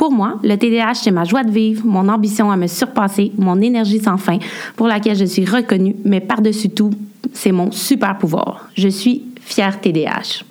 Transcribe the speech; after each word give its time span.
Pour 0.00 0.12
moi, 0.12 0.38
le 0.42 0.56
TDAH, 0.56 0.94
c'est 0.94 1.10
ma 1.10 1.24
joie 1.24 1.44
de 1.44 1.50
vivre, 1.50 1.84
mon 1.84 2.08
ambition 2.08 2.50
à 2.50 2.56
me 2.56 2.68
surpasser, 2.68 3.32
mon 3.36 3.60
énergie 3.60 4.00
sans 4.00 4.16
fin, 4.16 4.38
pour 4.74 4.86
laquelle 4.86 5.14
je 5.14 5.26
suis 5.26 5.44
reconnue, 5.44 5.94
mais 6.06 6.22
par-dessus 6.22 6.70
tout, 6.70 6.90
c'est 7.34 7.52
mon 7.52 7.70
super 7.70 8.16
pouvoir. 8.16 8.70
Je 8.74 8.88
suis 8.88 9.26
fière 9.42 9.78
TDAH. 9.78 10.42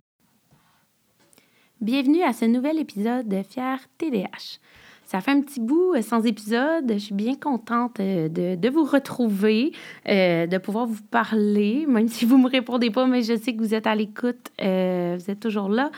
Bienvenue 1.81 2.21
à 2.21 2.31
ce 2.31 2.45
nouvel 2.45 2.77
épisode 2.77 3.27
de 3.27 3.41
Fière 3.41 3.79
TDAH. 3.97 4.59
Ça 5.07 5.19
fait 5.19 5.31
un 5.31 5.41
petit 5.41 5.59
bout 5.59 5.95
euh, 5.95 6.03
sans 6.03 6.23
épisode. 6.27 6.85
Je 6.87 6.99
suis 6.99 7.15
bien 7.15 7.33
contente 7.33 7.99
euh, 7.99 8.29
de, 8.29 8.69
vous 8.69 8.83
retrouver, 8.83 9.71
euh, 10.07 10.45
de 10.45 10.57
pouvoir 10.59 10.85
vous 10.85 11.01
parler, 11.09 11.87
même 11.87 12.07
si 12.07 12.25
vous 12.25 12.37
ne 12.37 12.43
me 12.43 12.49
répondez 12.49 12.91
pas, 12.91 13.07
mais 13.07 13.23
je 13.23 13.35
sais 13.35 13.53
que 13.53 13.57
vous 13.57 13.73
êtes 13.73 13.87
à 13.87 13.95
l'écoute, 13.95 14.51
vous 14.59 15.31
êtes 15.31 15.39
toujours 15.39 15.69
là. 15.69 15.89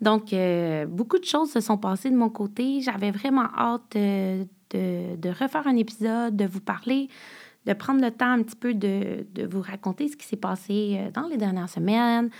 Donc, 0.00 0.32
euh, 0.32 0.86
beaucoup 0.86 1.18
de 1.18 1.24
choses 1.24 1.50
se 1.52 1.60
sont 1.60 1.78
passées 1.78 2.10
de 2.10 2.16
mon 2.16 2.28
côté. 2.28 2.80
J'avais 2.80 3.10
vraiment 3.10 3.46
hâte 3.56 3.96
de, 3.96 5.28
refaire 5.28 5.66
un 5.66 5.76
épisode, 5.76 6.36
de 6.36 6.46
vous 6.46 6.60
parler, 6.60 7.08
de 7.66 7.72
prendre 7.72 8.00
le 8.00 8.10
temps 8.10 8.32
un 8.32 8.42
petit 8.42 8.56
peu 8.56 8.74
de, 8.74 9.26
vous 9.48 9.62
raconter 9.62 10.08
ce 10.08 10.16
qui 10.16 10.26
s'est 10.26 10.36
passé 10.36 10.98
euh, 10.98 11.10
dans 11.12 11.28
les 11.28 11.36
dernières 11.36 11.68
semaines. 11.68 12.30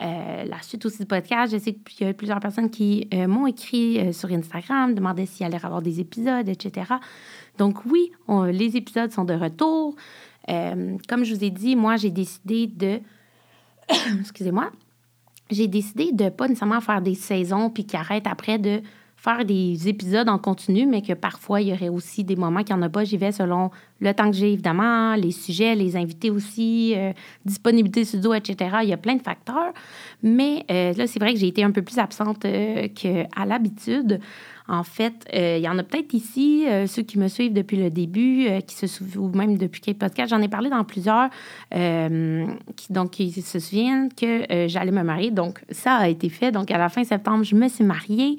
Euh, 0.00 0.44
la 0.44 0.60
suite 0.62 0.84
aussi 0.86 0.98
du 0.98 1.06
podcast, 1.06 1.52
je 1.52 1.58
sais 1.58 1.74
qu'il 1.74 2.06
y 2.06 2.10
a 2.10 2.14
plusieurs 2.14 2.40
personnes 2.40 2.70
qui 2.70 3.08
m'ont 3.28 3.46
écrit 3.46 4.12
sur 4.12 4.32
Instagram, 4.32 4.94
demandaient 4.94 5.26
s'il 5.26 5.46
allait 5.46 5.58
y 5.62 5.64
avoir 5.64 5.80
des 5.80 6.00
épisodes, 6.00 6.48
etc. 6.48 6.94
Donc 7.58 7.84
oui, 7.84 8.10
les 8.50 8.76
épisodes 8.76 9.12
sont 9.12 9.24
de 9.24 9.34
retour. 9.34 9.94
comme 10.48 11.24
je 11.24 11.34
vous 11.34 11.44
ai 11.44 11.50
dit, 11.50 11.76
moi, 11.76 11.96
j'ai 11.96 12.10
décidé 12.10 12.66
de... 12.66 13.00
Excusez-moi 14.18 14.72
j'ai 15.52 15.68
décidé 15.68 16.12
de 16.12 16.28
pas 16.28 16.48
nécessairement 16.48 16.80
faire 16.80 17.02
des 17.02 17.14
saisons 17.14 17.70
puis 17.70 17.84
qui 17.84 17.96
arrête 17.96 18.26
après 18.26 18.58
de 18.58 18.82
faire 19.22 19.44
des 19.44 19.88
épisodes 19.88 20.28
en 20.28 20.38
continu, 20.38 20.84
mais 20.84 21.00
que 21.00 21.12
parfois, 21.12 21.60
il 21.60 21.68
y 21.68 21.72
aurait 21.72 21.88
aussi 21.88 22.24
des 22.24 22.34
moments 22.34 22.64
qu'il 22.64 22.74
n'y 22.74 22.82
en 22.82 22.86
a 22.86 22.88
pas. 22.88 23.04
J'y 23.04 23.16
vais 23.16 23.30
selon 23.30 23.70
le 24.00 24.12
temps 24.14 24.28
que 24.28 24.36
j'ai, 24.36 24.52
évidemment, 24.52 25.14
les 25.14 25.30
sujets, 25.30 25.76
les 25.76 25.96
invités 25.96 26.28
aussi, 26.28 26.92
euh, 26.96 27.12
disponibilité 27.44 28.04
studio, 28.04 28.34
etc. 28.34 28.78
Il 28.82 28.88
y 28.88 28.92
a 28.92 28.96
plein 28.96 29.14
de 29.14 29.22
facteurs. 29.22 29.72
Mais 30.24 30.64
euh, 30.72 30.92
là, 30.94 31.06
c'est 31.06 31.20
vrai 31.20 31.34
que 31.34 31.38
j'ai 31.38 31.46
été 31.46 31.62
un 31.62 31.70
peu 31.70 31.82
plus 31.82 32.00
absente 32.00 32.44
euh, 32.44 32.88
qu'à 32.88 33.44
l'habitude. 33.46 34.18
En 34.72 34.84
fait, 34.84 35.28
il 35.32 35.60
y 35.60 35.68
en 35.68 35.78
a 35.78 35.82
peut-être 35.82 36.14
ici, 36.14 36.64
ceux 36.86 37.02
qui 37.02 37.18
me 37.18 37.28
suivent 37.28 37.52
depuis 37.52 37.76
le 37.76 37.90
début, 37.90 38.48
qui 38.66 38.74
se 38.74 38.86
souviennent, 38.86 39.22
ou 39.22 39.28
même 39.36 39.58
depuis 39.58 39.82
quelques 39.82 39.98
podcasts, 39.98 40.30
j'en 40.30 40.40
ai 40.40 40.48
parlé 40.48 40.70
dans 40.70 40.82
plusieurs, 40.82 41.28
qui, 41.70 42.92
donc, 42.92 43.14
se 43.14 43.58
souviennent 43.58 44.08
que 44.14 44.66
j'allais 44.68 44.90
me 44.90 45.02
marier. 45.02 45.30
Donc, 45.30 45.62
ça 45.70 45.96
a 45.96 46.08
été 46.08 46.30
fait. 46.30 46.52
Donc, 46.52 46.70
à 46.70 46.78
la 46.78 46.88
fin 46.88 47.04
septembre, 47.04 47.44
je 47.44 47.54
me 47.54 47.68
suis 47.68 47.84
mariée. 47.84 48.38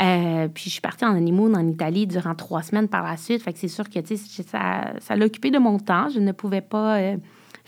Euh, 0.00 0.46
puis 0.48 0.64
je 0.66 0.70
suis 0.70 0.80
partie 0.80 1.04
en 1.04 1.16
honeymoon 1.16 1.54
en 1.54 1.66
Italie 1.66 2.06
durant 2.06 2.34
trois 2.34 2.62
semaines 2.62 2.88
par 2.88 3.02
la 3.02 3.16
suite. 3.16 3.42
Fait 3.42 3.52
que 3.52 3.58
c'est 3.58 3.68
sûr 3.68 3.88
que 3.88 3.98
ça, 4.46 4.92
ça 5.00 5.16
l'a 5.16 5.26
occupé 5.26 5.50
de 5.50 5.58
mon 5.58 5.78
temps. 5.78 6.08
Je 6.08 6.20
ne 6.20 6.32
pouvais 6.32 6.60
pas 6.60 6.98
euh, 6.98 7.16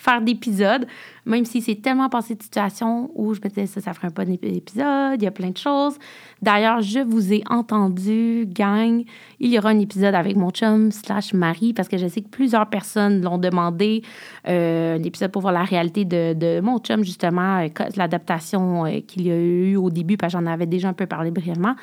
faire 0.01 0.23
d'épisodes, 0.23 0.87
même 1.27 1.45
si 1.45 1.61
c'est 1.61 1.77
tellement 1.77 2.09
passé 2.09 2.35
de 2.35 2.43
situations 2.43 3.11
où 3.15 3.35
je 3.35 3.41
me 3.45 3.49
disais 3.49 3.67
ça, 3.67 3.81
ça 3.81 3.93
ferait 3.93 4.11
pas 4.11 4.25
d'épisode, 4.25 5.21
il 5.21 5.23
y 5.23 5.27
a 5.27 5.31
plein 5.31 5.51
de 5.51 5.59
choses. 5.59 5.99
D'ailleurs, 6.41 6.81
je 6.81 7.01
vous 7.01 7.33
ai 7.35 7.43
entendu, 7.51 8.47
gang, 8.49 9.05
il 9.41 9.53
y 9.53 9.59
aura 9.59 9.71
un 9.71 9.79
épisode 9.79 10.15
avec 10.15 10.37
mon 10.37 10.51
chum 10.51 10.91
slash 10.91 11.35
mari, 11.35 11.75
parce 11.75 11.89
que 11.89 11.99
je 11.99 12.07
sais 12.09 12.23
que 12.23 12.29
plusieurs 12.29 12.67
personnes 12.71 13.21
l'ont 13.23 13.39
demandé, 13.39 14.03
euh, 14.49 14.97
un 14.97 15.03
épisode 15.03 15.31
pour 15.31 15.43
voir 15.43 15.53
la 15.53 15.65
réalité 15.65 16.07
de, 16.07 16.33
de 16.33 16.61
mon 16.61 16.79
chum, 16.79 17.05
justement, 17.05 17.67
l'adaptation 17.97 18.85
qu'il 19.07 19.27
y 19.27 19.31
a 19.31 19.37
eu 19.37 19.77
au 19.77 19.91
début, 19.91 20.17
parce 20.17 20.33
que 20.33 20.39
j'en 20.39 20.47
avais 20.47 20.67
déjà 20.67 20.89
un 20.89 20.95
peu 20.95 21.07
parlé 21.07 21.31
brièvement. 21.31 21.75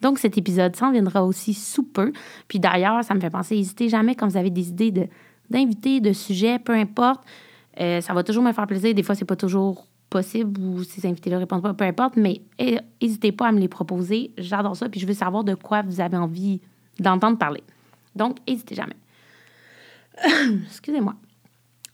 Donc, 0.00 0.18
cet 0.18 0.38
épisode 0.38 0.76
s'en 0.76 0.92
viendra 0.92 1.24
aussi 1.24 1.52
sous 1.52 1.82
peu. 1.82 2.12
Puis 2.48 2.58
d'ailleurs, 2.58 3.04
ça 3.04 3.14
me 3.14 3.20
fait 3.20 3.30
penser, 3.30 3.56
n'hésitez 3.56 3.88
jamais 3.88 4.14
quand 4.14 4.28
vous 4.28 4.36
avez 4.36 4.50
des 4.50 4.68
idées 4.68 4.90
de, 4.90 5.06
d'invités, 5.50 6.00
de 6.00 6.12
sujets, 6.12 6.58
peu 6.58 6.72
importe. 6.72 7.22
Euh, 7.80 8.00
ça 8.00 8.14
va 8.14 8.22
toujours 8.22 8.42
me 8.42 8.52
faire 8.52 8.66
plaisir. 8.66 8.94
Des 8.94 9.02
fois, 9.02 9.14
c'est 9.14 9.24
pas 9.24 9.36
toujours 9.36 9.86
possible 10.08 10.60
ou 10.60 10.84
ces 10.84 11.06
invités-là 11.06 11.38
répondent 11.38 11.62
pas, 11.62 11.74
peu 11.74 11.84
importe, 11.84 12.16
mais 12.16 12.40
n'hésitez 13.02 13.32
pas 13.32 13.48
à 13.48 13.52
me 13.52 13.58
les 13.58 13.68
proposer. 13.68 14.30
J'adore 14.38 14.76
ça, 14.76 14.88
puis 14.88 15.00
je 15.00 15.06
veux 15.06 15.14
savoir 15.14 15.44
de 15.44 15.54
quoi 15.54 15.82
vous 15.82 16.00
avez 16.00 16.16
envie 16.16 16.60
d'entendre 17.00 17.38
parler. 17.38 17.62
Donc, 18.14 18.38
n'hésitez 18.48 18.74
jamais. 18.74 18.96
Excusez-moi. 20.66 21.14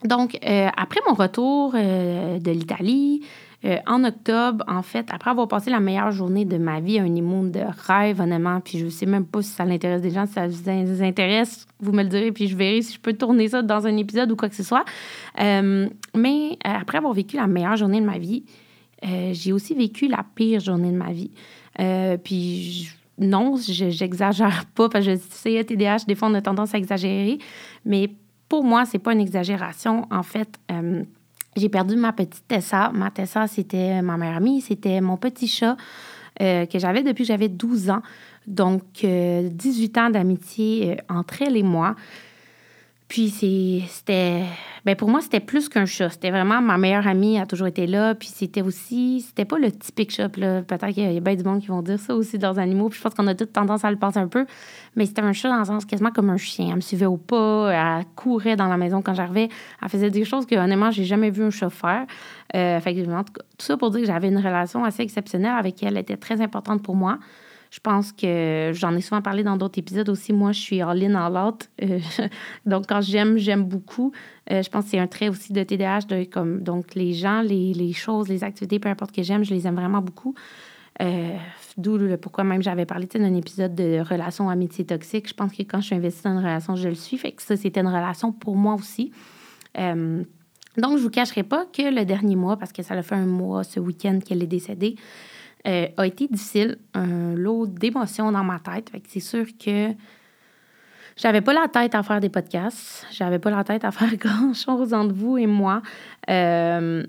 Donc, 0.04 0.38
euh, 0.44 0.68
après 0.76 1.00
mon 1.06 1.14
retour 1.14 1.72
euh, 1.74 2.38
de 2.38 2.50
l'Italie, 2.50 3.22
euh, 3.64 3.76
en 3.86 4.02
octobre, 4.04 4.64
en 4.66 4.82
fait, 4.82 5.06
après 5.12 5.30
avoir 5.30 5.46
passé 5.46 5.70
la 5.70 5.78
meilleure 5.78 6.10
journée 6.10 6.44
de 6.44 6.58
ma 6.58 6.80
vie, 6.80 6.98
un 6.98 7.14
immonde 7.14 7.52
de 7.52 7.62
rêve, 7.86 8.20
honnêtement, 8.20 8.60
puis 8.60 8.78
je 8.78 8.86
ne 8.86 8.90
sais 8.90 9.06
même 9.06 9.24
pas 9.24 9.40
si 9.40 9.50
ça 9.50 9.64
l'intéresse 9.64 10.02
des 10.02 10.10
gens, 10.10 10.26
si 10.26 10.32
ça 10.32 10.48
vous 10.48 11.02
intéresse, 11.02 11.66
vous 11.78 11.92
me 11.92 12.02
le 12.02 12.08
direz, 12.08 12.32
puis 12.32 12.48
je 12.48 12.56
verrai 12.56 12.82
si 12.82 12.94
je 12.94 13.00
peux 13.00 13.12
tourner 13.12 13.48
ça 13.48 13.62
dans 13.62 13.86
un 13.86 13.96
épisode 13.96 14.32
ou 14.32 14.36
quoi 14.36 14.48
que 14.48 14.56
ce 14.56 14.64
soit. 14.64 14.84
Euh, 15.40 15.88
mais 16.16 16.58
euh, 16.66 16.70
après 16.80 16.98
avoir 16.98 17.12
vécu 17.12 17.36
la 17.36 17.46
meilleure 17.46 17.76
journée 17.76 18.00
de 18.00 18.06
ma 18.06 18.18
vie, 18.18 18.44
j'ai 19.32 19.52
aussi 19.52 19.74
vécu 19.74 20.06
la 20.06 20.24
pire 20.36 20.60
journée 20.60 20.92
de 20.92 20.96
ma 20.96 21.10
vie. 21.10 21.32
puis 22.22 22.88
non, 23.18 23.56
j'exagère 23.58 24.64
pas, 24.74 24.88
parce 24.88 25.04
que 25.04 25.12
je 25.12 25.18
sais, 25.30 25.64
TDAH, 25.64 26.04
des 26.06 26.14
fois, 26.14 26.28
on 26.28 26.34
a 26.34 26.42
tendance 26.42 26.74
à 26.74 26.78
exagérer, 26.78 27.38
mais 27.84 28.10
pour 28.48 28.62
moi, 28.62 28.84
c'est 28.84 28.98
pas 29.00 29.12
une 29.12 29.20
exagération. 29.20 30.06
En 30.10 30.22
fait, 30.22 30.60
j'ai 31.56 31.68
perdu 31.68 31.96
ma 31.96 32.12
petite 32.12 32.46
Tessa. 32.48 32.90
Ma 32.94 33.10
Tessa, 33.10 33.46
c'était 33.46 34.02
ma 34.02 34.16
meilleure 34.16 34.36
amie, 34.36 34.60
c'était 34.60 35.00
mon 35.00 35.16
petit 35.16 35.48
chat 35.48 35.76
euh, 36.40 36.66
que 36.66 36.78
j'avais 36.78 37.02
depuis 37.02 37.24
que 37.24 37.28
j'avais 37.28 37.48
12 37.48 37.90
ans. 37.90 38.02
Donc, 38.46 38.82
18 39.02 39.04
euh, 39.04 40.00
ans 40.00 40.10
d'amitié 40.10 40.92
euh, 40.92 41.14
entre 41.14 41.42
elle 41.42 41.56
et 41.56 41.62
moi. 41.62 41.94
Puis 43.12 43.28
c'était. 43.28 44.44
Ben 44.86 44.96
pour 44.96 45.10
moi, 45.10 45.20
c'était 45.20 45.38
plus 45.38 45.68
qu'un 45.68 45.84
chat. 45.84 46.08
C'était 46.08 46.30
vraiment 46.30 46.62
ma 46.62 46.78
meilleure 46.78 47.06
amie, 47.06 47.38
a 47.38 47.44
toujours 47.44 47.66
été 47.66 47.86
là. 47.86 48.14
Puis 48.14 48.28
c'était 48.28 48.62
aussi. 48.62 49.20
C'était 49.20 49.44
pas 49.44 49.58
le 49.58 49.70
typique 49.70 50.12
chat. 50.12 50.30
Peut-être 50.30 50.88
qu'il 50.94 51.12
y 51.12 51.16
a 51.18 51.20
bien 51.20 51.34
du 51.34 51.44
monde 51.44 51.60
qui 51.60 51.66
vont 51.66 51.82
dire 51.82 51.98
ça 51.98 52.14
aussi 52.14 52.38
dans 52.38 52.52
les 52.52 52.58
animaux. 52.58 52.88
Puis 52.88 52.96
je 52.96 53.02
pense 53.02 53.12
qu'on 53.12 53.26
a 53.26 53.34
toute 53.34 53.52
tendance 53.52 53.84
à 53.84 53.90
le 53.90 53.98
penser 53.98 54.18
un 54.18 54.28
peu. 54.28 54.46
Mais 54.96 55.04
c'était 55.04 55.20
un 55.20 55.34
chat 55.34 55.50
dans 55.50 55.58
le 55.58 55.66
sens 55.66 55.84
quasiment 55.84 56.10
comme 56.10 56.30
un 56.30 56.38
chien. 56.38 56.68
Elle 56.70 56.76
me 56.76 56.80
suivait 56.80 57.04
au 57.04 57.18
pas. 57.18 57.98
Elle 57.98 58.06
courait 58.16 58.56
dans 58.56 58.68
la 58.68 58.78
maison 58.78 59.02
quand 59.02 59.12
j'arrivais. 59.12 59.50
Elle 59.82 59.88
faisait 59.90 60.10
des 60.10 60.24
choses 60.24 60.46
que, 60.46 60.54
honnêtement, 60.54 60.90
j'ai 60.90 61.04
jamais 61.04 61.28
vu 61.28 61.44
un 61.44 61.50
chat 61.50 61.68
faire. 61.68 62.06
Euh, 62.56 62.80
fait 62.80 62.94
que, 62.94 63.02
tout 63.04 63.36
ça 63.58 63.76
pour 63.76 63.90
dire 63.90 64.00
que 64.00 64.06
j'avais 64.06 64.28
une 64.28 64.38
relation 64.38 64.86
assez 64.86 65.02
exceptionnelle 65.02 65.54
avec 65.58 65.82
elle. 65.82 65.98
Elle 65.98 65.98
était 65.98 66.16
très 66.16 66.40
importante 66.40 66.82
pour 66.82 66.96
moi. 66.96 67.18
Je 67.72 67.80
pense 67.80 68.12
que 68.12 68.70
j'en 68.74 68.94
ai 68.94 69.00
souvent 69.00 69.22
parlé 69.22 69.42
dans 69.42 69.56
d'autres 69.56 69.78
épisodes 69.78 70.10
aussi. 70.10 70.34
Moi, 70.34 70.52
je 70.52 70.60
suis 70.60 70.82
all-in, 70.82 71.14
all-out. 71.14 71.70
Euh, 71.82 72.00
donc, 72.66 72.84
quand 72.86 73.00
j'aime, 73.00 73.38
j'aime 73.38 73.64
beaucoup. 73.64 74.12
Euh, 74.50 74.62
je 74.62 74.68
pense 74.68 74.84
que 74.84 74.90
c'est 74.90 74.98
un 74.98 75.06
trait 75.06 75.30
aussi 75.30 75.54
de 75.54 75.62
TDAH. 75.62 76.00
De, 76.00 76.24
comme, 76.24 76.62
donc, 76.62 76.94
les 76.94 77.14
gens, 77.14 77.40
les, 77.40 77.72
les, 77.72 77.94
choses, 77.94 78.28
les 78.28 78.44
activités, 78.44 78.78
peu 78.78 78.90
importe 78.90 79.12
que 79.12 79.22
j'aime, 79.22 79.42
je 79.42 79.54
les 79.54 79.66
aime 79.66 79.76
vraiment 79.76 80.02
beaucoup. 80.02 80.34
Euh, 81.00 81.34
d'où 81.78 81.98
pourquoi 82.18 82.44
même 82.44 82.62
j'avais 82.62 82.84
parlé 82.84 83.06
d'un 83.06 83.34
épisode 83.34 83.74
de 83.74 84.00
relation 84.06 84.50
amitié 84.50 84.84
toxique. 84.84 85.26
Je 85.26 85.34
pense 85.34 85.52
que 85.52 85.62
quand 85.62 85.80
je 85.80 85.86
suis 85.86 85.94
investie 85.94 86.24
dans 86.24 86.32
une 86.32 86.40
relation, 86.40 86.76
je 86.76 86.90
le 86.90 86.94
suis. 86.94 87.16
Fait 87.16 87.32
que 87.32 87.40
ça, 87.40 87.56
c'était 87.56 87.80
une 87.80 87.86
relation 87.86 88.32
pour 88.32 88.54
moi 88.54 88.74
aussi. 88.74 89.12
donc, 89.74 90.26
je 90.76 90.82
ne 90.82 90.98
vous 90.98 91.08
cacherai 91.08 91.42
pas 91.42 91.64
que 91.72 91.90
le 91.90 92.04
dernier 92.04 92.36
mois, 92.36 92.58
parce 92.58 92.70
que 92.70 92.82
ça 92.82 92.92
a 92.92 93.02
fait 93.02 93.14
un 93.14 93.24
mois 93.24 93.64
ce 93.64 93.80
week-end 93.80 94.18
qu'elle 94.22 94.42
est 94.42 94.46
décédée, 94.46 94.96
euh, 95.66 95.86
a 95.96 96.06
été 96.06 96.26
difficile, 96.26 96.78
un 96.94 97.34
lot 97.34 97.66
d'émotions 97.66 98.32
dans 98.32 98.44
ma 98.44 98.58
tête. 98.58 98.90
c'est 99.08 99.20
sûr 99.20 99.46
que 99.64 99.90
j'avais 101.16 101.40
pas 101.40 101.52
la 101.52 101.68
tête 101.68 101.94
à 101.94 102.02
faire 102.02 102.20
des 102.20 102.30
podcasts, 102.30 103.06
j'avais 103.12 103.38
pas 103.38 103.50
la 103.50 103.64
tête 103.64 103.84
à 103.84 103.90
faire 103.90 104.16
grand-chose 104.16 104.92
entre 104.92 105.14
vous 105.14 105.38
et 105.38 105.46
moi. 105.46 105.82
Euh, 106.30 107.04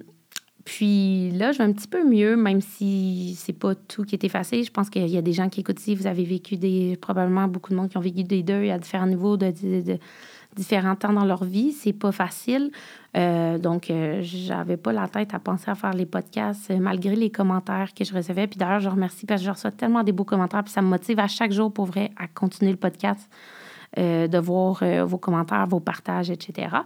puis 0.65 1.31
là, 1.31 1.51
je 1.51 1.57
vais 1.57 1.63
un 1.65 1.73
petit 1.73 1.87
peu 1.87 2.07
mieux, 2.07 2.37
même 2.37 2.61
si 2.61 3.35
c'est 3.37 3.53
pas 3.53 3.75
tout 3.75 4.03
qui 4.03 4.15
est 4.15 4.23
effacé. 4.23 4.63
Je 4.63 4.71
pense 4.71 4.89
qu'il 4.89 5.07
y 5.07 5.17
a 5.17 5.21
des 5.21 5.33
gens 5.33 5.49
qui 5.49 5.59
écoutent 5.59 5.79
ici, 5.79 5.95
vous 5.95 6.07
avez 6.07 6.23
vécu 6.23 6.55
des. 6.55 6.97
probablement 7.01 7.47
beaucoup 7.47 7.71
de 7.71 7.75
monde 7.75 7.89
qui 7.89 7.97
ont 7.97 8.01
vécu 8.01 8.23
des 8.23 8.43
deuils 8.43 8.71
à 8.71 8.77
différents 8.77 9.07
niveaux 9.07 9.35
de 9.35 9.51
différents 10.55 10.95
temps 10.95 11.13
dans 11.13 11.25
leur 11.25 11.43
vie. 11.43 11.71
C'est 11.71 11.93
pas 11.93 12.11
facile. 12.11 12.71
Euh, 13.15 13.57
donc, 13.57 13.89
euh, 13.89 14.19
j'avais 14.21 14.77
pas 14.77 14.91
la 14.93 15.07
tête 15.07 15.33
à 15.33 15.39
penser 15.39 15.69
à 15.69 15.75
faire 15.75 15.93
les 15.93 16.05
podcasts 16.05 16.71
euh, 16.71 16.77
malgré 16.79 17.15
les 17.15 17.29
commentaires 17.29 17.93
que 17.93 18.03
je 18.03 18.13
recevais. 18.13 18.47
Puis 18.47 18.57
d'ailleurs, 18.57 18.79
je 18.79 18.89
remercie 18.89 19.25
parce 19.25 19.41
que 19.41 19.45
je 19.45 19.51
reçois 19.51 19.71
tellement 19.71 20.03
des 20.03 20.11
beaux 20.11 20.23
commentaires. 20.23 20.63
Puis 20.63 20.73
ça 20.73 20.81
me 20.81 20.87
motive 20.87 21.19
à 21.19 21.27
chaque 21.27 21.51
jour 21.51 21.71
pour 21.71 21.85
vrai 21.85 22.11
à 22.17 22.27
continuer 22.27 22.71
le 22.71 22.77
podcast, 22.77 23.29
de 23.95 24.39
voir 24.39 24.83
vos 25.05 25.19
commentaires, 25.19 25.67
vos 25.67 25.79
partages, 25.79 26.31
etc. 26.31 26.77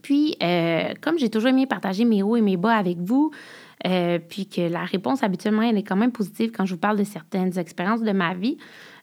Puis, 0.00 0.36
euh, 0.42 0.94
comme 1.00 1.18
j'ai 1.18 1.28
toujours 1.28 1.50
aimé 1.50 1.66
partager 1.66 2.04
mes 2.04 2.22
hauts 2.22 2.36
et 2.36 2.40
mes 2.40 2.56
bas 2.56 2.74
avec 2.74 2.98
vous, 2.98 3.30
euh, 3.86 4.18
puis 4.18 4.48
que 4.48 4.62
la 4.62 4.84
réponse 4.84 5.22
habituellement, 5.22 5.62
elle 5.62 5.76
est 5.76 5.82
quand 5.82 5.96
même 5.96 6.12
positive 6.12 6.52
quand 6.52 6.64
je 6.64 6.74
vous 6.74 6.80
parle 6.80 6.98
de 6.98 7.04
certaines 7.04 7.58
expériences 7.58 8.02
de 8.02 8.12
ma 8.12 8.32
vie, 8.32 8.56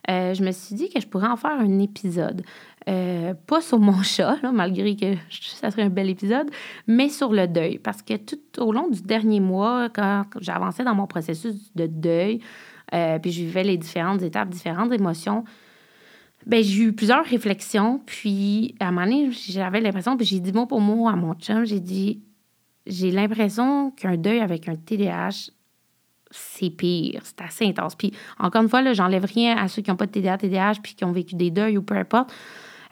euh, 0.09 0.33
je 0.33 0.43
me 0.43 0.51
suis 0.51 0.75
dit 0.75 0.89
que 0.89 0.99
je 0.99 1.07
pourrais 1.07 1.27
en 1.27 1.35
faire 1.35 1.51
un 1.51 1.79
épisode. 1.79 2.41
Pas 2.85 3.61
sur 3.61 3.79
mon 3.79 4.01
chat, 4.03 4.37
malgré 4.51 4.95
que 4.95 5.15
ça 5.29 5.71
serait 5.71 5.83
un 5.83 5.89
bel 5.89 6.09
épisode, 6.09 6.49
mais 6.87 7.09
sur 7.09 7.31
le 7.31 7.47
deuil. 7.47 7.79
Parce 7.79 8.01
que 8.01 8.15
tout 8.15 8.39
au 8.57 8.71
long 8.71 8.89
du 8.89 9.01
dernier 9.01 9.39
mois, 9.39 9.89
quand 9.89 10.25
j'avançais 10.39 10.83
dans 10.83 10.95
mon 10.95 11.07
processus 11.07 11.73
de 11.75 11.87
deuil, 11.87 12.39
puis 12.89 13.31
je 13.31 13.41
vivais 13.41 13.63
les 13.63 13.77
différentes 13.77 14.21
étapes, 14.21 14.49
différentes 14.49 14.91
émotions, 14.91 15.43
ben, 16.45 16.63
j'ai 16.63 16.83
eu 16.83 16.93
plusieurs 16.93 17.25
réflexions. 17.25 18.01
Puis, 18.05 18.75
à 18.79 18.87
un 18.87 18.91
moment 18.91 19.05
donné, 19.05 19.29
j'avais 19.31 19.81
l'impression, 19.81 20.17
puis 20.17 20.25
j'ai 20.25 20.39
dit 20.39 20.53
mot 20.53 20.65
pour 20.65 20.81
mot 20.81 21.07
à 21.07 21.15
mon 21.15 21.33
chum, 21.33 21.65
j'ai 21.65 21.79
dit, 21.79 22.21
j'ai 22.85 23.11
l'impression 23.11 23.91
qu'un 23.91 24.17
deuil 24.17 24.39
avec 24.39 24.67
un 24.67 24.75
TDAH, 24.75 25.51
c'est 26.31 26.69
pire, 26.69 27.21
c'est 27.23 27.41
assez 27.41 27.65
intense. 27.65 27.95
Puis, 27.95 28.13
encore 28.37 28.61
une 28.61 28.69
fois, 28.69 28.81
là, 28.81 28.93
j'enlève 28.93 29.25
rien 29.25 29.57
à 29.57 29.67
ceux 29.67 29.81
qui 29.81 29.89
n'ont 29.89 29.97
pas 29.97 30.05
de 30.05 30.11
TDA, 30.11 30.37
TDAH, 30.37 30.75
puis 30.81 30.95
qui 30.95 31.03
ont 31.03 31.11
vécu 31.11 31.35
des 31.35 31.51
deuils 31.51 31.77
ou 31.77 31.83
peu 31.83 31.95
importe. 31.95 32.33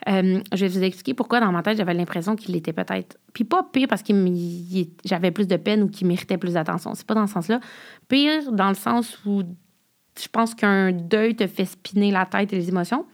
Euh, 0.08 0.40
je 0.54 0.64
vais 0.64 0.68
vous 0.68 0.82
expliquer 0.82 1.14
pourquoi 1.14 1.40
dans 1.40 1.52
ma 1.52 1.62
tête, 1.62 1.76
j'avais 1.76 1.94
l'impression 1.94 2.34
qu'il 2.34 2.56
était 2.56 2.72
peut-être. 2.72 3.18
Puis 3.34 3.44
pas 3.44 3.62
pire 3.62 3.88
parce 3.88 4.02
que 4.02 4.12
j'avais 5.04 5.30
plus 5.30 5.46
de 5.46 5.56
peine 5.56 5.82
ou 5.82 5.88
qu'il 5.88 6.06
méritait 6.06 6.38
plus 6.38 6.54
d'attention. 6.54 6.94
C'est 6.94 7.06
pas 7.06 7.14
dans 7.14 7.26
ce 7.26 7.34
sens-là. 7.34 7.60
Pire 8.08 8.50
dans 8.52 8.68
le 8.68 8.74
sens 8.74 9.18
où 9.26 9.42
je 10.20 10.28
pense 10.28 10.54
qu'un 10.54 10.92
deuil 10.92 11.36
te 11.36 11.46
fait 11.46 11.66
spinner 11.66 12.10
la 12.10 12.26
tête 12.26 12.52
et 12.52 12.56
les 12.56 12.68
émotions 12.68 13.04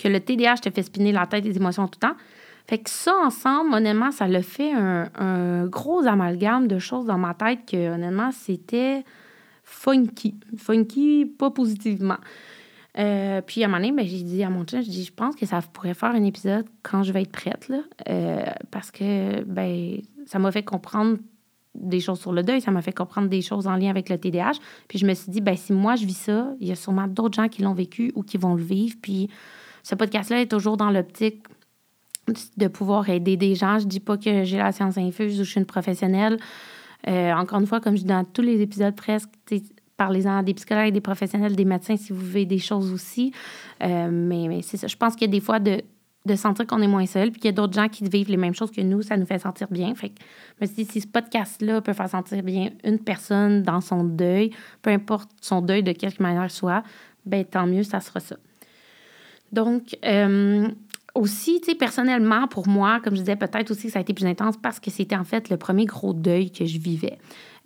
que 0.00 0.08
le 0.08 0.20
TDAH 0.20 0.56
te 0.56 0.70
fait 0.70 0.82
spinner 0.82 1.12
la 1.12 1.26
tête 1.26 1.44
et 1.44 1.48
les 1.48 1.56
émotions 1.56 1.86
tout 1.86 1.98
le 2.02 2.08
temps. 2.08 2.16
Fait 2.66 2.78
que 2.78 2.88
ça, 2.88 3.14
ensemble, 3.24 3.74
honnêtement, 3.74 4.10
ça 4.10 4.28
le 4.28 4.42
fait 4.42 4.72
un, 4.72 5.66
gros 5.66 6.06
amalgame 6.06 6.68
de 6.68 6.78
choses 6.78 7.06
dans 7.06 7.18
ma 7.18 7.34
tête 7.34 7.60
que, 7.66 7.94
honnêtement, 7.94 8.30
c'était 8.32 9.04
funky. 9.64 10.36
Funky, 10.56 11.26
pas 11.26 11.50
positivement. 11.50 12.18
Euh, 12.98 13.40
puis 13.40 13.62
à 13.62 13.66
un 13.66 13.68
moment 13.68 13.80
donné, 13.80 13.92
ben, 13.92 14.06
j'ai 14.06 14.22
dit 14.22 14.42
à 14.42 14.50
mon 14.50 14.64
chum, 14.64 14.82
je 14.82 14.90
dis, 14.90 15.04
je 15.04 15.12
pense 15.12 15.36
que 15.36 15.46
ça 15.46 15.60
pourrait 15.60 15.94
faire 15.94 16.10
un 16.10 16.24
épisode 16.24 16.66
quand 16.82 17.02
je 17.02 17.12
vais 17.12 17.22
être 17.22 17.32
prête, 17.32 17.68
là, 17.68 17.82
euh, 18.08 18.44
parce 18.70 18.90
que 18.90 19.42
ben, 19.44 20.00
ça 20.26 20.38
m'a 20.38 20.50
fait 20.50 20.64
comprendre 20.64 21.18
des 21.74 22.00
choses 22.00 22.20
sur 22.20 22.32
le 22.32 22.42
deuil, 22.42 22.60
ça 22.60 22.72
m'a 22.72 22.82
fait 22.82 22.92
comprendre 22.92 23.28
des 23.28 23.42
choses 23.42 23.68
en 23.68 23.76
lien 23.76 23.90
avec 23.90 24.08
le 24.08 24.18
TDAH. 24.18 24.54
Puis 24.88 24.98
je 24.98 25.06
me 25.06 25.14
suis 25.14 25.30
dit, 25.30 25.40
ben, 25.40 25.56
si 25.56 25.72
moi 25.72 25.94
je 25.94 26.04
vis 26.04 26.16
ça, 26.16 26.52
il 26.60 26.66
y 26.66 26.72
a 26.72 26.76
sûrement 26.76 27.06
d'autres 27.06 27.34
gens 27.34 27.48
qui 27.48 27.62
l'ont 27.62 27.74
vécu 27.74 28.12
ou 28.16 28.22
qui 28.22 28.38
vont 28.38 28.54
le 28.54 28.62
vivre. 28.62 28.96
Puis 29.00 29.30
ce 29.84 29.94
podcast-là 29.94 30.40
est 30.40 30.50
toujours 30.50 30.76
dans 30.76 30.90
l'optique 30.90 31.44
de 32.56 32.68
pouvoir 32.68 33.08
aider 33.08 33.36
des 33.36 33.54
gens. 33.54 33.78
Je 33.78 33.86
dis 33.86 34.00
pas 34.00 34.16
que 34.16 34.44
j'ai 34.44 34.58
la 34.58 34.72
science 34.72 34.98
infuse 34.98 35.40
ou 35.40 35.44
je 35.44 35.50
suis 35.50 35.60
une 35.60 35.66
professionnelle. 35.66 36.38
Euh, 37.08 37.32
encore 37.32 37.60
une 37.60 37.66
fois, 37.66 37.80
comme 37.80 37.96
je 37.96 38.02
dis 38.02 38.08
dans 38.08 38.24
tous 38.24 38.42
les 38.42 38.60
épisodes 38.60 38.94
presque, 38.94 39.30
parlez-en 40.00 40.42
des 40.42 40.54
psychologues, 40.54 40.94
des 40.94 41.02
professionnels, 41.02 41.54
des 41.54 41.66
médecins 41.66 41.94
si 41.98 42.14
vous 42.14 42.24
vivez 42.24 42.46
des 42.46 42.58
choses 42.58 42.90
aussi. 42.90 43.34
Euh, 43.82 44.08
mais, 44.10 44.48
mais 44.48 44.62
c'est 44.62 44.78
ça. 44.78 44.86
Je 44.86 44.96
pense 44.96 45.14
qu'il 45.14 45.28
y 45.28 45.30
a 45.30 45.32
des 45.32 45.42
fois 45.42 45.58
de, 45.58 45.82
de 46.24 46.34
sentir 46.36 46.66
qu'on 46.66 46.80
est 46.80 46.88
moins 46.88 47.04
seul, 47.04 47.30
puis 47.30 47.38
qu'il 47.38 47.50
y 47.50 47.52
a 47.52 47.52
d'autres 47.52 47.74
gens 47.74 47.88
qui 47.88 48.04
vivent 48.04 48.30
les 48.30 48.38
mêmes 48.38 48.54
choses 48.54 48.70
que 48.70 48.80
nous, 48.80 49.02
ça 49.02 49.18
nous 49.18 49.26
fait 49.26 49.38
sentir 49.38 49.68
bien. 49.70 49.94
Fait 49.94 50.08
que 50.08 50.14
je 50.56 50.64
me 50.64 50.66
suis 50.66 50.84
dit, 50.84 50.90
si 50.90 51.02
ce 51.02 51.06
podcast-là 51.06 51.82
peut 51.82 51.92
faire 51.92 52.08
sentir 52.08 52.42
bien 52.42 52.70
une 52.82 52.98
personne 52.98 53.62
dans 53.62 53.82
son 53.82 54.02
deuil, 54.02 54.52
peu 54.80 54.88
importe 54.88 55.28
son 55.42 55.60
deuil 55.60 55.82
de 55.82 55.92
quelque 55.92 56.22
manière 56.22 56.50
soit, 56.50 56.82
ben 57.26 57.44
tant 57.44 57.66
mieux, 57.66 57.82
ça 57.82 58.00
sera 58.00 58.20
ça. 58.20 58.36
Donc, 59.52 59.98
euh, 60.06 60.66
aussi, 61.14 61.60
tu 61.60 61.74
personnellement, 61.74 62.46
pour 62.46 62.68
moi, 62.68 63.00
comme 63.02 63.14
je 63.14 63.20
disais, 63.20 63.36
peut-être 63.36 63.70
aussi 63.70 63.86
que 63.86 63.92
ça 63.92 63.98
a 63.98 64.02
été 64.02 64.14
plus 64.14 64.26
intense 64.26 64.56
parce 64.56 64.80
que 64.80 64.90
c'était 64.90 65.16
en 65.16 65.24
fait 65.24 65.50
le 65.50 65.56
premier 65.56 65.84
gros 65.84 66.12
deuil 66.12 66.50
que 66.50 66.64
je 66.64 66.78
vivais. 66.78 67.18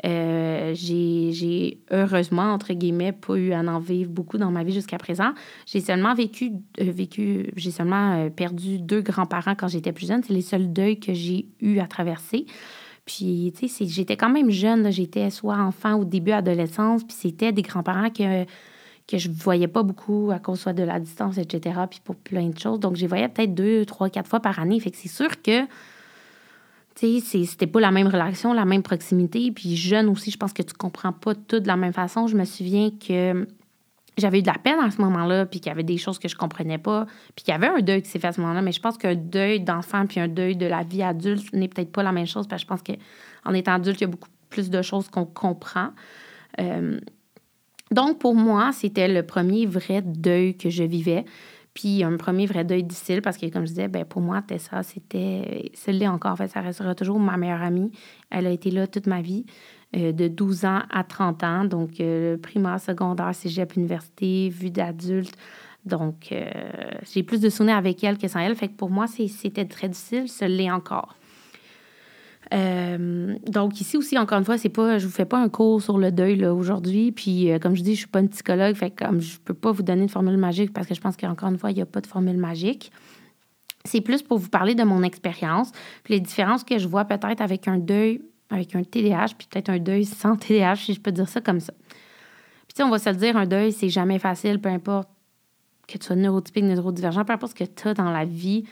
Euh, 0.04 0.72
j'ai 0.74 1.78
heureusement, 1.90 2.52
entre 2.52 2.72
guillemets, 2.74 3.12
pas 3.12 3.36
eu 3.36 3.52
à 3.52 3.60
en 3.60 3.78
vivre 3.78 4.10
beaucoup 4.10 4.38
dans 4.38 4.50
ma 4.50 4.64
vie 4.64 4.72
jusqu'à 4.72 4.98
présent. 4.98 5.32
J'ai 5.66 5.80
seulement 5.80 6.14
vécu, 6.14 6.52
euh, 6.80 6.90
vécu 6.90 7.50
j'ai 7.56 7.70
seulement 7.70 8.28
perdu 8.30 8.78
deux 8.78 9.00
grands-parents 9.00 9.54
quand 9.54 9.68
j'étais 9.68 9.92
plus 9.92 10.08
jeune. 10.08 10.22
C'est 10.22 10.34
les 10.34 10.42
seuls 10.42 10.72
deuils 10.72 10.98
que 10.98 11.14
j'ai 11.14 11.46
eu 11.60 11.78
à 11.78 11.86
traverser. 11.86 12.46
Puis, 13.06 13.52
tu 13.58 13.68
sais, 13.68 13.86
j'étais 13.86 14.16
quand 14.16 14.30
même 14.30 14.50
jeune. 14.50 14.90
J'étais 14.90 15.30
soit 15.30 15.58
enfant 15.58 15.94
ou 15.94 16.04
début 16.04 16.32
adolescence. 16.32 17.04
Puis 17.04 17.16
c'était 17.18 17.52
des 17.52 17.62
grands-parents 17.62 18.10
que 18.10 18.46
que 19.06 19.18
je 19.18 19.30
voyais 19.30 19.68
pas 19.68 19.82
beaucoup 19.82 20.30
à 20.32 20.38
cause 20.38 20.60
soit 20.60 20.72
de 20.72 20.82
la 20.82 20.98
distance, 20.98 21.38
etc., 21.38 21.80
puis 21.90 22.00
pour 22.02 22.16
plein 22.16 22.48
de 22.48 22.58
choses. 22.58 22.80
Donc, 22.80 22.98
les 22.98 23.06
voyais 23.06 23.28
peut-être 23.28 23.54
deux, 23.54 23.84
trois, 23.84 24.08
quatre 24.08 24.28
fois 24.28 24.40
par 24.40 24.58
année. 24.58 24.80
Fait 24.80 24.90
que 24.90 24.96
c'est 24.96 25.08
sûr 25.08 25.42
que, 25.42 25.64
tu 26.94 27.20
sais, 27.20 27.44
c'était 27.44 27.66
pas 27.66 27.80
la 27.80 27.90
même 27.90 28.06
relation, 28.06 28.52
la 28.52 28.64
même 28.64 28.82
proximité. 28.82 29.50
Puis 29.52 29.76
jeune 29.76 30.08
aussi, 30.08 30.30
je 30.30 30.38
pense 30.38 30.52
que 30.52 30.62
tu 30.62 30.72
comprends 30.72 31.12
pas 31.12 31.34
tout 31.34 31.60
de 31.60 31.66
la 31.66 31.76
même 31.76 31.92
façon. 31.92 32.26
Je 32.26 32.36
me 32.36 32.44
souviens 32.44 32.90
que 32.90 33.46
j'avais 34.16 34.38
eu 34.38 34.42
de 34.42 34.46
la 34.46 34.58
peine 34.58 34.78
à 34.80 34.90
ce 34.90 35.00
moment-là, 35.02 35.44
puis 35.44 35.60
qu'il 35.60 35.70
y 35.70 35.72
avait 35.72 35.82
des 35.82 35.98
choses 35.98 36.18
que 36.18 36.28
je 36.28 36.36
comprenais 36.36 36.78
pas, 36.78 37.06
puis 37.34 37.44
qu'il 37.44 37.52
y 37.52 37.54
avait 37.54 37.66
un 37.66 37.80
deuil 37.80 38.02
qui 38.02 38.08
s'est 38.08 38.18
fait 38.18 38.28
à 38.28 38.32
ce 38.32 38.40
moment-là, 38.40 38.62
mais 38.62 38.72
je 38.72 38.80
pense 38.80 38.96
qu'un 38.96 39.16
deuil 39.16 39.60
d'enfant 39.60 40.06
puis 40.06 40.20
un 40.20 40.28
deuil 40.28 40.56
de 40.56 40.66
la 40.66 40.82
vie 40.82 41.02
adulte 41.02 41.52
n'est 41.52 41.68
peut-être 41.68 41.90
pas 41.90 42.02
la 42.02 42.12
même 42.12 42.26
chose, 42.26 42.46
parce 42.46 42.62
que 42.62 42.68
je 42.68 42.68
pense 42.68 42.82
qu'en 42.82 43.54
étant 43.54 43.72
adulte, 43.72 44.00
il 44.00 44.04
y 44.04 44.06
a 44.06 44.10
beaucoup 44.10 44.28
plus 44.50 44.70
de 44.70 44.82
choses 44.82 45.08
qu'on 45.08 45.24
comprend. 45.24 45.90
Euh, 46.60 47.00
donc, 47.90 48.18
pour 48.18 48.34
moi, 48.34 48.72
c'était 48.72 49.08
le 49.08 49.22
premier 49.22 49.66
vrai 49.66 50.02
deuil 50.02 50.56
que 50.56 50.70
je 50.70 50.84
vivais. 50.84 51.24
Puis 51.74 52.04
un 52.04 52.16
premier 52.16 52.46
vrai 52.46 52.64
deuil 52.64 52.84
difficile 52.84 53.20
parce 53.20 53.36
que, 53.36 53.46
comme 53.46 53.64
je 53.66 53.70
disais, 53.70 53.88
ben 53.88 54.04
pour 54.04 54.22
moi, 54.22 54.42
Tessa, 54.42 54.82
c'était. 54.82 55.70
Celle-là 55.74 56.12
encore, 56.12 56.32
en 56.32 56.36
fait, 56.36 56.48
ça 56.48 56.60
restera 56.60 56.94
toujours 56.94 57.18
ma 57.18 57.36
meilleure 57.36 57.62
amie. 57.62 57.90
Elle 58.30 58.46
a 58.46 58.50
été 58.50 58.70
là 58.70 58.86
toute 58.86 59.06
ma 59.06 59.20
vie, 59.20 59.44
euh, 59.96 60.12
de 60.12 60.28
12 60.28 60.64
ans 60.64 60.82
à 60.90 61.02
30 61.02 61.42
ans. 61.42 61.64
Donc, 61.64 62.00
euh, 62.00 62.36
primaire, 62.38 62.80
secondaire, 62.80 63.34
cégep, 63.34 63.76
université, 63.76 64.48
vue 64.50 64.70
d'adulte. 64.70 65.36
Donc, 65.84 66.30
euh, 66.32 66.48
j'ai 67.12 67.22
plus 67.22 67.40
de 67.40 67.50
souvenirs 67.50 67.76
avec 67.76 68.02
elle 68.04 68.18
que 68.18 68.28
sans 68.28 68.40
elle. 68.40 68.54
Fait 68.54 68.68
que 68.68 68.76
pour 68.76 68.90
moi, 68.90 69.06
c'était 69.06 69.66
très 69.66 69.88
difficile. 69.88 70.28
Ce 70.28 70.44
l'est 70.44 70.70
encore. 70.70 71.16
Euh, 72.54 73.36
donc 73.46 73.80
ici 73.80 73.96
aussi, 73.96 74.16
encore 74.16 74.38
une 74.38 74.44
fois, 74.44 74.58
c'est 74.58 74.68
pas, 74.68 74.98
je 74.98 75.06
vous 75.06 75.12
fais 75.12 75.24
pas 75.24 75.38
un 75.38 75.48
cours 75.48 75.82
sur 75.82 75.98
le 75.98 76.12
deuil 76.12 76.44
aujourd'hui. 76.46 77.10
Puis 77.10 77.50
euh, 77.50 77.58
comme 77.58 77.74
je 77.74 77.82
dis, 77.82 77.94
je 77.94 78.00
suis 78.00 78.06
pas 78.06 78.20
une 78.20 78.28
psychologue, 78.28 78.74
fait 78.76 78.90
comme 78.90 79.20
je 79.20 79.38
peux 79.38 79.54
pas 79.54 79.72
vous 79.72 79.82
donner 79.82 80.02
une 80.02 80.08
formule 80.08 80.36
magique 80.36 80.72
parce 80.72 80.86
que 80.86 80.94
je 80.94 81.00
pense 81.00 81.16
qu'encore 81.16 81.48
une 81.48 81.58
fois, 81.58 81.70
il 81.70 81.76
n'y 81.76 81.82
a 81.82 81.86
pas 81.86 82.00
de 82.00 82.06
formule 82.06 82.36
magique. 82.36 82.92
C'est 83.84 84.00
plus 84.00 84.22
pour 84.22 84.38
vous 84.38 84.48
parler 84.48 84.74
de 84.74 84.84
mon 84.84 85.02
expérience, 85.02 85.70
puis 86.04 86.14
les 86.14 86.20
différences 86.20 86.64
que 86.64 86.78
je 86.78 86.88
vois 86.88 87.04
peut-être 87.04 87.42
avec 87.42 87.68
un 87.68 87.76
deuil, 87.76 88.22
avec 88.48 88.74
un 88.74 88.82
TDAH, 88.82 89.34
puis 89.36 89.46
peut-être 89.50 89.68
un 89.68 89.78
deuil 89.78 90.06
sans 90.06 90.36
TDAH, 90.36 90.76
si 90.76 90.94
je 90.94 91.00
peux 91.00 91.12
dire 91.12 91.28
ça 91.28 91.42
comme 91.42 91.60
ça. 91.60 91.74
Puis 92.68 92.82
on 92.82 92.88
va 92.88 92.98
se 92.98 93.10
le 93.10 93.16
dire, 93.16 93.36
un 93.36 93.46
deuil, 93.46 93.72
c'est 93.72 93.90
jamais 93.90 94.18
facile, 94.18 94.58
peu 94.58 94.70
importe 94.70 95.08
que 95.86 95.98
tu 95.98 96.06
sois 96.06 96.16
neurotypique, 96.16 96.64
neurodivergent, 96.64 97.24
peu 97.24 97.34
importe 97.34 97.58
ce 97.58 97.64
que 97.64 97.70
tu 97.70 97.88
as 97.88 97.94
dans 97.94 98.10
la 98.10 98.24
vie, 98.24 98.64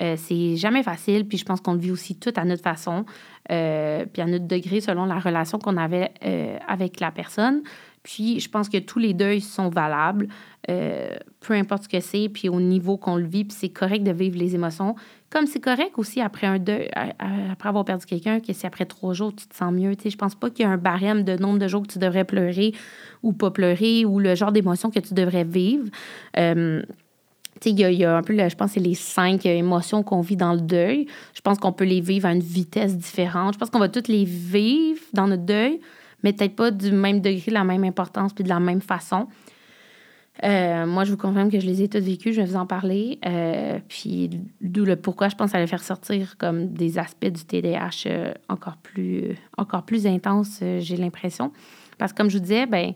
euh, 0.00 0.14
c'est 0.16 0.56
jamais 0.56 0.82
facile, 0.82 1.26
puis 1.26 1.38
je 1.38 1.44
pense 1.44 1.60
qu'on 1.60 1.74
le 1.74 1.78
vit 1.78 1.90
aussi 1.90 2.16
tout 2.16 2.32
à 2.36 2.44
notre 2.44 2.62
façon, 2.62 3.04
euh, 3.50 4.06
puis 4.10 4.22
à 4.22 4.26
notre 4.26 4.46
degré 4.46 4.80
selon 4.80 5.04
la 5.04 5.18
relation 5.18 5.58
qu'on 5.58 5.76
avait 5.76 6.12
euh, 6.24 6.56
avec 6.66 7.00
la 7.00 7.10
personne. 7.10 7.62
Puis 8.02 8.40
je 8.40 8.48
pense 8.48 8.70
que 8.70 8.78
tous 8.78 8.98
les 8.98 9.12
deuils 9.12 9.42
sont 9.42 9.68
valables, 9.68 10.28
peu 10.66 11.52
importe 11.52 11.82
ce 11.82 11.88
que 11.88 12.00
c'est, 12.00 12.30
puis 12.30 12.48
au 12.48 12.60
niveau 12.60 12.96
qu'on 12.96 13.16
le 13.16 13.26
vit, 13.26 13.44
puis 13.44 13.54
c'est 13.58 13.68
correct 13.68 14.02
de 14.02 14.10
vivre 14.10 14.38
les 14.38 14.54
émotions. 14.54 14.94
Comme 15.28 15.46
c'est 15.46 15.60
correct 15.60 15.92
aussi 15.98 16.22
après 16.22 16.46
un 16.46 16.58
deuil, 16.58 16.88
après 17.18 17.68
avoir 17.68 17.84
perdu 17.84 18.06
quelqu'un, 18.06 18.40
que 18.40 18.54
si 18.54 18.66
après 18.66 18.86
trois 18.86 19.12
jours 19.12 19.34
tu 19.36 19.46
te 19.46 19.54
sens 19.54 19.70
mieux. 19.70 19.94
Tu 19.96 20.04
sais, 20.04 20.10
je 20.10 20.16
pense 20.16 20.34
pas 20.34 20.48
qu'il 20.48 20.64
y 20.64 20.68
a 20.68 20.70
un 20.70 20.78
barème 20.78 21.24
de 21.24 21.36
nombre 21.36 21.58
de 21.58 21.68
jours 21.68 21.82
que 21.82 21.92
tu 21.92 21.98
devrais 21.98 22.24
pleurer 22.24 22.72
ou 23.22 23.34
pas 23.34 23.50
pleurer 23.50 24.06
ou 24.06 24.18
le 24.18 24.34
genre 24.34 24.52
d'émotion 24.52 24.90
que 24.90 25.00
tu 25.00 25.12
devrais 25.12 25.44
vivre. 25.44 25.84
Il 27.66 27.78
y, 27.78 28.04
a 28.04 28.16
un 28.16 28.22
peu, 28.22 28.36
je 28.36 28.56
pense, 28.56 28.72
c'est 28.72 28.80
les 28.80 28.94
cinq 28.94 29.44
émotions 29.44 30.02
qu'on 30.02 30.20
vit 30.20 30.36
dans 30.36 30.54
le 30.54 30.60
deuil. 30.60 31.06
Je 31.34 31.40
pense 31.40 31.58
qu'on 31.58 31.72
peut 31.72 31.84
les 31.84 32.00
vivre 32.00 32.26
à 32.26 32.32
une 32.32 32.40
vitesse 32.40 32.96
différente. 32.96 33.54
Je 33.54 33.58
pense 33.58 33.70
qu'on 33.70 33.78
va 33.78 33.88
toutes 33.88 34.08
les 34.08 34.24
vivre 34.24 35.00
dans 35.12 35.26
notre 35.26 35.44
deuil, 35.44 35.80
mais 36.22 36.32
peut-être 36.32 36.56
pas 36.56 36.70
du 36.70 36.90
même 36.90 37.20
degré, 37.20 37.50
de 37.50 37.54
la 37.54 37.64
même 37.64 37.84
importance, 37.84 38.32
puis 38.32 38.44
de 38.44 38.48
la 38.48 38.60
même 38.60 38.80
façon. 38.80 39.26
Euh, 40.42 40.86
moi, 40.86 41.04
je 41.04 41.10
vous 41.10 41.16
confirme 41.18 41.50
que 41.50 41.60
je 41.60 41.66
les 41.66 41.82
ai 41.82 41.88
toutes 41.88 42.02
vécues, 42.02 42.32
je 42.32 42.40
vais 42.40 42.46
vous 42.46 42.56
en 42.56 42.66
parler. 42.66 43.18
Euh, 43.26 43.78
puis 43.88 44.30
d'où 44.60 44.84
le 44.84 44.96
pourquoi 44.96 45.28
je 45.28 45.36
pense 45.36 45.46
que 45.46 45.52
ça 45.52 45.58
allait 45.58 45.66
faire 45.66 45.82
sortir 45.82 46.36
comme 46.38 46.68
des 46.68 46.98
aspects 46.98 47.26
du 47.26 47.44
TDAH 47.44 47.90
euh, 48.06 48.32
encore, 48.48 48.78
plus, 48.78 49.36
encore 49.58 49.82
plus 49.82 50.06
intenses, 50.06 50.60
j'ai 50.78 50.96
l'impression. 50.96 51.52
Parce 51.98 52.12
que 52.12 52.16
comme 52.16 52.30
je 52.30 52.38
vous 52.38 52.42
disais, 52.42 52.66
ben 52.66 52.94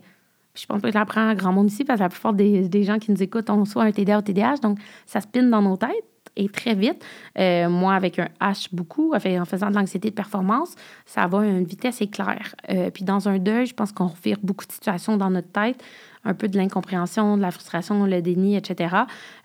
je 0.55 0.65
pense 0.65 0.81
que 0.81 0.89
je 0.89 0.93
l'apprends 0.93 1.29
à 1.29 1.35
grand 1.35 1.51
monde 1.51 1.67
ici 1.67 1.83
parce 1.83 1.99
que 1.99 2.03
la 2.03 2.09
plupart 2.09 2.33
des, 2.33 2.83
gens 2.83 2.99
qui 2.99 3.11
nous 3.11 3.21
écoutent 3.21 3.49
ont 3.49 3.65
soit 3.65 3.83
un 3.83 3.91
TDA 3.91 4.19
ou 4.19 4.21
TDAH, 4.21 4.57
donc 4.57 4.79
ça 5.05 5.21
spinne 5.21 5.49
dans 5.49 5.61
nos 5.61 5.77
têtes. 5.77 5.91
et 6.37 6.49
très 6.49 6.75
vite. 6.75 7.03
Euh, 7.39 7.69
moi, 7.69 7.93
avec 7.93 8.19
un 8.19 8.27
H 8.41 8.67
beaucoup, 8.71 9.13
en 9.13 9.45
faisant 9.45 9.69
de 9.69 9.75
l'anxiété 9.75 10.09
de 10.09 10.15
performance, 10.15 10.75
ça 11.05 11.27
va 11.27 11.41
à 11.41 11.45
une 11.45 11.63
vitesse 11.63 12.01
éclair. 12.01 12.55
Euh, 12.69 12.89
puis 12.89 13.03
dans 13.03 13.29
un 13.29 13.37
deuil, 13.37 13.65
je 13.65 13.73
pense 13.73 13.91
qu'on 13.91 14.07
revire 14.07 14.37
beaucoup 14.43 14.65
de 14.65 14.71
situations 14.71 15.17
dans 15.17 15.29
notre 15.29 15.51
tête, 15.51 15.81
un 16.25 16.33
peu 16.33 16.47
de 16.47 16.57
l'incompréhension, 16.57 17.37
de 17.37 17.41
la 17.41 17.51
frustration, 17.51 18.05
le 18.05 18.21
déni, 18.21 18.57
etc. 18.57 18.95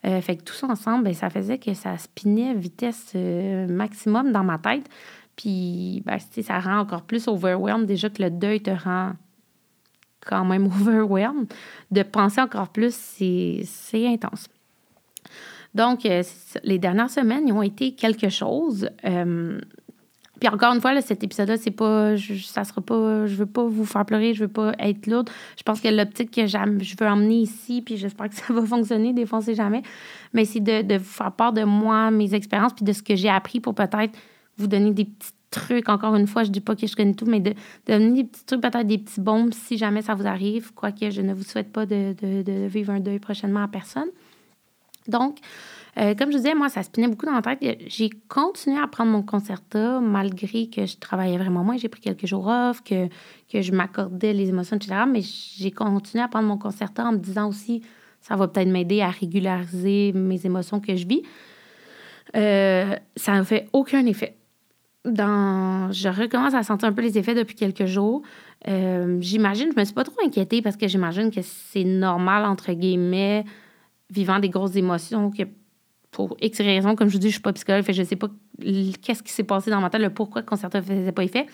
Euh, 0.06 0.20
fait 0.20 0.36
que 0.36 0.42
tout 0.42 0.54
ça 0.54 0.66
ensemble, 0.66 1.04
ben, 1.04 1.14
ça 1.14 1.30
faisait 1.30 1.58
que 1.58 1.74
ça 1.74 1.96
spinait 1.98 2.54
vitesse 2.54 3.14
maximum 3.68 4.32
dans 4.32 4.44
ma 4.44 4.58
tête. 4.58 4.88
Puis 5.36 6.02
ben, 6.04 6.18
ça 6.18 6.58
rend 6.58 6.78
encore 6.78 7.02
plus 7.02 7.28
overwhelmed 7.28 7.86
déjà 7.86 8.10
que 8.10 8.22
le 8.22 8.30
deuil 8.30 8.60
te 8.60 8.70
rend 8.70 9.12
quand 10.24 10.44
même 10.44 10.66
overwhelmed. 10.80 11.52
De 11.90 12.02
penser 12.02 12.40
encore 12.40 12.68
plus, 12.68 12.94
c'est 12.94 14.06
intense. 14.06 14.48
Donc, 15.74 16.04
euh, 16.04 16.22
les 16.64 16.78
dernières 16.78 17.10
semaines, 17.10 17.50
ont 17.52 17.62
été 17.62 17.92
quelque 17.92 18.28
chose. 18.28 18.88
Euh, 19.04 19.60
puis 20.40 20.48
encore 20.48 20.74
une 20.74 20.80
fois, 20.80 20.94
là, 20.94 21.02
cet 21.02 21.22
épisode-là, 21.22 21.58
c'est 21.58 21.70
pas, 21.70 22.16
je, 22.16 22.34
ça 22.42 22.64
sera 22.64 22.80
pas, 22.80 23.26
je 23.26 23.34
veux 23.34 23.46
pas 23.46 23.64
vous 23.64 23.84
faire 23.84 24.06
pleurer, 24.06 24.32
je 24.32 24.44
veux 24.44 24.50
pas 24.50 24.72
être 24.78 25.06
lourde. 25.06 25.28
Je 25.56 25.62
pense 25.62 25.80
que 25.80 25.88
l'optique 25.88 26.30
que 26.30 26.46
je 26.46 26.96
veux 26.98 27.06
emmener 27.06 27.40
ici, 27.40 27.82
puis 27.82 27.98
j'espère 27.98 28.30
que 28.30 28.34
ça 28.46 28.52
va 28.52 28.64
fonctionner, 28.64 29.14
sait 29.42 29.54
jamais, 29.54 29.82
mais 30.32 30.46
c'est 30.46 30.60
de, 30.60 30.82
de, 30.82 30.96
vous 30.96 31.04
faire 31.04 31.32
part 31.32 31.52
de 31.52 31.62
moi, 31.62 32.10
mes 32.10 32.34
expériences, 32.34 32.72
puis 32.72 32.84
de 32.84 32.92
ce 32.92 33.02
que 33.02 33.14
j'ai 33.14 33.28
appris 33.28 33.60
pour 33.60 33.74
peut-être 33.74 34.18
vous 34.56 34.66
donner 34.66 34.92
des 34.92 35.04
petits 35.04 35.32
trucs. 35.50 35.88
Encore 35.88 36.14
une 36.16 36.26
fois, 36.26 36.44
je 36.44 36.50
dis 36.50 36.60
pas 36.60 36.76
que 36.76 36.86
je 36.86 36.96
connais 36.96 37.14
tout, 37.14 37.26
mais 37.26 37.40
de, 37.40 37.54
donner 37.86 38.22
des 38.22 38.24
petits 38.24 38.44
trucs, 38.44 38.60
peut-être 38.60 38.86
des 38.86 38.98
petits 38.98 39.20
bombes 39.20 39.52
si 39.52 39.76
jamais 39.76 40.02
ça 40.02 40.14
vous 40.14 40.26
arrive, 40.26 40.72
quoique 40.74 41.10
je 41.10 41.20
ne 41.20 41.34
vous 41.34 41.44
souhaite 41.44 41.72
pas 41.72 41.86
de, 41.86 42.14
de 42.20 42.66
vivre 42.66 42.92
un 42.92 43.00
deuil 43.00 43.18
prochainement 43.18 43.62
à 43.62 43.68
personne. 43.68 44.08
Donc, 45.08 45.38
euh, 45.98 46.14
comme 46.14 46.30
je 46.30 46.36
disais, 46.36 46.54
moi, 46.54 46.68
ça 46.68 46.82
spinait 46.82 47.08
beaucoup 47.08 47.26
dans 47.26 47.32
ma 47.32 47.42
tête. 47.42 47.78
J'ai 47.86 48.10
continué 48.28 48.78
à 48.78 48.86
prendre 48.86 49.10
mon 49.10 49.22
concerta 49.22 50.00
malgré 50.00 50.68
que 50.68 50.86
je 50.86 50.96
travaillais 50.96 51.38
vraiment 51.38 51.64
moins. 51.64 51.76
J'ai 51.76 51.88
pris 51.88 52.00
quelques 52.00 52.26
jours 52.26 52.46
off, 52.46 52.82
que, 52.82 53.08
que 53.52 53.60
je 53.60 53.72
m'accordais 53.72 54.32
les 54.32 54.48
émotions, 54.48 54.76
etc. 54.76 55.02
Mais 55.08 55.20
j'ai 55.22 55.70
continué 55.70 56.22
à 56.22 56.28
prendre 56.28 56.46
mon 56.46 56.58
concerta 56.58 57.04
en 57.04 57.12
me 57.12 57.18
disant 57.18 57.48
aussi, 57.48 57.82
ça 58.20 58.36
va 58.36 58.46
peut-être 58.48 58.68
m'aider 58.68 59.00
à 59.00 59.10
régulariser 59.10 60.12
mes 60.12 60.44
émotions 60.46 60.80
que 60.80 60.94
je 60.94 61.06
vis. 61.06 61.22
Euh, 62.36 62.94
ça 63.16 63.32
n'a 63.32 63.44
fait 63.44 63.68
aucun 63.72 64.06
effet. 64.06 64.36
Dans... 65.04 65.90
Je 65.92 66.08
recommence 66.08 66.54
à 66.54 66.62
sentir 66.62 66.88
un 66.88 66.92
peu 66.92 67.02
les 67.02 67.16
effets 67.16 67.34
depuis 67.34 67.54
quelques 67.54 67.86
jours. 67.86 68.22
Euh, 68.68 69.16
j'imagine, 69.20 69.70
je 69.74 69.80
me 69.80 69.84
suis 69.84 69.94
pas 69.94 70.04
trop 70.04 70.16
inquiétée 70.24 70.60
parce 70.60 70.76
que 70.76 70.86
j'imagine 70.88 71.30
que 71.30 71.40
c'est 71.42 71.84
normal, 71.84 72.44
entre 72.44 72.72
guillemets, 72.72 73.44
vivant 74.10 74.38
des 74.38 74.50
grosses 74.50 74.76
émotions, 74.76 75.30
que 75.30 75.44
pour 76.10 76.36
X 76.40 76.60
raisons, 76.60 76.96
comme 76.96 77.08
je 77.08 77.14
vous 77.14 77.20
dis, 77.20 77.28
je 77.28 77.34
suis 77.34 77.42
pas 77.42 77.52
psychologue, 77.52 77.84
fait 77.84 77.92
je 77.92 78.02
sais 78.02 78.16
pas 78.16 78.28
qu'est-ce 78.60 79.22
qui 79.22 79.32
s'est 79.32 79.44
passé 79.44 79.70
dans 79.70 79.80
ma 79.80 79.90
tête, 79.90 80.02
le 80.02 80.10
pourquoi 80.10 80.42
le 80.42 80.46
concert 80.46 80.68
ne 80.74 80.80
faisait 80.80 81.12
pas 81.12 81.24
effet. 81.24 81.46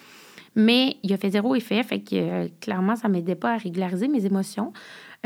Mais 0.57 0.97
il 1.03 1.13
a 1.13 1.19
fait 1.19 1.31
zéro 1.31 1.55
effet, 1.55 1.83
fait 1.83 2.01
que 2.01 2.17
euh, 2.17 2.49
clairement, 2.61 2.97
ça 2.97 3.09
m'aidait 3.09 3.35
pas 3.35 3.53
à 3.53 3.57
régulariser 3.59 4.09
mes 4.09 4.25
émotions. 4.25 4.73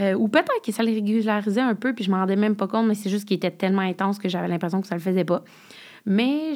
Euh, 0.01 0.15
ou 0.15 0.29
peut-être 0.29 0.63
que 0.65 0.73
ça 0.73 0.83
les 0.83 0.93
régularisait 0.93 1.61
un 1.61 1.77
peu, 1.77 1.95
puis 1.95 2.05
je 2.05 2.11
m'en 2.11 2.19
rendais 2.19 2.37
même 2.37 2.57
pas 2.57 2.67
compte, 2.67 2.87
mais 2.87 2.95
c'est 2.95 3.11
juste 3.11 3.27
qu'il 3.27 3.37
était 3.37 3.51
tellement 3.51 3.83
intense 3.83 4.19
que 4.19 4.29
j'avais 4.29 4.49
l'impression 4.49 4.81
que 4.81 4.89
ça 4.89 4.97
le 4.97 5.01
faisait 5.01 5.25
pas. 5.25 5.45
Mais 6.05 6.55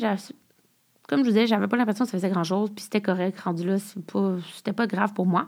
comme 1.08 1.20
je 1.20 1.24
vous 1.24 1.32
disais, 1.32 1.46
j'avais 1.46 1.68
pas 1.68 1.76
l'impression 1.76 2.04
que 2.04 2.10
ça 2.10 2.18
faisait 2.18 2.30
grand-chose, 2.30 2.70
puis 2.74 2.84
c'était 2.84 3.00
correct, 3.00 3.38
rendu 3.40 3.66
là, 3.66 3.78
c'était 3.78 4.72
pas, 4.72 4.72
pas 4.72 4.86
grave 4.86 5.12
pour 5.12 5.26
moi. 5.26 5.46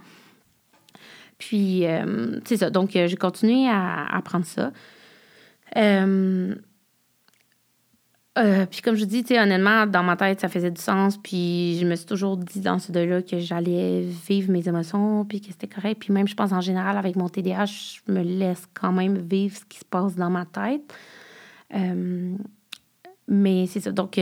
Puis, 1.39 1.87
euh, 1.87 2.41
c'est 2.45 2.57
ça. 2.57 2.71
Donc, 2.71 2.91
j'ai 2.93 3.17
continué 3.17 3.69
à, 3.69 4.07
à 4.07 4.23
prendre 4.23 4.47
ça. 4.47 4.73
Euh, 5.77 6.55
euh, 8.39 8.67
puis 8.67 8.83
comme 8.83 8.97
je 8.97 9.05
dis, 9.05 9.25
honnêtement, 9.31 9.87
dans 9.87 10.03
ma 10.03 10.17
tête, 10.17 10.41
ça 10.41 10.49
faisait 10.49 10.71
du 10.71 10.81
sens. 10.81 11.17
Puis 11.17 11.79
je 11.81 11.87
me 11.87 11.95
suis 11.95 12.07
toujours 12.07 12.37
dit 12.37 12.61
dans 12.61 12.79
ce 12.79 12.93
deuil-là 12.93 13.23
que 13.23 13.39
j'allais 13.39 14.03
vivre 14.29 14.51
mes 14.51 14.69
émotions, 14.69 15.25
puis 15.25 15.41
que 15.41 15.47
c'était 15.47 15.69
correct. 15.69 16.01
Puis 16.01 16.13
même, 16.13 16.29
je 16.29 16.35
pense 16.35 16.53
en 16.53 16.61
général, 16.61 16.99
avec 16.99 17.17
mon 17.17 17.29
TDAH, 17.29 17.67
je 17.67 18.13
me 18.13 18.23
laisse 18.23 18.67
quand 18.75 18.93
même 18.93 19.17
vivre 19.19 19.57
ce 19.57 19.65
qui 19.65 19.79
se 19.79 19.85
passe 19.85 20.17
dans 20.17 20.31
ma 20.31 20.45
tête. 20.45 20.83
Euh, 21.75 22.37
mais 23.27 23.67
c'est 23.67 23.81
ça. 23.81 23.91
Donc, 23.91 24.19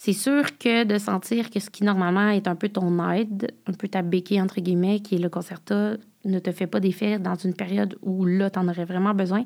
c'est 0.00 0.12
sûr 0.12 0.56
que 0.58 0.84
de 0.84 0.96
sentir 0.96 1.50
que 1.50 1.58
ce 1.58 1.70
qui 1.70 1.82
normalement 1.82 2.28
est 2.28 2.46
un 2.46 2.54
peu 2.54 2.68
ton 2.68 3.10
aide, 3.10 3.52
un 3.66 3.72
peu 3.72 3.88
ta 3.88 4.02
béquille, 4.02 4.40
entre 4.40 4.60
guillemets, 4.60 5.00
qui 5.00 5.16
est 5.16 5.18
le 5.18 5.28
concerta, 5.28 5.94
ne 6.24 6.38
te 6.38 6.52
fait 6.52 6.68
pas 6.68 6.78
d'effet 6.78 7.18
dans 7.18 7.34
une 7.34 7.52
période 7.52 7.98
où 8.02 8.24
là, 8.24 8.48
tu 8.48 8.60
en 8.60 8.68
aurais 8.68 8.84
vraiment 8.84 9.12
besoin, 9.12 9.44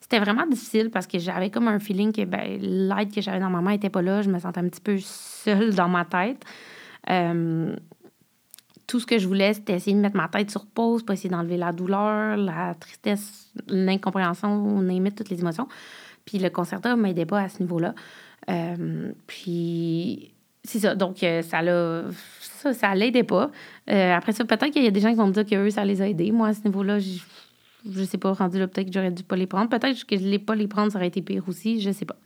c'était 0.00 0.18
vraiment 0.18 0.46
difficile 0.46 0.90
parce 0.90 1.06
que 1.06 1.18
j'avais 1.18 1.48
comme 1.48 1.68
un 1.68 1.78
feeling 1.78 2.12
que 2.12 2.24
ben, 2.26 2.58
l'aide 2.60 3.14
que 3.14 3.22
j'avais 3.22 3.40
dans 3.40 3.48
ma 3.48 3.62
main 3.62 3.70
n'était 3.72 3.88
pas 3.88 4.02
là. 4.02 4.20
Je 4.20 4.28
me 4.28 4.38
sentais 4.38 4.60
un 4.60 4.68
petit 4.68 4.82
peu 4.82 4.98
seule 4.98 5.74
dans 5.74 5.88
ma 5.88 6.04
tête. 6.04 6.44
Tout 8.86 9.00
ce 9.00 9.06
que 9.06 9.18
je 9.18 9.26
voulais, 9.26 9.54
c'était 9.54 9.72
essayer 9.72 9.96
de 9.96 10.02
mettre 10.02 10.18
ma 10.18 10.28
tête 10.28 10.50
sur 10.50 10.66
pause 10.66 11.02
pour 11.02 11.14
essayer 11.14 11.30
d'enlever 11.30 11.56
la 11.56 11.72
douleur, 11.72 12.36
la 12.36 12.74
tristesse, 12.74 13.50
l'incompréhension, 13.68 14.50
on 14.50 14.86
aimait 14.90 15.12
toutes 15.12 15.30
les 15.30 15.40
émotions. 15.40 15.66
Puis 16.26 16.38
le 16.38 16.50
concerto 16.50 16.90
ne 16.90 16.96
m'aidait 16.96 17.24
pas 17.24 17.40
à 17.40 17.48
ce 17.48 17.62
niveau-là. 17.62 17.94
Euh, 18.50 19.12
puis 19.26 20.32
c'est 20.62 20.80
ça. 20.80 20.94
Donc, 20.94 21.22
euh, 21.22 21.42
ça 21.42 21.62
l'a. 21.62 22.04
Ça, 22.40 22.72
ça 22.72 22.94
l'aidait 22.94 23.24
pas. 23.24 23.50
après 23.86 24.32
ça, 24.32 24.44
peut-être 24.44 24.70
qu'il 24.70 24.84
y 24.84 24.86
a 24.86 24.90
des 24.90 25.00
gens 25.00 25.10
qui 25.10 25.16
vont 25.16 25.26
me 25.26 25.32
dire 25.32 25.44
que 25.44 25.54
eux, 25.54 25.70
ça 25.70 25.84
les 25.84 26.00
a 26.00 26.08
aidés. 26.08 26.32
Moi, 26.32 26.48
à 26.48 26.54
ce 26.54 26.64
niveau-là, 26.64 26.98
je 26.98 28.04
sais 28.04 28.18
pas, 28.18 28.32
rendu 28.32 28.58
là, 28.58 28.66
peut-être 28.66 28.86
que 28.86 28.92
j'aurais 28.92 29.10
dû 29.10 29.22
pas 29.22 29.36
les 29.36 29.46
prendre. 29.46 29.68
Peut-être 29.68 30.06
que 30.06 30.16
je 30.16 30.24
les 30.24 30.38
pas 30.38 30.54
les 30.54 30.66
prendre, 30.66 30.90
ça 30.90 30.98
aurait 30.98 31.08
été 31.08 31.20
pire 31.20 31.44
aussi, 31.46 31.80
je 31.80 31.90
sais 31.90 32.06
pas. 32.06 32.16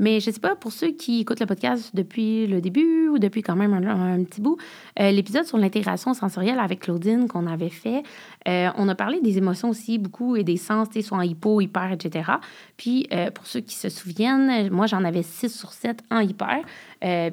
Mais 0.00 0.18
je 0.18 0.30
sais 0.30 0.40
pas, 0.40 0.56
pour 0.56 0.72
ceux 0.72 0.92
qui 0.92 1.20
écoutent 1.20 1.40
le 1.40 1.46
podcast 1.46 1.94
depuis 1.94 2.46
le 2.46 2.62
début 2.62 3.08
ou 3.08 3.18
depuis 3.18 3.42
quand 3.42 3.54
même 3.54 3.74
un, 3.74 4.24
petit 4.24 4.40
bout, 4.40 4.56
euh, 4.98 5.10
l'épisode 5.10 5.44
sur 5.44 5.58
l'intégration 5.58 6.14
sensorielle 6.14 6.58
avec 6.58 6.80
Claudine 6.80 7.28
qu'on 7.28 7.46
avait 7.46 7.68
fait, 7.68 8.02
euh, 8.48 8.70
on 8.78 8.88
a 8.88 8.94
parlé 8.94 9.20
des 9.20 9.36
émotions 9.36 9.68
aussi 9.68 9.98
beaucoup 9.98 10.36
et 10.36 10.42
des 10.42 10.56
sens, 10.56 10.88
soit 11.02 11.18
en 11.18 11.20
hypo, 11.20 11.60
hyper, 11.60 11.92
etc. 11.92 12.30
Puis 12.78 13.08
euh, 13.12 13.30
pour 13.30 13.46
ceux 13.46 13.60
qui 13.60 13.74
se 13.74 13.90
souviennent, 13.90 14.70
moi 14.70 14.86
j'en 14.86 15.04
avais 15.04 15.22
6 15.22 15.54
sur 15.54 15.72
7 15.72 16.02
en 16.10 16.20
hyper. 16.20 16.62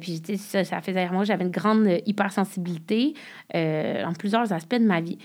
puis 0.02 0.22
ça, 0.38 0.66
ça 0.66 0.82
faisait 0.82 1.10
moi 1.10 1.24
j'avais 1.24 1.46
une 1.46 1.52
grande 1.52 1.88
hypersensibilité 2.06 3.14
en 3.54 4.12
plusieurs 4.20 4.52
aspects 4.52 4.76
de 4.76 4.86
ma 4.86 5.00
vie. 5.00 5.20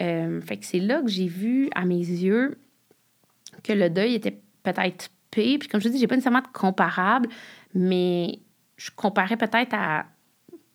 Fait 0.00 0.56
que 0.58 0.66
c'est 0.66 0.80
là 0.80 1.00
que 1.00 1.08
j'ai 1.08 1.28
vu 1.28 1.70
à 1.76 1.84
mes 1.84 1.94
yeux 1.94 2.58
que 3.62 3.72
le 3.72 3.88
deuil 3.88 4.14
était 4.14 4.40
peut-être 4.64 5.10
Puis 5.58 5.68
comme 5.68 5.80
je 5.80 5.88
dis, 5.88 5.98
j'ai 5.98 6.06
pas 6.06 6.14
nécessairement 6.14 6.40
de 6.40 6.48
comparable, 6.52 7.28
mais 7.74 8.38
je 8.76 8.90
comparais 8.94 9.36
peut-être 9.36 9.74
à, 9.74 10.06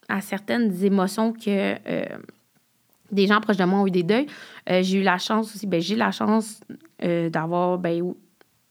à, 0.10 0.22
certaines 0.22 0.84
émotions 0.84 1.34
que 1.34 1.76
euh, 1.88 2.06
des 3.12 3.28
gens 3.28 3.40
proches 3.42 3.58
de 3.58 3.66
moi 3.66 3.80
ont 3.80 3.88
eu 3.88 3.92
des 3.92 4.04
deuils. 4.04 4.28
Euh, 4.70 4.82
j'ai 4.82 5.00
eu 5.00 5.04
la 5.04 5.18
chance 5.18 5.56
aussi, 5.56 5.68
ben 5.68 5.82
j'ai 5.82 5.96
la 5.96 6.12
chance 6.12 6.62
d'avoir, 7.32 7.78
ben, 7.78 8.14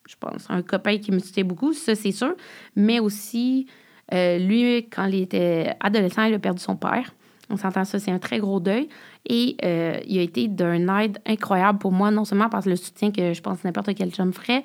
je 0.09 0.17
pense, 0.19 0.47
un 0.49 0.63
copain 0.63 0.97
qui 0.97 1.13
me 1.13 1.19
soutient 1.19 1.45
beaucoup, 1.45 1.75
ça 1.75 1.95
c'est 1.95 2.13
sûr, 2.13 2.35
mais 2.75 2.99
aussi, 2.99 3.67
lui, 4.11 4.89
quand 4.91 5.05
il 5.05 5.21
était 5.21 5.75
adolescent, 5.81 6.25
il 6.25 6.35
a 6.35 6.39
perdu 6.39 6.63
son 6.63 6.77
père. 6.77 7.13
On 7.53 7.57
s'entend 7.57 7.85
ça, 7.85 7.99
c'est 7.99 8.11
un 8.11 8.19
très 8.19 8.39
gros 8.39 8.61
deuil. 8.61 8.89
Et 9.29 9.57
euh, 9.63 10.01
il 10.07 10.19
a 10.19 10.23
été 10.23 10.49
d'un 10.49 10.99
aide 10.99 11.19
incroyable 11.27 11.79
pour 11.79 11.93
moi, 11.93 12.11
non 12.11 12.25
seulement 12.25 12.49
par 12.49 12.67
le 12.67 12.77
soutien 12.77 13.13
que 13.13 13.35
je 13.35 13.41
pense 13.43 13.63
n'importe 13.63 13.95
quel 13.95 14.09
me 14.09 14.33
ferait, 14.33 14.63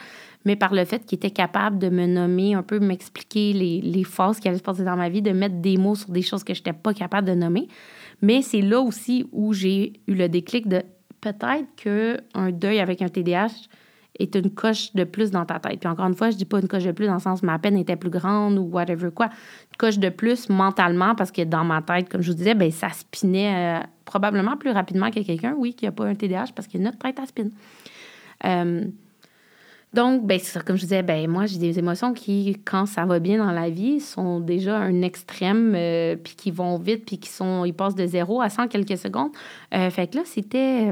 mais 0.48 0.56
par 0.56 0.74
le 0.74 0.86
fait 0.86 1.06
qu'il 1.06 1.18
était 1.18 1.32
capable 1.32 1.78
de 1.78 1.90
me 1.90 2.06
nommer, 2.06 2.54
un 2.54 2.64
peu 2.64 2.80
m'expliquer 2.80 3.52
les, 3.52 3.82
les 3.82 4.04
phases 4.06 4.40
qui 4.40 4.48
allaient 4.48 4.58
se 4.58 4.64
passer 4.64 4.86
dans 4.86 4.96
ma 4.96 5.10
vie, 5.10 5.22
de 5.22 5.32
mettre 5.32 5.56
des 5.56 5.76
mots 5.76 5.96
sur 5.96 6.10
des 6.10 6.22
choses 6.22 6.46
que 6.46 6.54
je 6.54 6.62
n'étais 6.62 6.72
pas 6.72 6.94
capable 6.94 7.28
de 7.28 7.34
nommer. 7.34 7.68
Mais 8.22 8.42
c'est 8.42 8.62
là 8.62 8.80
aussi 8.80 9.28
où 9.34 9.52
j'ai 9.52 10.00
eu 10.08 10.16
le 10.16 10.30
déclic 10.30 10.70
de 10.70 10.84
peut-être 11.20 11.68
qu'un 11.76 12.52
deuil 12.52 12.80
avec 12.80 13.02
un 13.02 13.10
TDAH, 13.10 13.68
est 14.20 14.36
une 14.36 14.50
coche 14.50 14.94
de 14.94 15.04
plus 15.04 15.30
dans 15.30 15.46
ta 15.46 15.60
tête. 15.60 15.80
Puis 15.80 15.90
encore 15.90 16.08
une 16.08 16.16
fois, 16.16 16.32
je 16.32 16.38
dis 16.38 16.46
pas 16.46 16.60
une 16.60 16.68
coche 16.68 16.86
de 16.86 16.92
plus 16.92 17.06
dans 17.06 17.16
le 17.16 17.20
sens 17.20 17.44
ma 17.44 17.60
peine 17.60 17.78
était 17.78 17.96
plus 17.96 18.10
grande 18.10 18.58
ou 18.58 18.64
whatever 18.64 19.10
quoi. 19.12 19.26
Une 19.26 19.78
coche 19.78 20.00
de 20.00 20.10
plus 20.10 20.50
mentalement 20.50 21.14
parce 21.14 21.32
que 21.32 21.44
dans 21.44 21.64
ma 21.64 21.82
tête, 21.82 22.10
comme 22.10 22.22
je 22.22 22.32
vous 22.32 22.38
disais, 22.38 22.56
ben 22.56 22.72
ça 22.72 22.90
spinait 22.90 23.80
euh, 23.80 23.84
probablement 24.06 24.58
plus 24.58 24.72
rapidement 24.72 25.12
que 25.12 25.20
quelqu'un, 25.20 25.54
oui, 25.56 25.76
qui 25.76 25.86
n'a 25.86 25.92
pas 25.92 26.06
un 26.06 26.16
TDAH 26.16 26.48
parce 26.56 26.68
que 26.68 26.78
notre 26.78 26.98
tête, 26.98 27.20
a 27.20 27.26
spin. 27.26 27.50
Euh, 28.46 28.86
donc, 29.94 30.26
ben, 30.26 30.40
ça, 30.40 30.62
comme 30.62 30.76
je 30.76 30.84
disais, 30.84 31.04
ben, 31.04 31.30
moi, 31.30 31.46
j'ai 31.46 31.58
des 31.58 31.80
émotions 31.80 32.14
qui, 32.14 32.58
quand 32.66 32.86
ça 32.86 33.06
va 33.06 33.20
bien 33.20 33.38
dans 33.38 33.52
la 33.52 33.70
vie, 33.70 34.00
sont 34.00 34.40
déjà 34.40 34.78
un 34.78 35.02
extrême, 35.02 35.74
euh, 35.76 36.16
puis 36.16 36.36
qui 36.36 36.52
vont 36.52 36.78
vite, 36.78 37.06
puis 37.06 37.18
qui 37.18 37.30
sont, 37.30 37.66
ils 37.66 37.74
passent 37.74 37.96
de 37.96 38.06
zéro 38.06 38.42
à 38.42 38.50
100 38.50 38.68
quelques 38.68 38.98
secondes. 38.98 39.32
fait 39.72 40.08
que 40.08 40.18
là, 40.18 40.24
c'était 40.26 40.92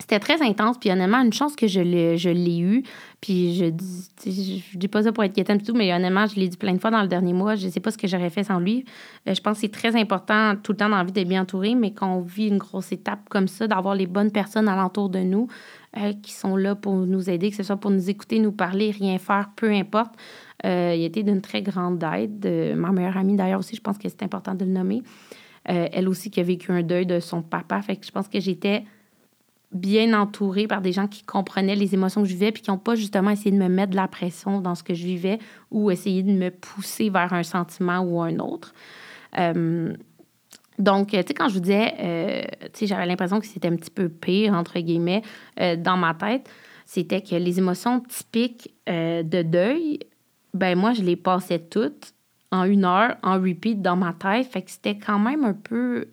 c'était 0.00 0.18
très 0.18 0.42
intense, 0.42 0.78
puis 0.78 0.90
honnêtement, 0.90 1.18
une 1.18 1.32
chance 1.32 1.54
que 1.54 1.66
je 1.66 1.80
l'ai, 1.80 2.16
je 2.16 2.30
eu. 2.30 2.82
Puis 3.20 3.54
je 3.54 3.66
dis, 3.66 4.64
je 4.72 4.78
dis 4.78 4.88
pas 4.88 5.02
ça 5.02 5.12
pour 5.12 5.22
être 5.22 5.34
quétaine 5.34 5.60
tout, 5.60 5.74
mais 5.74 5.92
honnêtement, 5.92 6.26
je 6.26 6.36
l'ai 6.36 6.48
dit 6.48 6.56
plein 6.56 6.72
de 6.72 6.78
fois 6.78 6.90
dans 6.90 7.02
le 7.02 7.08
dernier 7.08 7.34
mois. 7.34 7.54
Je 7.54 7.68
sais 7.68 7.80
pas 7.80 7.90
ce 7.90 7.98
que 7.98 8.08
j'aurais 8.08 8.30
fait 8.30 8.44
sans 8.44 8.58
lui. 8.58 8.86
Euh, 9.28 9.34
je 9.34 9.40
pense 9.42 9.56
que 9.56 9.60
c'est 9.60 9.72
très 9.72 9.94
important 9.96 10.56
tout 10.56 10.72
le 10.72 10.78
temps 10.78 10.88
dans 10.88 10.96
la 10.96 11.04
vie 11.04 11.12
d'être 11.12 11.28
bien 11.28 11.42
entouré, 11.42 11.74
mais 11.74 11.92
quand 11.92 12.14
on 12.14 12.20
vit 12.22 12.48
une 12.48 12.56
grosse 12.56 12.92
étape 12.92 13.28
comme 13.28 13.46
ça, 13.46 13.66
d'avoir 13.66 13.94
les 13.94 14.06
bonnes 14.06 14.32
personnes 14.32 14.68
alentour 14.68 15.10
de 15.10 15.18
nous 15.18 15.48
euh, 15.96 16.12
qui 16.22 16.32
sont 16.32 16.56
là 16.56 16.74
pour 16.74 16.94
nous 16.94 17.30
aider, 17.30 17.50
que 17.50 17.56
ce 17.56 17.62
soit 17.62 17.76
pour 17.76 17.90
nous 17.90 18.10
écouter, 18.10 18.38
nous 18.38 18.52
parler, 18.52 18.90
rien 18.90 19.18
faire, 19.18 19.50
peu 19.56 19.70
importe. 19.70 20.14
Euh, 20.64 20.94
il 20.96 21.02
a 21.02 21.06
été 21.06 21.22
d'une 21.22 21.40
très 21.40 21.62
grande 21.62 22.02
aide. 22.02 22.74
ma 22.76 22.92
meilleure 22.92 23.16
amie, 23.16 23.36
d'ailleurs, 23.36 23.60
aussi, 23.60 23.76
je 23.76 23.80
pense 23.80 23.98
que 23.98 24.08
c'est 24.08 24.22
important 24.22 24.54
de 24.54 24.64
le 24.64 24.70
nommer. 24.70 25.02
Euh, 25.68 25.88
elle 25.92 26.08
aussi 26.08 26.30
qui 26.30 26.40
a 26.40 26.42
vécu 26.42 26.72
un 26.72 26.82
deuil 26.82 27.06
de 27.06 27.20
son 27.20 27.42
papa. 27.42 27.80
Fait 27.82 27.96
que 27.96 28.06
je 28.06 28.10
pense 28.10 28.28
que 28.28 28.40
j'étais 28.40 28.84
bien 29.72 30.18
entourée 30.18 30.66
par 30.66 30.80
des 30.80 30.92
gens 30.92 31.06
qui 31.06 31.22
comprenaient 31.22 31.76
les 31.76 31.94
émotions 31.94 32.22
que 32.22 32.28
je 32.28 32.32
vivais 32.34 32.50
puis 32.50 32.62
qui 32.62 32.70
n'ont 32.70 32.78
pas 32.78 32.96
justement 32.96 33.30
essayé 33.30 33.52
de 33.52 33.62
me 33.62 33.68
mettre 33.68 33.90
de 33.90 33.96
la 33.96 34.08
pression 34.08 34.60
dans 34.60 34.74
ce 34.74 34.82
que 34.82 34.94
je 34.94 35.04
vivais 35.04 35.38
ou 35.70 35.90
essayé 35.90 36.22
de 36.22 36.32
me 36.32 36.50
pousser 36.50 37.08
vers 37.10 37.32
un 37.32 37.44
sentiment 37.44 38.00
ou 38.00 38.20
un 38.20 38.38
autre. 38.38 38.74
Euh, 39.38 39.94
donc, 40.80 41.08
tu 41.08 41.16
sais, 41.16 41.34
quand 41.34 41.48
je 41.48 41.54
vous 41.54 41.60
disais, 41.60 41.94
euh, 42.00 42.42
tu 42.72 42.80
sais, 42.80 42.86
j'avais 42.86 43.06
l'impression 43.06 43.40
que 43.40 43.46
c'était 43.46 43.68
un 43.68 43.76
petit 43.76 43.90
peu 43.90 44.08
pire, 44.08 44.54
entre 44.54 44.78
guillemets, 44.80 45.22
dans 45.78 45.96
ma 45.96 46.14
tête, 46.14 46.48
c'était 46.84 47.20
que 47.20 47.34
les 47.36 47.58
émotions 47.58 48.00
typiques 48.00 48.74
de 48.86 49.42
deuil, 49.42 50.00
ben 50.54 50.76
moi, 50.76 50.92
je 50.92 51.02
les 51.02 51.16
passais 51.16 51.58
toutes 51.58 52.12
en 52.50 52.64
une 52.64 52.84
heure, 52.84 53.16
en 53.22 53.34
repeat 53.34 53.80
dans 53.80 53.96
ma 53.96 54.12
tête. 54.12 54.46
Fait 54.46 54.62
que 54.62 54.70
c'était 54.70 54.98
quand 54.98 55.18
même 55.18 55.44
un 55.44 55.52
peu 55.52 56.08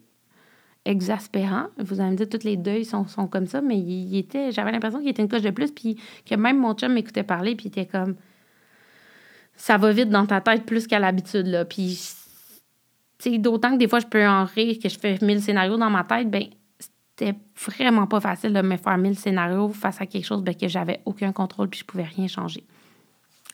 exaspérant. 0.85 1.67
Vous 1.77 1.99
allez 1.99 2.11
me 2.11 2.15
dire, 2.15 2.29
tous 2.29 2.43
les 2.43 2.57
deuils 2.57 2.85
sont, 2.85 3.07
sont 3.07 3.27
comme 3.27 3.47
ça, 3.47 3.61
mais 3.61 3.77
il, 3.77 4.17
était, 4.17 4.51
j'avais 4.51 4.71
l'impression 4.71 4.99
qu'il 4.99 5.09
était 5.09 5.21
une 5.21 5.27
coche 5.27 5.41
de 5.41 5.49
plus, 5.49 5.71
puis 5.71 5.99
que 6.25 6.35
même 6.35 6.59
mon 6.59 6.73
chum 6.73 6.93
m'écoutait 6.93 7.23
parler, 7.23 7.55
puis 7.55 7.65
il 7.65 7.67
était 7.69 7.85
comme, 7.85 8.15
ça 9.55 9.77
va 9.77 9.91
vite 9.91 10.09
dans 10.09 10.25
ta 10.25 10.39
tête 10.39 10.65
plus 10.65 10.87
qu'à 10.87 10.99
l'habitude, 10.99 11.47
là. 11.47 11.65
Puis, 11.65 11.99
d'autant 13.25 13.71
que 13.71 13.77
des 13.77 13.87
fois, 13.87 13.99
je 13.99 14.07
peux 14.07 14.25
en 14.25 14.45
rire, 14.45 14.77
que 14.81 14.89
je 14.89 14.99
fais 14.99 15.17
mille 15.21 15.41
scénarios 15.41 15.77
dans 15.77 15.89
ma 15.89 16.03
tête, 16.03 16.29
ben 16.29 16.43
c'était 16.79 17.35
vraiment 17.55 18.05
pas 18.05 18.19
facile 18.19 18.53
de 18.53 18.61
me 18.61 18.77
faire 18.77 18.97
mille 18.97 19.17
scénarios 19.17 19.69
face 19.69 19.99
à 20.01 20.05
quelque 20.05 20.25
chose 20.25 20.43
ben, 20.43 20.55
que 20.55 20.67
j'avais 20.67 21.01
aucun 21.05 21.31
contrôle, 21.31 21.67
puis 21.67 21.79
je 21.79 21.85
pouvais 21.85 22.03
rien 22.03 22.27
changer. 22.27 22.63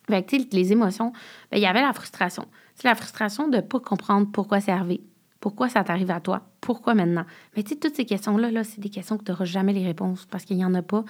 Les 0.10 0.72
émotions, 0.74 1.14
ben, 1.50 1.58
il 1.58 1.62
y 1.62 1.66
avait 1.66 1.82
la 1.82 1.94
frustration. 1.94 2.46
C'est 2.76 2.88
la 2.88 2.96
frustration 2.96 3.48
de 3.48 3.58
ne 3.58 3.62
pas 3.62 3.80
comprendre 3.80 4.28
pourquoi 4.32 4.60
c'est 4.60 4.72
arrivé, 4.72 5.02
pourquoi 5.40 5.70
ça 5.70 5.84
t'arrive 5.84 6.12
à 6.12 6.20
toi, 6.20 6.42
pourquoi 6.60 6.94
maintenant. 6.94 7.26
Mais 7.56 7.64
tu 7.64 7.70
sais, 7.70 7.76
toutes 7.78 7.96
ces 7.96 8.06
questions-là, 8.06 8.52
-là, 8.52 8.64
c'est 8.66 8.82
des 8.82 8.90
questions 8.90 9.18
que 9.18 9.24
tu 9.24 9.32
n'auras 9.32 9.46
jamais 9.46 9.72
les 9.72 9.86
réponses 9.86 10.26
parce 10.30 10.44
qu'il 10.44 10.58
n'y 10.58 10.66
en 10.66 10.74
a 10.74 10.82
pas, 10.82 11.06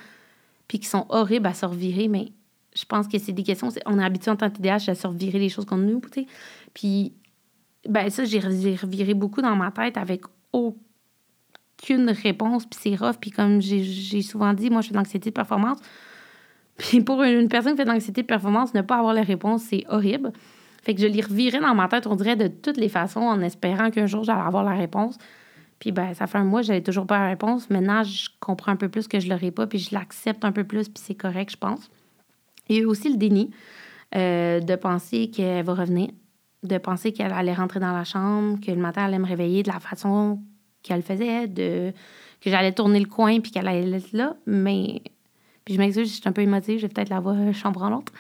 puis 0.68 0.80
qui 0.80 0.88
sont 0.88 1.08
horribles 1.10 1.48
à 1.48 1.56
se 1.56 1.66
revirer, 1.66 2.08
mais 2.08 2.32
je 2.76 2.86
pense 2.86 3.08
que 3.08 3.18
c'est 3.18 3.34
des 3.34 3.44
questions, 3.44 3.70
on 3.88 4.00
est 4.00 4.04
habitué 4.04 4.30
en 4.30 4.36
tant 4.36 4.50
que 4.50 4.58
TDAH 4.58 4.92
à 4.92 4.96
se 4.96 5.08
revirer 5.08 5.40
les 5.40 5.50
choses 5.50 5.66
qu'on 5.66 5.78
nous, 5.78 6.02
tu 6.02 6.22
sais. 6.22 6.28
Puis, 6.74 7.14
ben 7.88 8.10
ça, 8.10 8.26
j'ai 8.26 8.40
reviré 8.40 9.14
beaucoup 9.14 9.42
dans 9.42 9.56
ma 9.56 9.72
tête 9.72 9.98
avec 9.98 10.24
aucune 10.52 12.10
réponse, 12.10 12.66
puis 12.66 12.80
c'est 12.82 12.96
rough, 12.96 13.18
puis 13.20 13.32
comme 13.32 13.62
j'ai 13.62 14.22
souvent 14.22 14.54
dit, 14.54 14.70
moi, 14.70 14.82
je 14.82 14.88
fais 14.88 14.94
de 14.94 14.98
l'anxiété 14.98 15.30
de 15.30 15.36
performance, 15.36 15.80
puis 16.78 17.02
pour 17.02 17.22
une 17.24 17.50
personne 17.50 17.74
qui 17.74 17.78
fait 17.78 17.86
de 17.86 17.92
l'anxiété 17.92 18.22
de 18.22 18.28
performance, 18.28 18.74
ne 18.74 18.82
pas 18.82 18.98
avoir 18.98 19.14
la 19.14 19.24
réponse, 19.24 19.64
c'est 19.64 19.84
horrible. 19.90 20.32
Fait 20.82 20.94
que 20.94 21.02
je 21.02 21.08
l'ai 21.08 21.22
reviré 21.22 21.60
dans 21.60 21.74
ma 21.76 21.88
tête, 21.88 22.08
on 22.08 22.16
dirait, 22.16 22.36
de 22.36 22.48
toutes 22.48 22.78
les 22.78 22.90
façons, 22.90 23.22
en 23.22 23.42
espérant 23.42 23.90
qu'un 23.90 24.06
jour, 24.06 24.24
j'allais 24.24 24.42
avoir 24.42 24.64
la 24.64 24.76
réponse. 24.76 25.18
Puis 25.80 25.92
ben, 25.92 26.14
ça 26.14 26.28
fait 26.28 26.38
un 26.38 26.44
mois, 26.44 26.62
j'avais 26.62 26.82
toujours 26.82 27.06
pas 27.06 27.20
la 27.20 27.28
réponse. 27.28 27.70
Maintenant, 27.70 28.04
je 28.04 28.30
comprends 28.40 28.72
un 28.72 28.76
peu 28.76 28.90
plus 28.90 29.08
que 29.08 29.20
je 29.20 29.30
l'aurais 29.30 29.52
pas, 29.52 29.68
puis 29.68 29.80
je 29.80 29.94
l'accepte 29.94 30.44
un 30.46 30.52
peu 30.52 30.64
plus, 30.64 30.90
puis 30.90 31.04
c'est 31.06 31.16
correct, 31.16 31.52
je 31.52 31.58
pense. 31.58 31.90
Il 32.70 32.76
y 32.76 32.80
a 32.80 32.82
eu 32.84 32.86
aussi 32.86 33.10
le 33.10 33.18
déni 33.18 33.52
euh, 34.16 34.60
de 34.60 34.76
penser 34.76 35.30
qu'elle 35.30 35.64
va 35.66 35.74
revenir, 35.74 36.10
de 36.64 36.78
penser 36.78 37.12
qu'elle 37.12 37.34
allait 37.34 37.54
rentrer 37.54 37.80
dans 37.80 37.92
la 37.92 38.04
chambre, 38.04 38.60
que 38.60 38.72
le 38.72 38.78
matin, 38.78 39.02
elle 39.02 39.14
allait 39.14 39.20
me 39.20 39.28
réveiller 39.28 39.64
de 39.64 39.72
la 39.72 39.80
façon 39.80 40.40
qu'elle 40.82 41.02
faisait, 41.02 41.48
de 41.48 41.94
que 42.42 42.50
j'allais 42.50 42.74
tourner 42.74 43.00
le 43.00 43.06
coin 43.06 43.40
puis 43.40 43.52
qu'elle 43.52 43.68
allait 43.68 43.90
être 43.90 44.12
là. 44.12 44.36
Mais 44.46 45.02
puis 45.66 45.76
je 45.76 45.80
m'excuse, 45.80 46.10
je 46.10 46.14
suis 46.16 46.30
un 46.30 46.32
peu 46.32 46.42
émotive, 46.42 46.78
je 46.78 46.88
vais 46.88 46.94
peut-être 46.94 47.10
la 47.10 47.20
voir 47.20 47.36
euh, 47.38 47.54
chambre 47.54 47.84
en 47.84 47.90
l'autre. 47.90 48.12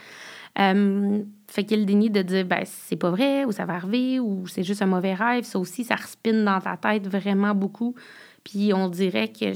Euh, 0.59 1.23
fait 1.47 1.63
qu'il 1.63 1.77
y 1.77 1.79
a 1.79 1.83
le 1.83 1.85
déni 1.85 2.09
de 2.09 2.21
dire, 2.21 2.45
ben, 2.45 2.63
c'est 2.65 2.95
pas 2.95 3.09
vrai, 3.09 3.43
ou 3.45 3.51
ça 3.51 3.65
va 3.65 3.73
arriver, 3.73 4.19
ou 4.19 4.47
c'est 4.47 4.63
juste 4.63 4.81
un 4.81 4.85
mauvais 4.85 5.13
rêve. 5.13 5.43
Ça 5.43 5.59
aussi, 5.59 5.83
ça 5.83 5.95
respine 5.95 6.45
dans 6.45 6.59
ta 6.61 6.77
tête 6.77 7.07
vraiment 7.07 7.53
beaucoup. 7.53 7.95
Puis 8.43 8.73
on 8.73 8.87
dirait 8.87 9.29
que, 9.29 9.53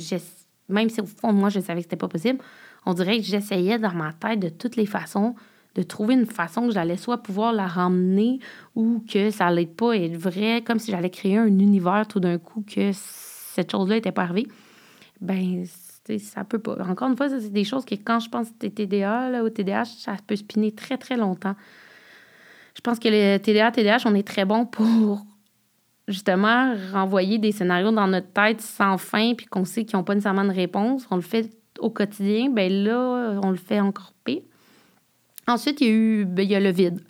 même 0.70 0.90
si 0.90 1.02
au 1.02 1.06
fond 1.06 1.32
moi, 1.34 1.50
je 1.50 1.60
savais 1.60 1.82
que 1.82 1.86
c'était 1.86 1.96
pas 1.96 2.08
possible, 2.08 2.40
on 2.86 2.94
dirait 2.94 3.18
que 3.18 3.24
j'essayais 3.24 3.80
dans 3.80 3.94
ma 3.94 4.14
tête 4.14 4.40
de 4.40 4.50
toutes 4.50 4.76
les 4.76 4.86
façons 4.86 5.36
de 5.78 5.84
trouver 5.84 6.16
une 6.16 6.26
façon 6.26 6.68
que 6.68 6.74
j'allais 6.74 6.98
soit 6.98 7.22
pouvoir 7.22 7.54
la 7.54 7.68
ramener 7.68 8.40
ou 8.76 9.04
que 9.08 9.30
ça 9.30 9.48
allait 9.48 9.68
pas 9.68 9.96
être 9.96 10.18
vrai, 10.18 10.64
comme 10.66 10.80
si 10.80 10.92
j'allais 10.92 11.12
créer 11.12 11.38
un 11.38 11.46
univers 11.46 12.08
tout 12.08 12.20
d'un 12.20 12.40
coup 12.40 12.66
que 12.68 12.92
cette 12.94 13.72
chose-là 13.72 13.96
n'était 13.96 14.12
pas 14.12 14.24
arrivée. 14.24 14.48
Ben, 15.22 15.64
ça 16.20 16.44
peut 16.44 16.60
pas. 16.60 16.78
Encore 16.84 17.10
une 17.10 17.16
fois, 17.16 17.30
c'est 17.30 17.52
des 17.52 17.64
choses 17.64 17.86
que 17.86 17.96
quand 17.96 18.20
je 18.20 18.30
pense 18.30 18.48
que 18.60 18.68
TDA 18.68 19.44
au 19.44 19.50
TDAH, 19.50 19.86
ça 19.86 20.16
peut 20.26 20.36
spinner 20.36 20.72
très, 20.72 20.98
très 20.98 21.16
longtemps. 21.16 21.56
Je 22.76 22.82
pense 22.82 22.98
que 22.98 23.08
les 23.08 23.40
TDA, 23.40 23.72
TDAH, 23.72 24.04
on 24.06 24.16
est 24.16 24.28
très 24.28 24.46
bon 24.46 24.66
pour 24.66 25.26
justement 26.08 26.74
renvoyer 26.92 27.38
des 27.38 27.52
scénarios 27.52 27.92
dans 27.92 28.08
notre 28.08 28.32
tête 28.32 28.62
sans 28.62 28.98
fin, 28.98 29.34
puis 29.36 29.46
qu'on 29.46 29.66
sait 29.66 29.86
qu'ils 29.86 29.98
n'ont 29.98 30.04
pas 30.04 30.16
nécessairement 30.16 30.46
de 30.46 30.54
réponse. 30.54 31.06
On 31.12 31.18
le 31.18 31.22
fait 31.22 31.52
au 31.80 31.92
quotidien, 31.92 32.50
ben 32.50 32.72
là, 32.72 33.40
on 33.44 33.52
le 33.52 33.58
fait 33.58 33.80
encore 33.80 34.14
pire. 34.24 34.42
Ensuite, 35.48 35.82
il 35.82 35.88
y 35.88 35.90
a 35.90 35.94
eu 35.94 36.26
ben, 36.26 36.44
il 36.44 36.52
y 36.52 36.56
a 36.56 36.60
le 36.60 36.72
vide. 36.72 37.02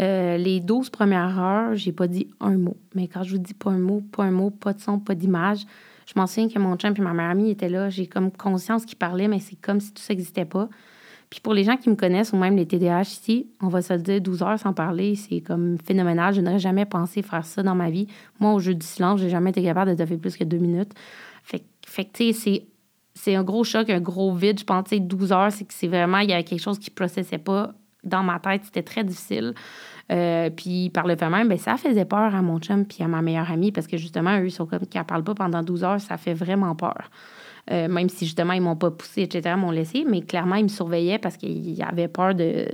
Euh, 0.00 0.36
les 0.36 0.60
12 0.60 0.90
premières 0.90 1.38
heures, 1.38 1.74
j'ai 1.74 1.92
pas 1.92 2.08
dit 2.08 2.28
un 2.40 2.56
mot. 2.56 2.76
Mais 2.94 3.06
quand 3.08 3.22
je 3.22 3.32
vous 3.32 3.38
dis 3.38 3.54
pas 3.54 3.70
un 3.70 3.78
mot, 3.78 4.00
pas 4.00 4.24
un 4.24 4.30
mot, 4.30 4.50
pas 4.50 4.72
de 4.72 4.80
son, 4.80 4.98
pas 4.98 5.14
d'image, 5.14 5.64
je 6.06 6.12
m'en 6.16 6.26
souviens 6.26 6.48
que 6.48 6.58
mon 6.58 6.76
chum 6.76 6.94
et 6.96 7.00
ma 7.00 7.14
mère 7.14 7.30
amie 7.30 7.50
étaient 7.50 7.68
là. 7.68 7.90
J'ai 7.90 8.06
comme 8.06 8.30
conscience 8.30 8.84
qu'ils 8.84 8.98
parlaient, 8.98 9.28
mais 9.28 9.38
c'est 9.38 9.56
comme 9.56 9.80
si 9.80 9.92
tout 9.92 10.02
ça 10.02 10.12
n'existait 10.12 10.44
pas. 10.44 10.68
Puis 11.30 11.40
pour 11.40 11.54
les 11.54 11.64
gens 11.64 11.76
qui 11.76 11.88
me 11.90 11.96
connaissent, 11.96 12.32
ou 12.32 12.36
même 12.36 12.56
les 12.56 12.66
TDAH 12.66 13.02
ici, 13.02 13.48
on 13.60 13.68
va 13.68 13.82
se 13.82 13.92
le 13.92 14.00
dire 14.00 14.20
12 14.20 14.42
heures 14.42 14.58
sans 14.58 14.72
parler, 14.72 15.14
c'est 15.16 15.40
comme 15.40 15.78
phénoménal. 15.84 16.34
Je 16.34 16.40
n'aurais 16.40 16.58
jamais 16.58 16.84
pensé 16.84 17.22
faire 17.22 17.44
ça 17.44 17.62
dans 17.62 17.74
ma 17.74 17.90
vie. 17.90 18.06
Moi, 18.40 18.52
au 18.52 18.60
jeu 18.60 18.74
du 18.74 18.86
silence, 18.86 19.20
j'ai 19.20 19.30
jamais 19.30 19.50
été 19.50 19.62
capable 19.62 19.96
de 19.96 20.04
faire 20.04 20.18
plus 20.18 20.36
que 20.36 20.44
deux 20.44 20.58
minutes. 20.58 20.92
Fait, 21.42 21.64
fait 21.86 22.04
que, 22.04 22.12
tu 22.12 22.32
sais, 22.32 22.32
c'est 22.32 22.66
un 23.26 23.42
gros 23.42 23.64
choc, 23.64 23.90
un 23.90 24.00
gros 24.00 24.34
vide. 24.34 24.58
Je 24.60 24.64
pense, 24.64 24.88
12 24.90 25.32
heures, 25.32 25.52
c'est 25.52 25.64
que 25.64 25.74
c'est 25.74 25.88
vraiment, 25.88 26.18
il 26.18 26.30
y 26.30 26.32
a 26.32 26.42
quelque 26.42 26.62
chose 26.62 26.78
qui 26.78 26.90
ne 26.90 26.94
processait 26.94 27.38
pas 27.38 27.72
dans 28.02 28.22
ma 28.22 28.38
tête. 28.38 28.62
C'était 28.64 28.82
très 28.82 29.04
difficile. 29.04 29.54
Euh, 30.12 30.50
puis 30.50 30.90
par 30.90 31.06
le 31.06 31.16
fait 31.16 31.30
même, 31.30 31.48
ben, 31.48 31.58
ça 31.58 31.76
faisait 31.76 32.04
peur 32.04 32.34
à 32.34 32.42
mon 32.42 32.58
chum 32.58 32.84
puis 32.84 33.02
à 33.02 33.08
ma 33.08 33.22
meilleure 33.22 33.50
amie 33.50 33.72
parce 33.72 33.86
que 33.86 33.96
justement, 33.96 34.38
eux, 34.38 34.50
sont 34.50 34.66
comme 34.66 34.86
qu'ils 34.86 35.00
ne 35.00 35.06
parlent 35.06 35.24
pas 35.24 35.34
pendant 35.34 35.62
12 35.62 35.84
heures, 35.84 36.00
ça 36.00 36.18
fait 36.18 36.34
vraiment 36.34 36.74
peur. 36.74 37.10
Euh, 37.70 37.88
même 37.88 38.10
si 38.10 38.26
justement, 38.26 38.52
ils 38.52 38.60
m'ont 38.60 38.76
pas 38.76 38.90
poussé, 38.90 39.22
etc., 39.22 39.56
m'ont 39.56 39.70
laissé, 39.70 40.04
mais 40.06 40.20
clairement, 40.20 40.56
ils 40.56 40.64
me 40.64 40.68
surveillaient 40.68 41.18
parce 41.18 41.38
qu'ils 41.38 41.82
avaient 41.82 42.08
peur 42.08 42.34
de 42.34 42.66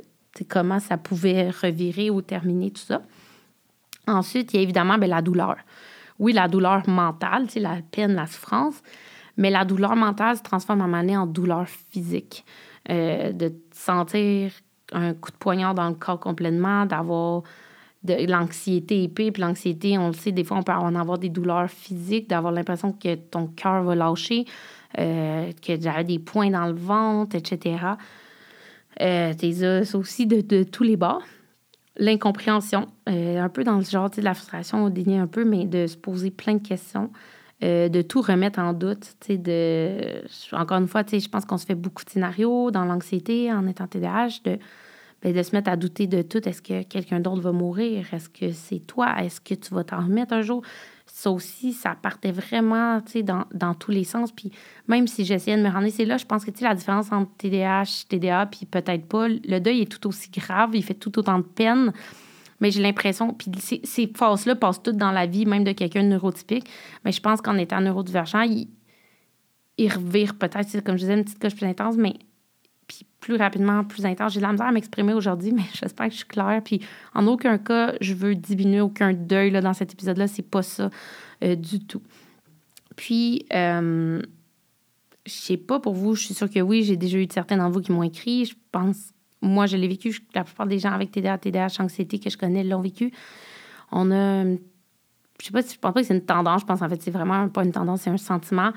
comment 0.48 0.81
ça 0.81 0.96
pouvait 0.96 1.50
revirer 1.50 2.11
ou 2.11 2.22
terminer, 2.22 2.72
tout 2.72 2.83
ça. 2.83 3.03
Ensuite, 4.09 4.53
il 4.53 4.57
y 4.57 4.59
a 4.61 4.62
évidemment 4.62 4.98
ben, 4.98 5.09
la 5.09 5.22
douleur. 5.22 5.57
Oui, 6.18 6.33
la 6.33 6.48
douleur 6.48 6.88
mentale, 6.88 7.46
la 7.57 7.76
peine, 7.92 8.14
la 8.14 8.26
souffrance, 8.26 8.83
mais 9.36 9.50
la 9.50 9.64
douleur 9.64 9.96
mentale 9.96 10.36
se 10.36 10.42
transforme 10.42 10.80
à 10.80 10.86
moment 10.86 11.22
en 11.22 11.26
douleur 11.26 11.68
physique. 11.68 12.44
Euh, 12.88 13.32
de 13.32 13.52
sentir 13.72 14.52
un 14.92 15.12
coup 15.14 15.30
de 15.30 15.36
poignard 15.36 15.74
dans 15.74 15.88
le 15.88 15.94
corps 15.94 16.18
complètement, 16.18 16.86
d'avoir 16.86 17.42
de 18.02 18.26
l'anxiété 18.26 19.04
épée. 19.04 19.30
Puis 19.30 19.42
l'anxiété, 19.42 19.98
on 19.98 20.08
le 20.08 20.14
sait, 20.14 20.32
des 20.32 20.44
fois, 20.44 20.58
on 20.58 20.62
peut 20.62 20.72
en 20.72 20.94
avoir 20.94 21.18
des 21.18 21.28
douleurs 21.28 21.68
physiques, 21.68 22.28
d'avoir 22.28 22.52
l'impression 22.52 22.92
que 22.92 23.14
ton 23.14 23.46
cœur 23.46 23.82
va 23.82 23.94
lâcher, 23.94 24.46
euh, 24.98 25.52
que 25.62 25.86
as 25.86 26.04
des 26.04 26.18
points 26.18 26.50
dans 26.50 26.66
le 26.66 26.74
ventre, 26.74 27.36
etc. 27.36 27.76
Euh, 29.00 29.34
tes 29.34 29.62
os 29.64 29.94
aussi 29.94 30.26
de, 30.26 30.62
tous 30.62 30.82
les 30.82 30.96
bords. 30.96 31.22
L'incompréhension, 31.96 32.86
euh, 33.08 33.40
un 33.40 33.48
peu 33.48 33.62
dans 33.62 33.76
le 33.76 33.84
genre 33.84 34.10
de 34.10 34.22
la 34.22 34.34
frustration, 34.34 34.84
au 34.84 34.90
déni 34.90 35.18
un 35.18 35.26
peu, 35.26 35.44
mais 35.44 35.66
de 35.66 35.86
se 35.86 35.96
poser 35.96 36.30
plein 36.30 36.54
de 36.54 36.66
questions. 36.66 37.10
Euh, 37.62 37.90
de 37.90 38.00
tout 38.00 38.22
remettre 38.22 38.58
en 38.58 38.72
doute. 38.72 39.14
De, 39.28 40.22
encore 40.52 40.78
une 40.78 40.88
fois, 40.88 41.02
je 41.06 41.28
pense 41.28 41.44
qu'on 41.44 41.58
se 41.58 41.66
fait 41.66 41.74
beaucoup 41.74 42.02
de 42.04 42.08
scénarios 42.08 42.70
dans 42.70 42.86
l'anxiété 42.86 43.52
en 43.52 43.66
étant 43.66 43.86
TDAH, 43.86 44.40
de, 44.46 44.58
ben, 45.22 45.34
de 45.34 45.42
se 45.42 45.54
mettre 45.54 45.68
à 45.68 45.76
douter 45.76 46.06
de 46.06 46.22
tout. 46.22 46.48
Est-ce 46.48 46.62
que 46.62 46.82
quelqu'un 46.84 47.20
d'autre 47.20 47.42
va 47.42 47.52
mourir? 47.52 48.06
Est-ce 48.14 48.30
que 48.30 48.50
c'est 48.52 48.78
toi? 48.78 49.14
Est-ce 49.22 49.42
que 49.42 49.52
tu 49.52 49.74
vas 49.74 49.84
t'en 49.84 49.98
remettre 49.98 50.32
un 50.32 50.40
jour? 50.40 50.62
Ça 51.04 51.30
aussi, 51.30 51.74
ça 51.74 51.94
partait 52.00 52.32
vraiment 52.32 53.02
dans, 53.24 53.44
dans 53.52 53.74
tous 53.74 53.90
les 53.90 54.04
sens. 54.04 54.32
Puis 54.32 54.50
même 54.88 55.06
si 55.06 55.26
j'essayais 55.26 55.58
de 55.58 55.62
me 55.62 55.68
rendre, 55.68 55.88
c'est 55.90 56.06
là, 56.06 56.16
je 56.16 56.24
pense 56.24 56.46
que 56.46 56.50
la 56.62 56.74
différence 56.74 57.12
entre 57.12 57.30
TDAH, 57.36 58.06
TDA, 58.08 58.46
puis 58.46 58.64
peut-être 58.64 59.04
pas, 59.06 59.28
le 59.28 59.58
deuil 59.58 59.82
est 59.82 59.92
tout 59.92 60.08
aussi 60.08 60.30
grave, 60.30 60.70
il 60.72 60.82
fait 60.82 60.94
tout 60.94 61.18
autant 61.18 61.38
de 61.38 61.44
peine 61.44 61.92
mais 62.60 62.70
j'ai 62.70 62.82
l'impression, 62.82 63.32
puis 63.32 63.50
ces, 63.84 64.12
phases-là 64.14 64.54
passent 64.54 64.82
toutes 64.82 64.96
dans 64.96 65.12
la 65.12 65.26
vie, 65.26 65.46
même 65.46 65.64
de 65.64 65.72
quelqu'un 65.72 66.02
de 66.02 66.08
neurotypique. 66.08 66.68
Mais 67.04 67.12
je 67.12 67.20
pense 67.20 67.40
qu'en 67.40 67.56
étant 67.56 67.80
neurodivergent, 67.80 68.42
il, 68.42 68.68
il 69.78 69.92
revire 69.92 70.34
peut-être, 70.36 70.80
comme 70.84 70.96
je 70.96 71.02
disais, 71.02 71.14
une 71.14 71.24
petite 71.24 71.38
coche 71.38 71.56
plus 71.56 71.66
intense, 71.66 71.96
mais 71.96 72.14
puis 72.86 73.06
plus 73.20 73.36
rapidement, 73.36 73.84
plus 73.84 74.04
intense. 74.04 74.32
J'ai 74.32 74.40
de 74.40 74.44
la 74.44 74.52
misère 74.52 74.66
à 74.66 74.72
m'exprimer 74.72 75.14
aujourd'hui, 75.14 75.52
mais 75.56 75.62
j'espère 75.72 76.06
que 76.06 76.12
je 76.12 76.18
suis 76.18 76.26
claire. 76.26 76.60
Puis 76.64 76.80
en 77.14 77.26
aucun 77.26 77.56
cas, 77.56 77.94
je 78.00 78.14
veux 78.14 78.34
diminuer 78.34 78.80
aucun 78.80 79.12
deuil 79.12 79.50
là, 79.50 79.60
dans 79.60 79.74
cet 79.74 79.92
épisode-là. 79.92 80.26
C'est 80.26 80.42
pas 80.42 80.62
ça 80.62 80.90
euh, 81.42 81.54
du 81.54 81.80
tout. 81.80 82.02
Puis, 82.96 83.46
euh, 83.54 84.20
je 85.24 85.32
sais 85.32 85.56
pas 85.56 85.80
pour 85.80 85.94
vous, 85.94 86.14
je 86.14 86.26
suis 86.26 86.34
sûre 86.34 86.50
que 86.50 86.60
oui, 86.60 86.82
j'ai 86.82 86.96
déjà 86.96 87.18
eu 87.18 87.26
certains 87.30 87.56
d'entre 87.56 87.72
vous 87.72 87.80
qui 87.80 87.92
m'ont 87.92 88.02
écrit. 88.02 88.44
Je 88.44 88.54
pense 88.72 89.12
moi, 89.42 89.66
je 89.66 89.76
l'ai 89.76 89.88
vécu. 89.88 90.16
La 90.35 90.44
plupart 90.44 90.66
des 90.66 90.79
gens 90.79 90.92
avec 90.92 91.11
TDA, 91.11 91.38
TDAH, 91.38 91.81
anxiété 91.81 92.18
que 92.18 92.31
je 92.31 92.37
connais 92.37 92.64
l'ont 92.64 92.81
vécu. 92.81 93.12
On 93.92 94.11
a, 94.11 94.44
je 94.44 95.46
sais 95.46 95.53
pas 95.53 95.62
si 95.62 95.74
je 95.74 95.79
pense 95.79 95.92
pas 95.92 96.00
que 96.00 96.07
c'est 96.07 96.14
une 96.14 96.24
tendance. 96.24 96.62
Je 96.62 96.66
pense 96.66 96.83
en 96.83 96.88
fait 96.88 97.00
c'est 97.03 97.11
vraiment 97.11 97.48
pas 97.48 97.64
une 97.64 97.72
tendance, 97.72 98.03
c'est 98.03 98.11
un 98.11 98.16
sentiment 98.16 98.72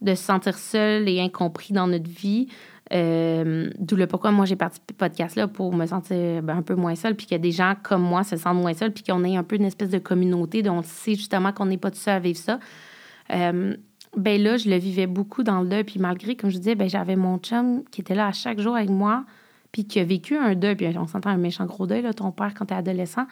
de 0.00 0.14
se 0.14 0.22
sentir 0.22 0.56
seul 0.58 1.08
et 1.08 1.20
incompris 1.20 1.72
dans 1.72 1.86
notre 1.86 2.08
vie. 2.08 2.48
Euh, 2.92 3.70
d'où 3.78 3.96
le 3.96 4.06
pourquoi 4.06 4.30
moi 4.30 4.46
j'ai 4.46 4.56
participé 4.56 4.94
au 4.94 4.96
podcast-là 4.96 5.46
pour 5.46 5.74
me 5.74 5.84
sentir 5.84 6.42
ben, 6.42 6.56
un 6.56 6.62
peu 6.62 6.74
moins 6.74 6.94
seule, 6.94 7.14
puis 7.16 7.26
que 7.26 7.34
des 7.34 7.52
gens 7.52 7.74
comme 7.82 8.02
moi 8.02 8.24
se 8.24 8.36
sentent 8.36 8.56
moins 8.56 8.74
seuls, 8.74 8.92
puis 8.92 9.04
qu'on 9.04 9.24
ait 9.24 9.36
un 9.36 9.42
peu 9.42 9.56
une 9.56 9.66
espèce 9.66 9.90
de 9.90 9.98
communauté 9.98 10.62
dont 10.62 10.78
on 10.78 10.82
sait 10.82 11.14
justement 11.14 11.52
qu'on 11.52 11.66
n'est 11.66 11.76
pas 11.76 11.90
tout 11.90 11.98
seul 11.98 12.14
à 12.14 12.18
vivre 12.18 12.38
ça. 12.38 12.58
Euh, 13.30 13.76
ben 14.16 14.42
là, 14.42 14.56
je 14.56 14.70
le 14.70 14.76
vivais 14.76 15.06
beaucoup 15.06 15.42
dans 15.42 15.60
le 15.60 15.68
deuil, 15.68 15.84
puis 15.84 16.00
malgré, 16.00 16.34
comme 16.34 16.48
je 16.48 16.56
disais, 16.56 16.74
ben 16.74 16.88
j'avais 16.88 17.16
mon 17.16 17.36
chum 17.38 17.84
qui 17.90 18.00
était 18.00 18.14
là 18.14 18.28
à 18.28 18.32
chaque 18.32 18.58
jour 18.58 18.74
avec 18.74 18.88
moi, 18.88 19.24
puis 19.72 19.86
qui 19.86 20.00
a 20.00 20.04
vécu 20.04 20.36
un 20.36 20.54
deuil, 20.54 20.76
puis 20.76 20.86
on 20.96 21.06
s'entend 21.06 21.30
un 21.30 21.36
méchant 21.36 21.66
gros 21.66 21.86
deuil, 21.86 22.02
là, 22.02 22.12
ton 22.12 22.32
père, 22.32 22.52
quand 22.54 22.66
t'es 22.66 22.74
adolescent. 22.74 23.26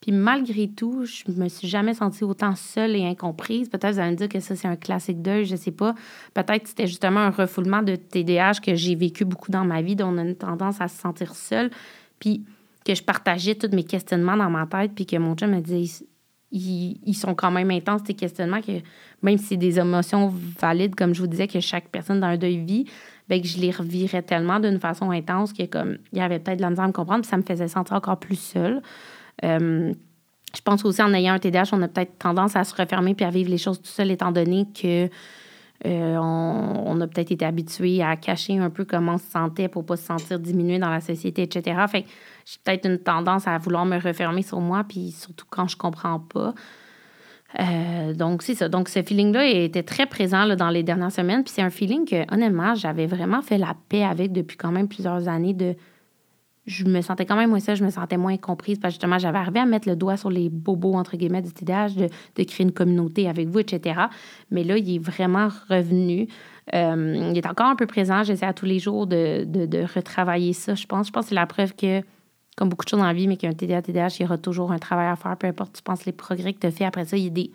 Puis 0.00 0.12
malgré 0.12 0.68
tout, 0.68 1.06
je 1.06 1.32
me 1.32 1.48
suis 1.48 1.66
jamais 1.66 1.94
sentie 1.94 2.24
autant 2.24 2.54
seule 2.54 2.94
et 2.94 3.06
incomprise. 3.06 3.70
Peut-être 3.70 3.94
vous 3.94 4.00
allez 4.00 4.10
me 4.10 4.16
dire 4.16 4.28
que 4.28 4.38
ça, 4.38 4.54
c'est 4.54 4.68
un 4.68 4.76
classique 4.76 5.22
deuil, 5.22 5.46
je 5.46 5.56
sais 5.56 5.70
pas. 5.70 5.94
Peut-être 6.34 6.64
que 6.64 6.68
c'était 6.68 6.86
justement 6.86 7.20
un 7.20 7.30
refoulement 7.30 7.82
de 7.82 7.96
TDAH 7.96 8.60
que 8.62 8.74
j'ai 8.74 8.96
vécu 8.96 9.24
beaucoup 9.24 9.50
dans 9.50 9.64
ma 9.64 9.80
vie, 9.80 9.96
dont 9.96 10.08
on 10.08 10.18
a 10.18 10.22
une 10.22 10.36
tendance 10.36 10.80
à 10.80 10.88
se 10.88 11.00
sentir 11.00 11.34
seule. 11.34 11.70
Puis 12.18 12.44
que 12.84 12.94
je 12.94 13.02
partageais 13.02 13.54
tous 13.54 13.74
mes 13.74 13.84
questionnements 13.84 14.36
dans 14.36 14.50
ma 14.50 14.66
tête, 14.66 14.92
puis 14.94 15.06
que 15.06 15.16
mon 15.16 15.34
chum 15.34 15.50
me 15.50 15.60
disait 15.60 16.04
ils, 16.52 17.14
sont 17.14 17.34
quand 17.34 17.50
même 17.50 17.70
intenses, 17.70 18.04
tes 18.04 18.14
questionnements, 18.14 18.60
que 18.60 18.72
même 19.22 19.38
si 19.38 19.44
c'est 19.44 19.56
des 19.56 19.78
émotions 19.78 20.32
valides, 20.60 20.94
comme 20.94 21.14
je 21.14 21.20
vous 21.20 21.26
disais, 21.26 21.48
que 21.48 21.60
chaque 21.60 21.88
personne 21.88 22.20
dans 22.20 22.28
un 22.28 22.36
deuil 22.36 22.58
vit, 22.58 22.86
bien 23.28 23.40
que 23.40 23.46
je 23.46 23.58
les 23.58 23.70
revirais 23.70 24.22
tellement 24.22 24.60
d'une 24.60 24.78
façon 24.78 25.10
intense 25.10 25.52
que 25.52 25.64
comme 25.64 25.98
il 26.12 26.18
y 26.18 26.20
avait 26.20 26.38
peut-être 26.38 26.58
de 26.58 26.62
la 26.62 26.70
misère 26.70 26.84
à 26.84 26.88
me 26.88 26.92
comprendre, 26.92 27.24
ça 27.24 27.36
me 27.36 27.42
faisait 27.42 27.68
sentir 27.68 27.96
encore 27.96 28.18
plus 28.18 28.38
seule. 28.38 28.82
Euh, 29.44 29.92
je 30.54 30.60
pense 30.60 30.84
aussi 30.84 31.02
en 31.02 31.12
ayant 31.12 31.34
un 31.34 31.38
TDAH, 31.38 31.70
on 31.72 31.82
a 31.82 31.88
peut-être 31.88 32.18
tendance 32.18 32.54
à 32.54 32.64
se 32.64 32.74
refermer 32.74 33.14
puis 33.14 33.24
à 33.24 33.30
vivre 33.30 33.50
les 33.50 33.58
choses 33.58 33.80
tout 33.80 33.88
seul, 33.88 34.10
étant 34.10 34.30
donné 34.30 34.66
que 34.80 35.08
euh, 35.86 36.16
a 36.16 37.06
peut-être 37.08 37.32
été 37.32 37.44
habitué 37.44 38.02
à 38.02 38.16
cacher 38.16 38.58
un 38.58 38.70
peu 38.70 38.84
comment 38.84 39.14
on 39.14 39.18
se 39.18 39.30
sentait 39.30 39.68
pour 39.68 39.84
pas 39.84 39.96
se 39.96 40.04
sentir 40.04 40.38
diminué 40.38 40.78
dans 40.78 40.88
la 40.88 41.00
société, 41.00 41.42
etc. 41.42 41.84
Fait 41.88 42.04
j'ai 42.46 42.58
peut-être 42.62 42.86
une 42.88 42.98
tendance 42.98 43.46
à 43.46 43.58
vouloir 43.58 43.84
me 43.84 43.98
refermer 43.98 44.42
sur 44.42 44.60
moi, 44.60 44.84
puis 44.88 45.10
surtout 45.10 45.46
quand 45.50 45.66
je 45.66 45.76
comprends 45.76 46.20
pas. 46.20 46.54
Euh, 47.60 48.12
donc, 48.14 48.42
c'est 48.42 48.54
ça. 48.54 48.68
Donc, 48.68 48.88
ce 48.88 49.02
feeling-là 49.02 49.46
était 49.46 49.82
très 49.82 50.06
présent 50.06 50.54
dans 50.56 50.70
les 50.70 50.82
dernières 50.82 51.12
semaines. 51.12 51.44
Puis 51.44 51.52
c'est 51.54 51.62
un 51.62 51.70
feeling 51.70 52.04
que, 52.04 52.32
honnêtement, 52.34 52.74
j'avais 52.74 53.06
vraiment 53.06 53.42
fait 53.42 53.58
la 53.58 53.74
paix 53.88 54.04
avec 54.04 54.32
depuis 54.32 54.56
quand 54.56 54.72
même 54.72 54.88
plusieurs 54.88 55.28
années 55.28 55.54
de 55.54 55.74
je 56.66 56.84
me 56.84 57.02
sentais 57.02 57.26
quand 57.26 57.36
même 57.36 57.50
moins 57.50 57.60
seule, 57.60 57.76
je 57.76 57.84
me 57.84 57.90
sentais 57.90 58.16
moins 58.16 58.36
comprise 58.36 58.78
parce 58.78 58.94
que 58.94 59.00
justement, 59.00 59.18
j'avais 59.18 59.38
arrivé 59.38 59.60
à 59.60 59.66
mettre 59.66 59.88
le 59.88 59.96
doigt 59.96 60.16
sur 60.16 60.30
les 60.30 60.48
bobos, 60.48 60.94
entre 60.94 61.16
guillemets, 61.16 61.42
du 61.42 61.52
TDAH, 61.52 61.90
de, 61.90 62.08
de 62.36 62.42
créer 62.42 62.64
une 62.64 62.72
communauté 62.72 63.28
avec 63.28 63.48
vous, 63.48 63.58
etc. 63.58 64.00
Mais 64.50 64.64
là, 64.64 64.78
il 64.78 64.94
est 64.94 64.98
vraiment 64.98 65.48
revenu. 65.68 66.26
Euh, 66.72 67.30
il 67.30 67.36
est 67.36 67.46
encore 67.46 67.66
un 67.66 67.76
peu 67.76 67.86
présent. 67.86 68.22
J'essaie 68.22 68.46
à 68.46 68.54
tous 68.54 68.64
les 68.64 68.78
jours 68.78 69.06
de, 69.06 69.44
de, 69.44 69.66
de, 69.66 69.84
retravailler 69.94 70.54
ça, 70.54 70.74
je 70.74 70.86
pense. 70.86 71.08
Je 71.08 71.12
pense 71.12 71.26
que 71.26 71.28
c'est 71.30 71.34
la 71.34 71.46
preuve 71.46 71.74
que, 71.74 72.00
comme 72.56 72.68
beaucoup 72.68 72.84
de 72.84 72.90
choses 72.90 73.00
dans 73.00 73.06
la 73.06 73.12
vie, 73.12 73.26
mais 73.26 73.36
qu'un 73.36 73.52
TDA, 73.52 73.82
TDAH, 73.82 74.16
il 74.18 74.22
y 74.22 74.24
aura 74.24 74.38
toujours 74.38 74.72
un 74.72 74.78
travail 74.78 75.08
à 75.08 75.16
faire, 75.16 75.36
peu 75.36 75.46
importe, 75.46 75.74
tu 75.74 75.82
penses 75.82 76.04
les 76.04 76.12
progrès 76.12 76.52
que 76.52 76.60
tu 76.60 76.66
as 76.66 76.70
fait. 76.70 76.84
Après 76.84 77.04
ça, 77.04 77.16
il 77.16 77.24
y 77.24 77.26
a 77.26 77.30
des, 77.30 77.50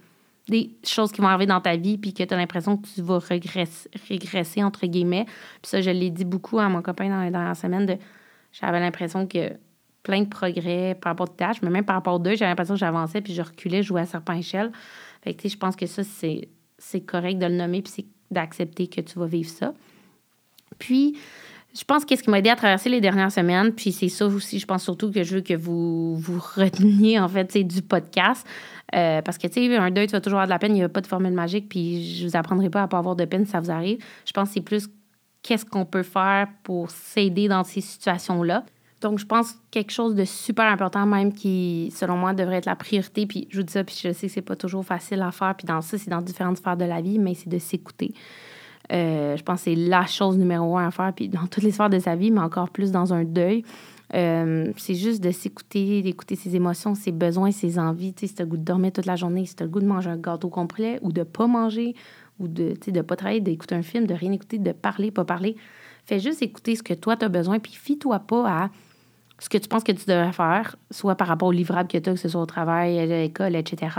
des 0.50 0.72
choses 0.84 1.12
qui 1.12 1.22
vont 1.22 1.28
arriver 1.28 1.46
dans 1.46 1.62
ta 1.62 1.76
vie, 1.78 1.98
puis 1.98 2.14
que 2.14 2.24
tu 2.24 2.34
as 2.34 2.38
l'impression 2.38 2.78
que 2.78 2.88
tu 2.88 3.02
vas 3.02 3.20
régresser, 3.20 4.64
entre 4.64 4.86
guillemets. 4.88 5.26
Puis 5.62 5.70
ça, 5.70 5.82
je 5.82 5.90
l'ai 5.90 6.10
dit 6.10 6.26
beaucoup 6.26 6.60
à 6.60 6.68
mon 6.68 6.82
copain 6.82 7.10
dans 7.10 7.22
les 7.22 7.32
dernières 7.32 7.56
semaines 7.56 7.86
de 7.86 7.98
j'avais 8.52 8.80
l'impression 8.80 9.28
que 9.28 9.54
plein 10.04 10.22
de 10.22 10.28
progrès 10.28 10.98
par 11.00 11.12
rapport 11.12 11.30
aux 11.30 11.34
tâches, 11.34 11.62
mais 11.62 11.70
même 11.70 11.86
par 11.86 11.96
rapport 11.96 12.16
aux 12.16 12.20
deux, 12.20 12.36
j'avais 12.36 12.52
l'impression 12.52 12.74
que 12.74 12.80
j'avançais 12.80 13.22
puis 13.22 13.34
je 13.34 13.42
reculais, 13.42 13.84
je 13.84 13.88
jouais 13.90 14.02
à 14.02 14.06
serpent-échelle. 14.06 14.72
Fait 15.22 15.34
que, 15.34 15.48
je 15.48 15.58
pense 15.58 15.76
que 15.76 15.86
ça, 15.86 16.04
c'est, 16.04 16.48
c'est 16.78 17.02
correct 17.02 17.38
de 17.38 17.46
le 17.46 17.56
nommer 17.56 17.82
puis 17.82 17.92
c'est 17.96 18.06
d'accepter 18.32 18.88
que 18.88 19.02
tu 19.02 19.20
vas 19.20 19.28
vivre 19.28 19.50
ça. 19.50 19.74
Puis, 20.78 21.18
je 21.78 21.84
pense 21.84 22.04
que 22.04 22.16
ce 22.16 22.24
qui 22.24 22.30
m'a 22.30 22.40
aidé 22.40 22.50
à 22.50 22.56
traverser 22.56 22.90
les 22.90 23.00
dernières 23.00 23.32
semaines, 23.32 23.74
puis 23.74 23.92
c'est 23.92 24.10
ça 24.10 24.26
aussi, 24.26 24.60
je 24.60 24.66
pense 24.66 24.84
surtout 24.84 25.12
que 25.12 25.24
je 25.24 25.36
veux 25.36 25.42
que 25.42 25.54
vous 25.54 26.16
vous 26.16 26.40
reteniez, 26.56 27.20
en 27.20 27.28
fait, 27.28 27.58
du 27.58 27.82
podcast. 27.82 28.46
Euh, 28.96 29.22
parce 29.22 29.38
que, 29.38 29.48
tu 29.48 29.68
sais, 29.68 29.78
un 29.78 29.92
deuil, 29.92 30.08
tu 30.08 30.14
vas 30.14 30.22
toujours 30.22 30.40
avoir 30.40 30.48
de 30.48 30.52
la 30.52 30.60
peine, 30.60 30.72
il 30.72 30.80
n'y 30.80 30.84
a 30.84 30.90
pas 30.90 31.02
de 31.02 31.08
formule 31.08 31.34
magique, 31.34 31.70
puis 31.70 32.16
je 32.16 32.26
vous 32.26 32.36
apprendrai 32.36 32.70
pas 32.70 32.84
à 32.84 32.88
pas 32.88 32.98
avoir 32.98 33.16
de 33.16 33.26
peine 33.26 33.46
si 33.46 33.52
ça 33.52 33.60
vous 33.60 33.70
arrive. 33.70 34.04
Je 34.26 34.32
pense 34.32 34.50
que 34.50 34.56
c'est 34.56 34.62
plus 34.62 34.90
qu'est-ce 35.44 35.66
qu'on 35.66 35.86
peut 35.86 36.04
faire 36.04 36.48
pour 36.64 36.90
s'aider 36.90 37.48
dans 37.48 37.64
ces 37.64 37.82
situations-là. 37.82 38.66
Donc, 39.02 39.20
je 39.20 39.26
pense 39.26 39.56
quelque 39.72 39.92
chose 39.92 40.16
de 40.16 40.26
super 40.26 40.66
important, 40.66 41.06
même 41.06 41.34
qui, 41.34 41.94
selon 41.96 42.18
moi, 42.18 42.34
devrait 42.34 42.58
être 42.58 42.66
la 42.66 42.76
priorité. 42.76 43.26
Puis, 43.28 43.48
je 43.50 43.58
vous 43.58 43.64
dis 43.64 43.72
ça, 43.72 43.84
puis 43.84 43.96
je 43.96 44.12
sais 44.12 44.28
que 44.28 44.34
c'est 44.34 44.42
pas 44.42 44.58
toujours 44.58 44.84
facile 44.84 45.22
à 45.22 45.32
faire. 45.32 45.56
Puis, 45.56 45.66
dans 45.66 45.82
ça, 45.82 45.98
c'est 45.98 46.10
dans 46.10 46.22
différentes 46.22 46.58
sphères 46.58 46.76
de 46.76 46.86
la 46.86 47.00
vie, 47.00 47.20
mais 47.20 47.34
c'est 47.34 47.48
de 47.48 47.60
s'écouter. 47.60 48.14
Euh, 48.92 49.38
je 49.38 49.44
pense 49.44 49.60
que 49.60 49.64
c'est 49.66 49.76
la 49.76 50.06
chose 50.06 50.38
numéro 50.38 50.78
un 50.78 50.88
à 50.88 50.92
faire, 50.92 51.14
puis 51.14 51.30
dans 51.30 51.46
toutes 51.48 51.64
les 51.64 51.72
de 51.72 52.00
sa 52.00 52.16
vie, 52.16 52.32
mais 52.32 52.42
encore 52.42 52.70
plus 52.70 52.92
dans 52.92 53.14
un 53.14 53.24
deuil. 53.24 53.64
Euh, 54.16 54.72
c'est 54.78 54.96
juste 54.96 55.24
de 55.24 55.30
s'écouter, 55.30 56.02
d'écouter 56.02 56.36
ses 56.36 56.56
émotions, 56.56 56.96
ses 56.96 57.12
besoins, 57.12 57.52
ses 57.52 57.78
envies. 57.78 58.14
Tu 58.14 58.22
sais, 58.22 58.28
si 58.28 58.36
tu 58.36 58.42
as 58.42 58.46
le 58.46 58.52
goût 58.52 58.58
de 58.58 58.64
dormir 58.64 58.92
toute 58.92 59.06
la 59.06 59.16
journée, 59.16 59.46
si 59.46 59.56
tu 59.56 59.62
as 59.62 59.66
le 59.68 59.72
goût 59.72 59.80
de 59.80 59.86
manger 59.86 60.10
un 60.10 60.18
gâteau 60.18 60.50
complet 60.50 61.00
ou 61.04 61.12
de 61.12 61.24
pas 61.24 61.46
manger, 61.46 61.96
ou 62.40 62.48
de 62.48 62.74
ne 62.88 63.02
pas 63.02 63.16
travailler, 63.16 63.42
d'écouter 63.42 63.76
un 63.76 63.84
film, 63.84 64.08
de 64.08 64.14
rien 64.14 64.32
écouter, 64.32 64.58
de 64.58 64.72
parler, 64.72 65.12
pas 65.12 65.26
parler. 65.26 65.56
Fais 66.06 66.20
juste 66.20 66.42
écouter 66.42 66.76
ce 66.76 66.82
que 66.82 66.94
toi, 66.94 67.18
tu 67.18 67.26
as 67.26 67.30
besoin, 67.30 67.60
puis 67.60 67.74
fie-toi 67.74 68.18
pas 68.20 68.64
à 68.64 68.70
ce 69.40 69.50
que 69.50 69.58
tu 69.58 69.68
penses 69.68 69.84
que 69.84 69.92
tu 69.92 70.06
devrais 70.06 70.34
faire, 70.34 70.76
soit 70.92 71.16
par 71.16 71.28
rapport 71.28 71.48
au 71.48 71.52
livrable 71.52 71.88
que 71.88 71.98
tu 71.98 72.10
as, 72.10 72.14
que 72.14 72.20
ce 72.20 72.28
soit 72.28 72.42
au 72.42 72.46
travail, 72.46 73.00
à 73.00 73.06
l'école, 73.06 73.56
etc., 73.56 73.96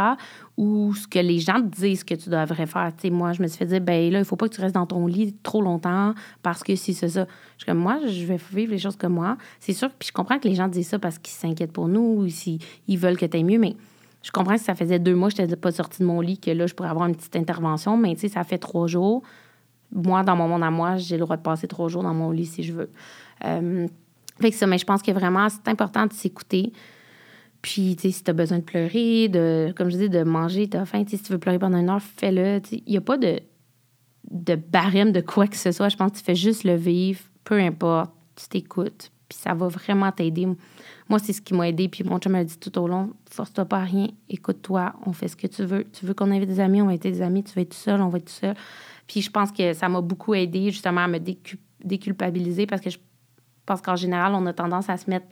ou 0.57 0.95
ce 0.95 1.09
que 1.09 1.19
les 1.19 1.39
gens 1.39 1.63
te 1.63 1.81
disent 1.81 2.05
que 2.05 2.15
tu 2.15 2.29
devrais 2.29 2.67
faire. 2.67 2.93
Tu 2.97 3.11
moi, 3.11 3.33
je 3.33 3.43
me 3.43 3.49
suis 3.49 3.57
fait 3.57 3.67
dire, 3.67 3.81
ben 3.81 4.13
là, 4.13 4.19
il 4.19 4.25
faut 4.25 4.37
pas 4.37 4.49
que 4.49 4.55
tu 4.55 4.61
restes 4.61 4.75
dans 4.75 4.87
ton 4.87 5.07
lit 5.07 5.35
trop 5.43 5.63
longtemps 5.63 6.15
parce 6.43 6.63
que 6.63 6.77
si 6.77 6.93
c'est 6.93 7.09
ça. 7.09 7.27
Je 7.57 7.65
suis 7.65 7.67
comme, 7.67 7.79
moi, 7.79 8.01
je 8.07 8.27
vais 8.27 8.39
vivre 8.53 8.73
les 8.73 8.79
choses 8.79 8.97
comme 8.97 9.15
moi. 9.15 9.39
C'est 9.59 9.73
sûr, 9.73 9.89
puis 9.99 10.09
je 10.09 10.13
comprends 10.13 10.39
que 10.39 10.47
les 10.47 10.55
gens 10.55 10.69
disent 10.69 10.89
ça 10.89 10.99
parce 10.99 11.19
qu'ils 11.19 11.35
s'inquiètent 11.35 11.73
pour 11.73 11.89
nous 11.89 12.01
ou 12.01 12.29
s'ils 12.29 12.61
veulent 12.89 13.17
que 13.17 13.27
tu 13.27 13.39
aies 13.39 13.43
mieux, 13.43 13.59
mais 13.59 13.77
je 14.23 14.31
comprends 14.31 14.55
que 14.55 14.61
ça 14.61 14.75
faisait 14.75 14.99
deux 14.99 15.15
mois 15.15 15.31
que 15.31 15.37
je 15.37 15.43
n'étais 15.43 15.57
pas 15.57 15.73
sortie 15.73 16.01
de 16.01 16.07
mon 16.07 16.21
lit, 16.21 16.39
que 16.39 16.51
là, 16.51 16.67
je 16.67 16.75
pourrais 16.75 16.91
avoir 16.91 17.07
une 17.07 17.17
petite 17.17 17.37
intervention, 17.37 17.97
mais 17.97 18.15
tu 18.15 18.23
sais, 18.23 18.29
ça 18.29 18.45
fait 18.45 18.59
trois 18.59 18.87
jours. 18.87 19.23
Moi, 19.93 20.23
dans 20.23 20.37
mon 20.37 20.47
monde 20.47 20.63
à 20.63 20.71
moi, 20.71 20.97
j'ai 20.99 21.17
le 21.17 21.25
droit 21.25 21.37
de 21.37 21.43
passer 21.43 21.67
trois 21.67 21.89
jours 21.89 22.03
dans 22.03 22.15
mon 22.15 22.31
lit 22.31 22.47
si 22.47 22.63
je 22.63 22.73
veux. 22.73 22.91
Euh, 23.45 23.89
ça, 24.53 24.67
mais 24.67 24.79
je 24.79 24.85
pense 24.85 25.03
que 25.03 25.11
vraiment, 25.11 25.49
c'est 25.49 25.69
important 25.69 26.07
de 26.07 26.13
s'écouter. 26.13 26.73
Puis, 27.63 27.97
tu 27.97 28.03
sais, 28.03 28.11
si 28.11 28.25
tu 28.25 28.31
as 28.31 28.35
besoin 28.35 28.59
de 28.59 28.65
pleurer, 28.65 29.29
de, 29.29 29.73
comme 29.77 29.91
je 29.91 29.97
dis, 29.97 30.09
de 30.09 30.23
manger, 30.23 30.69
tu 30.69 30.77
as 30.77 30.87
faim, 30.87 31.05
si 31.07 31.19
tu 31.19 31.33
veux 31.33 31.39
pleurer 31.39 31.59
pendant 31.59 31.79
une 31.79 31.91
heure, 31.91 32.03
fais-le. 32.03 32.61
Il 32.73 32.83
n'y 32.87 32.97
a 32.97 33.03
pas 33.03 33.19
de, 33.19 33.41
de 34.31 34.55
barème 34.55 35.13
de 35.13 35.21
quoi 35.21 35.47
que 35.47 35.57
ce 35.57 35.73
soit. 35.73 35.89
Je 35.89 35.97
pense 35.97 36.13
que 36.13 36.19
tu 36.19 36.25
fais 36.25 36.35
juste 36.35 36.65
le 36.65 36.75
vivre, 36.75 37.21
peu 37.45 37.59
importe, 37.59 38.13
tu 38.37 38.49
t'écoutes. 38.49 39.11
Puis 39.29 39.39
ça 39.39 39.55
va 39.55 39.69
vraiment 39.69 40.11
t'aider. 40.11 40.47
Moi, 41.09 41.19
c'est 41.19 41.33
ce 41.33 41.41
qui 41.41 41.55
m'a 41.55 41.69
aidé. 41.69 41.89
Puis 41.89 42.03
mon 42.03 42.19
chum 42.19 42.33
m'a 42.33 42.43
dit 42.43 42.59
tout 42.59 42.77
au 42.79 42.89
long 42.89 43.11
force-toi 43.31 43.65
pas 43.65 43.79
à 43.79 43.85
rien, 43.85 44.09
écoute-toi, 44.29 44.95
on 45.07 45.13
fait 45.13 45.29
ce 45.29 45.37
que 45.37 45.47
tu 45.47 45.65
veux. 45.65 45.85
Tu 45.93 46.05
veux 46.05 46.15
qu'on 46.15 46.33
invite 46.33 46.49
des 46.49 46.61
amis, 46.61 46.83
on 46.83 46.87
va 46.87 46.95
être 46.95 47.03
des 47.03 47.23
amis. 47.23 47.45
Tu 47.45 47.53
veux 47.55 47.63
être 47.63 47.71
tout 47.71 47.77
seul, 47.77 48.01
on 48.01 48.09
va 48.09 48.19
être 48.19 48.25
tout 48.25 48.41
seul. 48.41 48.55
Puis 49.07 49.23
je 49.23 49.31
pense 49.31 49.53
que 49.53 49.73
ça 49.73 49.89
m'a 49.89 50.01
beaucoup 50.01 50.35
aidé 50.35 50.71
justement 50.71 51.03
à 51.03 51.09
me 51.09 51.19
déculpabiliser 51.85 52.67
parce 52.67 52.81
que 52.81 52.91
je 52.91 52.99
pense 53.67 53.81
qu'en 53.81 53.97
général, 53.97 54.35
on 54.35 54.47
a 54.47 54.53
tendance 54.53 54.89
à 54.89 54.97
se 54.97 55.09
mettre 55.09 55.27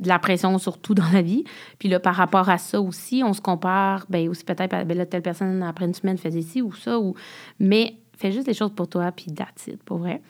de 0.00 0.08
la 0.08 0.18
pression 0.18 0.56
surtout 0.58 0.94
dans 0.94 1.10
la 1.12 1.22
vie. 1.22 1.44
Puis 1.78 1.88
là, 1.88 2.00
par 2.00 2.14
rapport 2.14 2.48
à 2.48 2.58
ça 2.58 2.80
aussi, 2.80 3.22
on 3.24 3.32
se 3.32 3.40
compare, 3.40 4.06
ben 4.08 4.28
aussi 4.28 4.44
peut-être, 4.44 4.84
ben 4.84 4.96
là, 4.96 5.06
telle 5.06 5.22
personne 5.22 5.62
après 5.62 5.86
une 5.86 5.94
semaine 5.94 6.18
faisait 6.18 6.42
ci 6.42 6.62
ou 6.62 6.72
ça, 6.72 6.98
ou... 6.98 7.14
mais 7.58 7.96
fais 8.16 8.32
juste 8.32 8.46
les 8.46 8.54
choses 8.54 8.72
pour 8.74 8.88
toi, 8.88 9.10
puis 9.12 9.26
that's 9.32 9.66
it, 9.68 9.82
pour 9.82 9.98
vrai. 9.98 10.22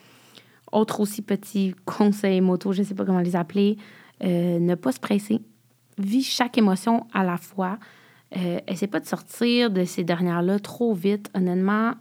Autre 0.73 1.01
aussi 1.01 1.23
petit 1.23 1.75
conseil 1.85 2.41
moto, 2.41 2.73
je 2.73 2.83
ne 2.83 2.87
sais 2.87 2.95
pas 2.95 3.05
comment 3.05 3.21
les 3.21 3.37
appeler, 3.37 3.77
euh, 4.25 4.59
ne 4.59 4.75
pas 4.75 4.93
se 4.93 5.01
presser. 5.01 5.41
Vis 5.99 6.25
chaque 6.25 6.59
émotion 6.59 7.07
à 7.13 7.25
la 7.25 7.37
fois. 7.37 7.79
Euh, 8.37 8.59
essaie 8.67 8.89
pas 8.89 9.01
de 9.01 9.07
sortir 9.07 9.71
de 9.71 9.85
ces 9.85 10.05
dernières-là 10.05 10.59
trop 10.59 10.93
vite, 10.93 11.31
honnêtement. 11.35 11.93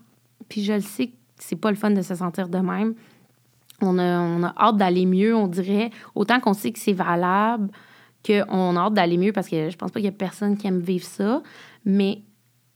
Puis 0.49 0.63
je 0.63 0.73
le 0.73 0.81
sais 0.81 1.07
que 1.07 1.13
c'est 1.37 1.55
pas 1.55 1.69
le 1.69 1.77
fun 1.77 1.91
de 1.91 2.01
se 2.01 2.15
sentir 2.15 2.49
de 2.49 2.57
même. 2.57 2.95
On 3.81 3.97
a, 3.97 4.47
a 4.47 4.53
hâte 4.57 4.77
d'aller 4.77 5.05
mieux, 5.05 5.35
on 5.35 5.47
dirait. 5.47 5.91
Autant 6.15 6.39
qu'on 6.39 6.53
sait 6.53 6.71
que 6.71 6.79
c'est 6.79 6.93
valable, 6.93 7.69
qu'on 8.25 8.75
a 8.75 8.79
hâte 8.79 8.93
d'aller 8.93 9.17
mieux 9.17 9.33
parce 9.33 9.49
que 9.49 9.69
je 9.69 9.75
pense 9.75 9.91
pas 9.91 9.99
qu'il 9.99 10.05
y 10.05 10.09
a 10.09 10.13
personne 10.13 10.57
qui 10.57 10.67
aime 10.67 10.79
vivre 10.79 11.05
ça. 11.05 11.41
Mais, 11.83 12.21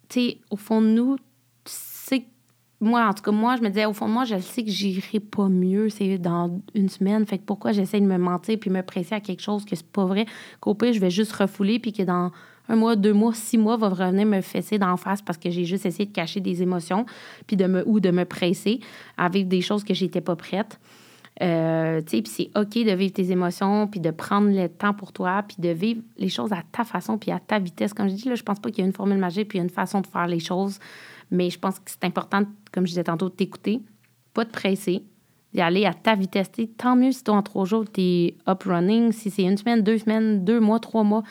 tu 0.09 0.19
sais, 0.19 0.37
au 0.49 0.55
fond 0.55 0.81
de 0.81 0.87
nous, 0.87 1.15
moi, 2.81 3.05
en 3.07 3.13
tout 3.13 3.23
cas, 3.23 3.31
moi, 3.31 3.57
je 3.57 3.61
me 3.61 3.67
disais, 3.67 3.85
au 3.85 3.93
fond 3.93 4.07
de 4.07 4.13
moi, 4.13 4.23
je 4.23 4.39
sais 4.39 4.63
que 4.63 4.71
j'irai 4.71 5.19
pas 5.19 5.49
mieux, 5.49 5.89
c'est 5.89 6.17
dans 6.17 6.61
une 6.73 6.87
semaine. 6.87 7.25
Fait 7.25 7.37
que 7.37 7.43
pourquoi 7.43 7.71
j'essaie 7.73 7.99
de 7.99 8.05
me 8.05 8.17
mentir 8.17 8.57
puis 8.59 8.69
me 8.69 8.81
presser 8.81 9.15
à 9.15 9.19
quelque 9.19 9.41
chose 9.41 9.65
que 9.65 9.75
c'est 9.75 9.91
pas 9.91 10.05
vrai, 10.05 10.25
qu'au 10.61 10.75
pire, 10.75 10.93
je 10.93 10.99
vais 10.99 11.09
juste 11.09 11.33
refouler 11.33 11.79
puis 11.79 11.91
que 11.91 12.03
dans 12.03 12.31
un 12.69 12.75
mois, 12.75 12.95
deux 12.95 13.13
mois, 13.13 13.33
six 13.33 13.57
mois, 13.57 13.75
va 13.75 13.89
revenir 13.89 14.25
me 14.25 14.41
fesser 14.41 14.77
d'en 14.77 14.95
face 14.95 15.21
parce 15.21 15.37
que 15.37 15.49
j'ai 15.49 15.65
juste 15.65 15.85
essayé 15.85 16.05
de 16.05 16.13
cacher 16.13 16.39
des 16.39 16.61
émotions 16.61 17.05
puis 17.47 17.57
de 17.57 17.65
me, 17.65 17.83
ou 17.87 17.99
de 17.99 18.11
me 18.11 18.23
presser 18.23 18.79
à 19.17 19.27
vivre 19.27 19.49
des 19.49 19.61
choses 19.61 19.83
que 19.83 19.93
j'étais 19.93 20.21
pas 20.21 20.35
prête. 20.35 20.79
Euh, 21.41 22.01
puis 22.01 22.23
c'est 22.25 22.51
OK 22.55 22.73
de 22.75 22.91
vivre 22.91 23.13
tes 23.13 23.31
émotions, 23.31 23.87
puis 23.87 23.99
de 23.99 24.11
prendre 24.11 24.49
le 24.49 24.67
temps 24.67 24.93
pour 24.93 25.13
toi, 25.13 25.43
puis 25.47 25.57
de 25.59 25.69
vivre 25.69 26.01
les 26.17 26.29
choses 26.29 26.51
à 26.51 26.61
ta 26.71 26.83
façon, 26.83 27.17
puis 27.17 27.31
à 27.31 27.39
ta 27.39 27.59
vitesse. 27.59 27.93
Comme 27.93 28.09
je 28.09 28.15
dis, 28.15 28.27
là, 28.27 28.35
je 28.35 28.43
pense 28.43 28.59
pas 28.59 28.69
qu'il 28.69 28.79
y 28.79 28.83
a 28.83 28.87
une 28.87 28.93
formule 28.93 29.17
magique, 29.17 29.49
puis 29.49 29.59
une 29.59 29.69
façon 29.69 30.01
de 30.01 30.07
faire 30.07 30.27
les 30.27 30.39
choses. 30.39 30.79
Mais 31.31 31.49
je 31.49 31.57
pense 31.57 31.79
que 31.79 31.85
c'est 31.89 32.03
important, 32.03 32.43
comme 32.71 32.85
je 32.85 32.91
disais 32.91 33.03
tantôt, 33.03 33.29
de 33.29 33.35
t'écouter, 33.35 33.79
pas 34.33 34.43
de 34.43 34.49
presser, 34.49 35.03
d'y 35.53 35.61
aller 35.61 35.85
à 35.85 35.93
ta 35.93 36.15
vitesse. 36.15 36.51
tant 36.77 36.95
mieux 36.95 37.11
si 37.11 37.23
toi, 37.23 37.35
en 37.35 37.41
trois 37.41 37.65
jours, 37.65 37.85
tu 37.91 38.01
es 38.01 38.37
up 38.47 38.63
running. 38.63 39.11
Si 39.11 39.29
c'est 39.29 39.43
une 39.43 39.57
semaine, 39.57 39.81
deux 39.81 39.97
semaines, 39.97 40.43
deux 40.43 40.59
mois, 40.59 40.79
trois 40.79 41.03
mois. 41.03 41.23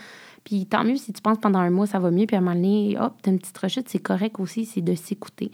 Puis 0.49 0.65
tant 0.65 0.83
mieux 0.83 0.97
si 0.97 1.13
tu 1.13 1.21
penses 1.21 1.37
pendant 1.37 1.59
un 1.59 1.69
mois, 1.69 1.87
ça 1.87 1.99
va 1.99 2.11
mieux, 2.11 2.25
puis 2.25 2.35
à 2.35 2.39
un 2.39 2.43
moment 2.43 2.57
donné, 2.57 2.97
hop, 2.99 3.13
t'as 3.21 3.31
une 3.31 3.39
petite 3.39 3.59
rechute, 3.59 3.87
c'est 3.87 3.99
correct 3.99 4.41
aussi, 4.41 4.65
c'est 4.65 4.81
de 4.81 4.95
s'écouter. 4.95 5.51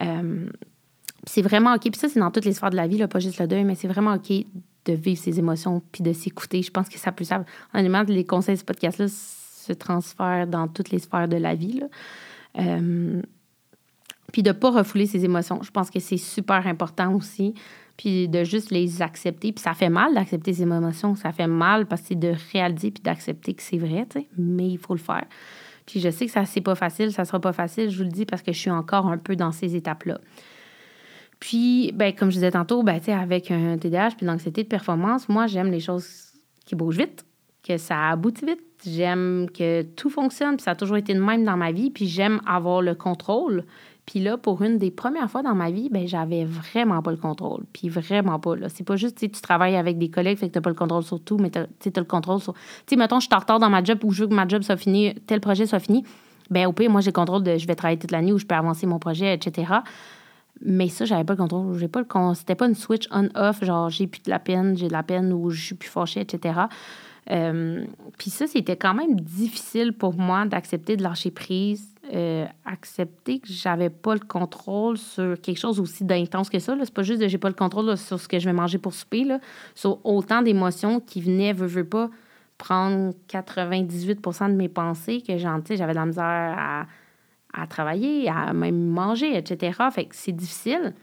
Euh, 0.00 0.48
c'est 1.26 1.42
vraiment 1.42 1.74
OK. 1.74 1.82
Puis 1.82 1.96
ça, 1.96 2.08
c'est 2.08 2.20
dans 2.20 2.30
toutes 2.30 2.46
les 2.46 2.54
sphères 2.54 2.70
de 2.70 2.76
la 2.76 2.86
vie, 2.86 2.96
là, 2.96 3.06
pas 3.06 3.18
juste 3.18 3.38
le 3.38 3.46
deuil, 3.46 3.64
mais 3.64 3.74
c'est 3.74 3.86
vraiment 3.86 4.14
OK 4.14 4.30
de 4.30 4.92
vivre 4.94 5.20
ses 5.20 5.38
émotions 5.38 5.82
puis 5.92 6.02
de 6.02 6.14
s'écouter. 6.14 6.62
Je 6.62 6.70
pense 6.70 6.88
que 6.88 6.98
ça 6.98 7.12
peut 7.12 7.24
ça. 7.24 7.44
Honnêtement, 7.74 8.02
les 8.08 8.24
conseils 8.24 8.54
de 8.54 8.60
ce 8.60 8.64
podcast-là 8.64 9.08
se 9.08 9.74
transfèrent 9.74 10.46
dans 10.46 10.68
toutes 10.68 10.88
les 10.88 11.00
sphères 11.00 11.28
de 11.28 11.36
la 11.36 11.54
vie. 11.54 11.80
Là. 11.80 11.86
Euh, 12.60 13.20
puis 14.32 14.42
de 14.42 14.48
ne 14.48 14.54
pas 14.54 14.70
refouler 14.70 15.04
ses 15.04 15.22
émotions. 15.22 15.60
Je 15.62 15.70
pense 15.70 15.90
que 15.90 16.00
c'est 16.00 16.16
super 16.16 16.66
important 16.66 17.12
aussi. 17.14 17.52
Puis 18.00 18.30
de 18.30 18.44
juste 18.44 18.70
les 18.70 19.02
accepter. 19.02 19.52
Puis 19.52 19.62
ça 19.62 19.74
fait 19.74 19.90
mal 19.90 20.14
d'accepter 20.14 20.54
ses 20.54 20.62
émotions. 20.62 21.16
Ça 21.16 21.32
fait 21.32 21.46
mal 21.46 21.84
parce 21.84 22.00
que 22.00 22.08
c'est 22.08 22.18
de 22.18 22.32
réaliser 22.50 22.90
puis 22.90 23.02
d'accepter 23.02 23.52
que 23.52 23.62
c'est 23.62 23.76
vrai, 23.76 24.06
tu 24.08 24.20
sais. 24.20 24.26
Mais 24.38 24.68
il 24.68 24.78
faut 24.78 24.94
le 24.94 25.00
faire. 25.00 25.26
Puis 25.84 26.00
je 26.00 26.08
sais 26.08 26.24
que 26.24 26.32
ça, 26.32 26.46
c'est 26.46 26.62
pas 26.62 26.74
facile. 26.74 27.12
Ça 27.12 27.26
sera 27.26 27.40
pas 27.40 27.52
facile, 27.52 27.90
je 27.90 27.98
vous 27.98 28.04
le 28.04 28.08
dis, 28.08 28.24
parce 28.24 28.40
que 28.40 28.52
je 28.52 28.58
suis 28.58 28.70
encore 28.70 29.06
un 29.06 29.18
peu 29.18 29.36
dans 29.36 29.52
ces 29.52 29.76
étapes-là. 29.76 30.18
Puis, 31.40 31.92
ben, 31.94 32.14
comme 32.14 32.30
je 32.30 32.36
disais 32.36 32.52
tantôt, 32.52 32.82
ben, 32.82 32.98
avec 33.08 33.50
un 33.50 33.76
TDAH 33.76 34.12
puis 34.16 34.24
l'anxiété 34.24 34.62
de 34.62 34.68
performance, 34.68 35.28
moi, 35.28 35.46
j'aime 35.46 35.70
les 35.70 35.80
choses 35.80 36.32
qui 36.64 36.76
bougent 36.76 36.96
vite, 36.96 37.26
que 37.62 37.76
ça 37.76 38.08
aboutit 38.08 38.46
vite. 38.46 38.62
J'aime 38.86 39.46
que 39.52 39.82
tout 39.82 40.08
fonctionne, 40.08 40.56
puis 40.56 40.64
ça 40.64 40.70
a 40.70 40.74
toujours 40.74 40.96
été 40.96 41.12
le 41.12 41.20
même 41.20 41.44
dans 41.44 41.58
ma 41.58 41.70
vie, 41.70 41.90
puis 41.90 42.06
j'aime 42.06 42.40
avoir 42.46 42.80
le 42.80 42.94
contrôle. 42.94 43.66
Puis 44.10 44.18
là, 44.18 44.36
pour 44.36 44.62
une 44.62 44.76
des 44.76 44.90
premières 44.90 45.30
fois 45.30 45.42
dans 45.42 45.54
ma 45.54 45.70
vie, 45.70 45.88
ben 45.88 46.08
j'avais 46.08 46.44
vraiment 46.44 47.00
pas 47.00 47.12
le 47.12 47.16
contrôle. 47.16 47.62
Puis 47.72 47.88
vraiment 47.88 48.40
pas. 48.40 48.56
Là. 48.56 48.68
C'est 48.68 48.82
pas 48.82 48.96
juste, 48.96 49.16
tu 49.18 49.30
tu 49.30 49.40
travailles 49.40 49.76
avec 49.76 49.98
des 49.98 50.10
collègues, 50.10 50.36
fait 50.36 50.48
que 50.48 50.54
t'as 50.54 50.60
pas 50.60 50.70
le 50.70 50.74
contrôle 50.74 51.04
sur 51.04 51.20
tout, 51.20 51.36
mais 51.36 51.48
tu 51.48 51.60
as 51.60 52.00
le 52.00 52.04
contrôle 52.04 52.40
sur... 52.40 52.54
Tu 52.54 52.60
sais, 52.88 52.96
mettons, 52.96 53.20
je 53.20 53.26
suis 53.26 53.34
en 53.36 53.38
retard 53.38 53.60
dans 53.60 53.70
ma 53.70 53.84
job 53.84 54.02
ou 54.02 54.10
je 54.10 54.24
veux 54.24 54.28
que 54.28 54.34
ma 54.34 54.48
job 54.48 54.62
soit 54.62 54.76
finie, 54.76 55.14
tel 55.28 55.40
projet 55.40 55.64
soit 55.64 55.78
fini. 55.78 56.02
Ben 56.50 56.66
au 56.66 56.72
pire, 56.72 56.90
moi, 56.90 57.02
j'ai 57.02 57.10
le 57.10 57.12
contrôle 57.12 57.44
de 57.44 57.56
je 57.56 57.68
vais 57.68 57.76
travailler 57.76 58.00
toute 58.00 58.10
l'année 58.10 58.32
ou 58.32 58.38
je 58.38 58.46
peux 58.46 58.56
avancer 58.56 58.84
mon 58.84 58.98
projet, 58.98 59.32
etc. 59.32 59.74
Mais 60.60 60.88
ça, 60.88 61.04
j'avais 61.04 61.22
pas 61.22 61.34
le 61.34 61.38
contrôle. 61.38 61.78
J'ai 61.78 61.86
pas 61.86 62.00
le 62.00 62.34
C'était 62.34 62.56
pas 62.56 62.66
une 62.66 62.74
switch 62.74 63.06
on-off, 63.12 63.62
genre 63.64 63.90
j'ai 63.90 64.08
plus 64.08 64.22
de 64.22 64.30
la 64.30 64.40
peine, 64.40 64.76
j'ai 64.76 64.88
de 64.88 64.92
la 64.92 65.04
peine 65.04 65.32
ou 65.32 65.50
je 65.50 65.66
suis 65.66 65.76
plus 65.76 65.88
fâchée, 65.88 66.18
etc. 66.18 66.62
Euh, 67.30 67.84
puis 68.18 68.30
ça, 68.30 68.46
c'était 68.46 68.76
quand 68.76 68.94
même 68.94 69.20
difficile 69.20 69.92
pour 69.92 70.14
moi 70.14 70.46
d'accepter 70.46 70.96
de 70.96 71.02
lâcher 71.02 71.30
prise, 71.30 71.86
euh, 72.12 72.46
accepter 72.64 73.40
que 73.40 73.48
j'avais 73.48 73.90
pas 73.90 74.14
le 74.14 74.20
contrôle 74.20 74.96
sur 74.96 75.40
quelque 75.40 75.58
chose 75.58 75.80
aussi 75.80 76.04
d'intense 76.04 76.48
que 76.48 76.58
ça. 76.58 76.76
C'est 76.82 76.94
pas 76.94 77.02
juste 77.02 77.20
de 77.20 77.28
j'ai 77.28 77.38
pas 77.38 77.48
le 77.48 77.54
contrôle 77.54 77.96
sur 77.96 78.18
ce 78.18 78.26
que 78.26 78.38
je 78.38 78.46
vais 78.46 78.54
manger 78.54 78.78
pour 78.78 78.94
souper, 78.94 79.24
là, 79.24 79.38
sur 79.74 80.04
autant 80.04 80.42
d'émotions 80.42 81.00
qui 81.00 81.20
venaient, 81.20 81.52
veux, 81.52 81.66
veux 81.66 81.84
pas, 81.84 82.10
prendre 82.58 83.12
98% 83.28 84.50
de 84.50 84.54
mes 84.54 84.68
pensées 84.68 85.22
que 85.26 85.36
j'avais 85.38 85.92
de 85.92 85.94
la 85.94 86.06
misère 86.06 86.24
à 86.24 86.86
à 87.52 87.66
travailler, 87.66 88.28
à 88.28 88.52
même 88.52 88.86
manger, 88.86 89.36
etc. 89.36 89.78
Fait 89.92 90.04
que 90.04 90.14
c'est 90.14 90.32
difficile, 90.32 90.94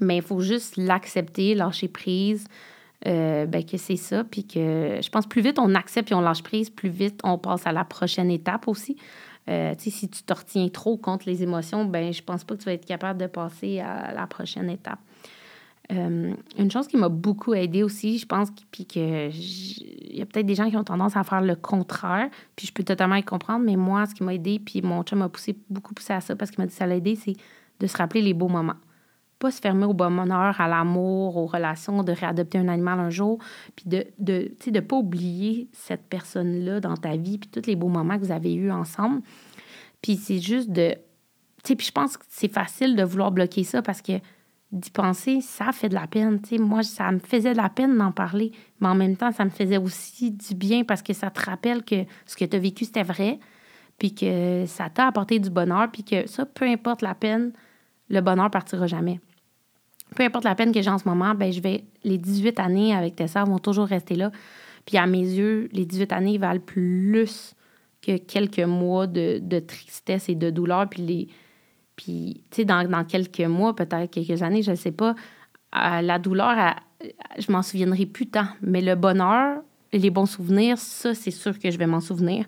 mais 0.00 0.16
il 0.16 0.22
faut 0.22 0.40
juste 0.40 0.76
l'accepter, 0.76 1.54
lâcher 1.54 1.88
prise, 1.88 2.46
euh, 3.06 3.46
ben 3.46 3.64
que 3.64 3.76
c'est 3.76 3.96
ça, 3.96 4.24
puis 4.24 4.46
que 4.46 4.98
je 5.02 5.08
pense 5.10 5.26
plus 5.26 5.42
vite 5.42 5.58
on 5.58 5.74
accepte 5.74 6.12
et 6.12 6.14
on 6.14 6.20
lâche 6.20 6.42
prise, 6.42 6.70
plus 6.70 6.90
vite 6.90 7.20
on 7.24 7.38
passe 7.38 7.66
à 7.66 7.72
la 7.72 7.84
prochaine 7.84 8.30
étape 8.30 8.68
aussi. 8.68 8.96
Euh, 9.50 9.74
si 9.76 10.08
tu 10.08 10.22
te 10.22 10.32
retiens 10.32 10.68
trop 10.68 10.96
contre 10.96 11.28
les 11.28 11.42
émotions, 11.42 11.84
ben 11.84 12.12
je 12.12 12.22
pense 12.22 12.44
pas 12.44 12.54
que 12.54 12.60
tu 12.60 12.66
vas 12.66 12.74
être 12.74 12.86
capable 12.86 13.20
de 13.20 13.26
passer 13.26 13.80
à 13.80 14.12
la 14.12 14.26
prochaine 14.26 14.70
étape. 14.70 15.00
Euh, 15.90 16.32
une 16.56 16.70
chose 16.70 16.86
qui 16.86 16.96
m'a 16.96 17.08
beaucoup 17.08 17.54
aidé 17.54 17.82
aussi, 17.82 18.18
je 18.18 18.26
pense, 18.26 18.48
puis 18.70 18.86
que 18.86 19.30
il 19.30 20.16
y 20.16 20.22
a 20.22 20.26
peut-être 20.26 20.46
des 20.46 20.54
gens 20.54 20.70
qui 20.70 20.76
ont 20.76 20.84
tendance 20.84 21.16
à 21.16 21.24
faire 21.24 21.40
le 21.40 21.56
contraire, 21.56 22.28
puis 22.54 22.66
je 22.66 22.72
peux 22.72 22.84
totalement 22.84 23.16
y 23.16 23.24
comprendre, 23.24 23.64
mais 23.64 23.76
moi, 23.76 24.06
ce 24.06 24.14
qui 24.14 24.22
m'a 24.22 24.34
aidé, 24.34 24.60
puis 24.64 24.80
mon 24.80 25.02
chum 25.02 25.18
m'a 25.18 25.28
poussé, 25.28 25.56
beaucoup 25.68 25.92
poussé 25.92 26.12
à 26.12 26.20
ça 26.20 26.36
parce 26.36 26.50
qu'il 26.50 26.60
m'a 26.60 26.66
dit 26.66 26.72
que 26.72 26.78
ça 26.78 26.86
l'a 26.86 26.96
aidé, 26.96 27.16
c'est 27.16 27.34
de 27.80 27.86
se 27.86 27.96
rappeler 27.96 28.22
les 28.22 28.32
beaux 28.32 28.48
moments. 28.48 28.76
Pas 29.42 29.50
se 29.50 29.60
fermer 29.60 29.86
au 29.86 29.92
bonheur, 29.92 30.60
à 30.60 30.68
l'amour, 30.68 31.36
aux 31.36 31.46
relations, 31.46 32.04
de 32.04 32.12
réadopter 32.12 32.58
un 32.58 32.68
animal 32.68 33.00
un 33.00 33.10
jour, 33.10 33.40
puis 33.74 33.86
de 33.88 34.06
ne 34.20 34.24
de, 34.24 34.70
de 34.70 34.80
pas 34.80 34.94
oublier 34.94 35.68
cette 35.72 36.04
personne-là 36.04 36.78
dans 36.78 36.96
ta 36.96 37.16
vie, 37.16 37.38
puis 37.38 37.50
tous 37.50 37.66
les 37.66 37.74
beaux 37.74 37.88
moments 37.88 38.20
que 38.20 38.24
vous 38.24 38.30
avez 38.30 38.54
eus 38.54 38.70
ensemble. 38.70 39.20
Puis 40.00 40.14
c'est 40.14 40.38
juste 40.38 40.70
de. 40.70 40.94
Puis 41.64 41.76
je 41.80 41.90
pense 41.90 42.16
que 42.16 42.24
c'est 42.28 42.52
facile 42.52 42.94
de 42.94 43.02
vouloir 43.02 43.32
bloquer 43.32 43.64
ça 43.64 43.82
parce 43.82 44.00
que 44.00 44.12
d'y 44.70 44.90
penser, 44.90 45.40
ça 45.40 45.72
fait 45.72 45.88
de 45.88 45.94
la 45.94 46.06
peine. 46.06 46.40
moi, 46.60 46.84
ça 46.84 47.10
me 47.10 47.18
faisait 47.18 47.50
de 47.52 47.56
la 47.56 47.68
peine 47.68 47.98
d'en 47.98 48.12
parler, 48.12 48.52
mais 48.80 48.86
en 48.86 48.94
même 48.94 49.16
temps, 49.16 49.32
ça 49.32 49.44
me 49.44 49.50
faisait 49.50 49.76
aussi 49.76 50.30
du 50.30 50.54
bien 50.54 50.84
parce 50.84 51.02
que 51.02 51.14
ça 51.14 51.30
te 51.30 51.42
rappelle 51.44 51.82
que 51.82 52.04
ce 52.26 52.36
que 52.36 52.44
tu 52.44 52.56
as 52.56 52.60
vécu, 52.60 52.84
c'était 52.84 53.02
vrai, 53.02 53.40
puis 53.98 54.14
que 54.14 54.66
ça 54.66 54.88
t'a 54.88 55.08
apporté 55.08 55.40
du 55.40 55.50
bonheur, 55.50 55.90
puis 55.90 56.04
que 56.04 56.28
ça, 56.28 56.46
peu 56.46 56.64
importe 56.64 57.02
la 57.02 57.16
peine, 57.16 57.52
le 58.08 58.20
bonheur 58.20 58.50
partira 58.50 58.86
jamais. 58.86 59.20
Peu 60.14 60.22
importe 60.22 60.44
la 60.44 60.54
peine 60.54 60.72
que 60.72 60.82
j'ai 60.82 60.90
en 60.90 60.98
ce 60.98 61.08
moment, 61.08 61.34
ben 61.34 61.52
je 61.52 61.60
vais 61.60 61.84
les 62.04 62.18
18 62.18 62.60
années 62.60 62.94
avec 62.94 63.16
Tessa 63.16 63.44
vont 63.44 63.58
toujours 63.58 63.86
rester 63.86 64.14
là. 64.14 64.30
Puis 64.86 64.98
à 64.98 65.06
mes 65.06 65.20
yeux, 65.20 65.68
les 65.72 65.86
18 65.86 66.12
années 66.12 66.38
valent 66.38 66.60
plus 66.60 67.54
que 68.00 68.16
quelques 68.16 68.58
mois 68.58 69.06
de, 69.06 69.38
de 69.40 69.58
tristesse 69.60 70.28
et 70.28 70.34
de 70.34 70.50
douleur, 70.50 70.88
puis 70.88 71.02
les 71.02 71.28
puis, 71.96 72.42
tu 72.50 72.56
sais, 72.56 72.64
dans, 72.64 73.04
quelques 73.04 73.40
mois, 73.40 73.76
peut-être 73.76 74.10
quelques 74.10 74.42
années, 74.42 74.62
je 74.62 74.70
ne 74.70 74.76
sais 74.76 74.92
pas, 74.92 75.14
la 75.72 76.18
douleur, 76.18 76.74
je 77.38 77.52
m'en 77.52 77.62
souviendrai 77.62 78.06
plus 78.06 78.26
tant. 78.26 78.46
Mais 78.60 78.80
le 78.80 78.94
bonheur, 78.94 79.60
les 79.92 80.10
bons 80.10 80.26
souvenirs, 80.26 80.78
ça, 80.78 81.14
c'est 81.14 81.30
sûr 81.30 81.58
que 81.58 81.70
je 81.70 81.78
vais 81.78 81.86
m'en 81.86 82.00
souvenir. 82.00 82.44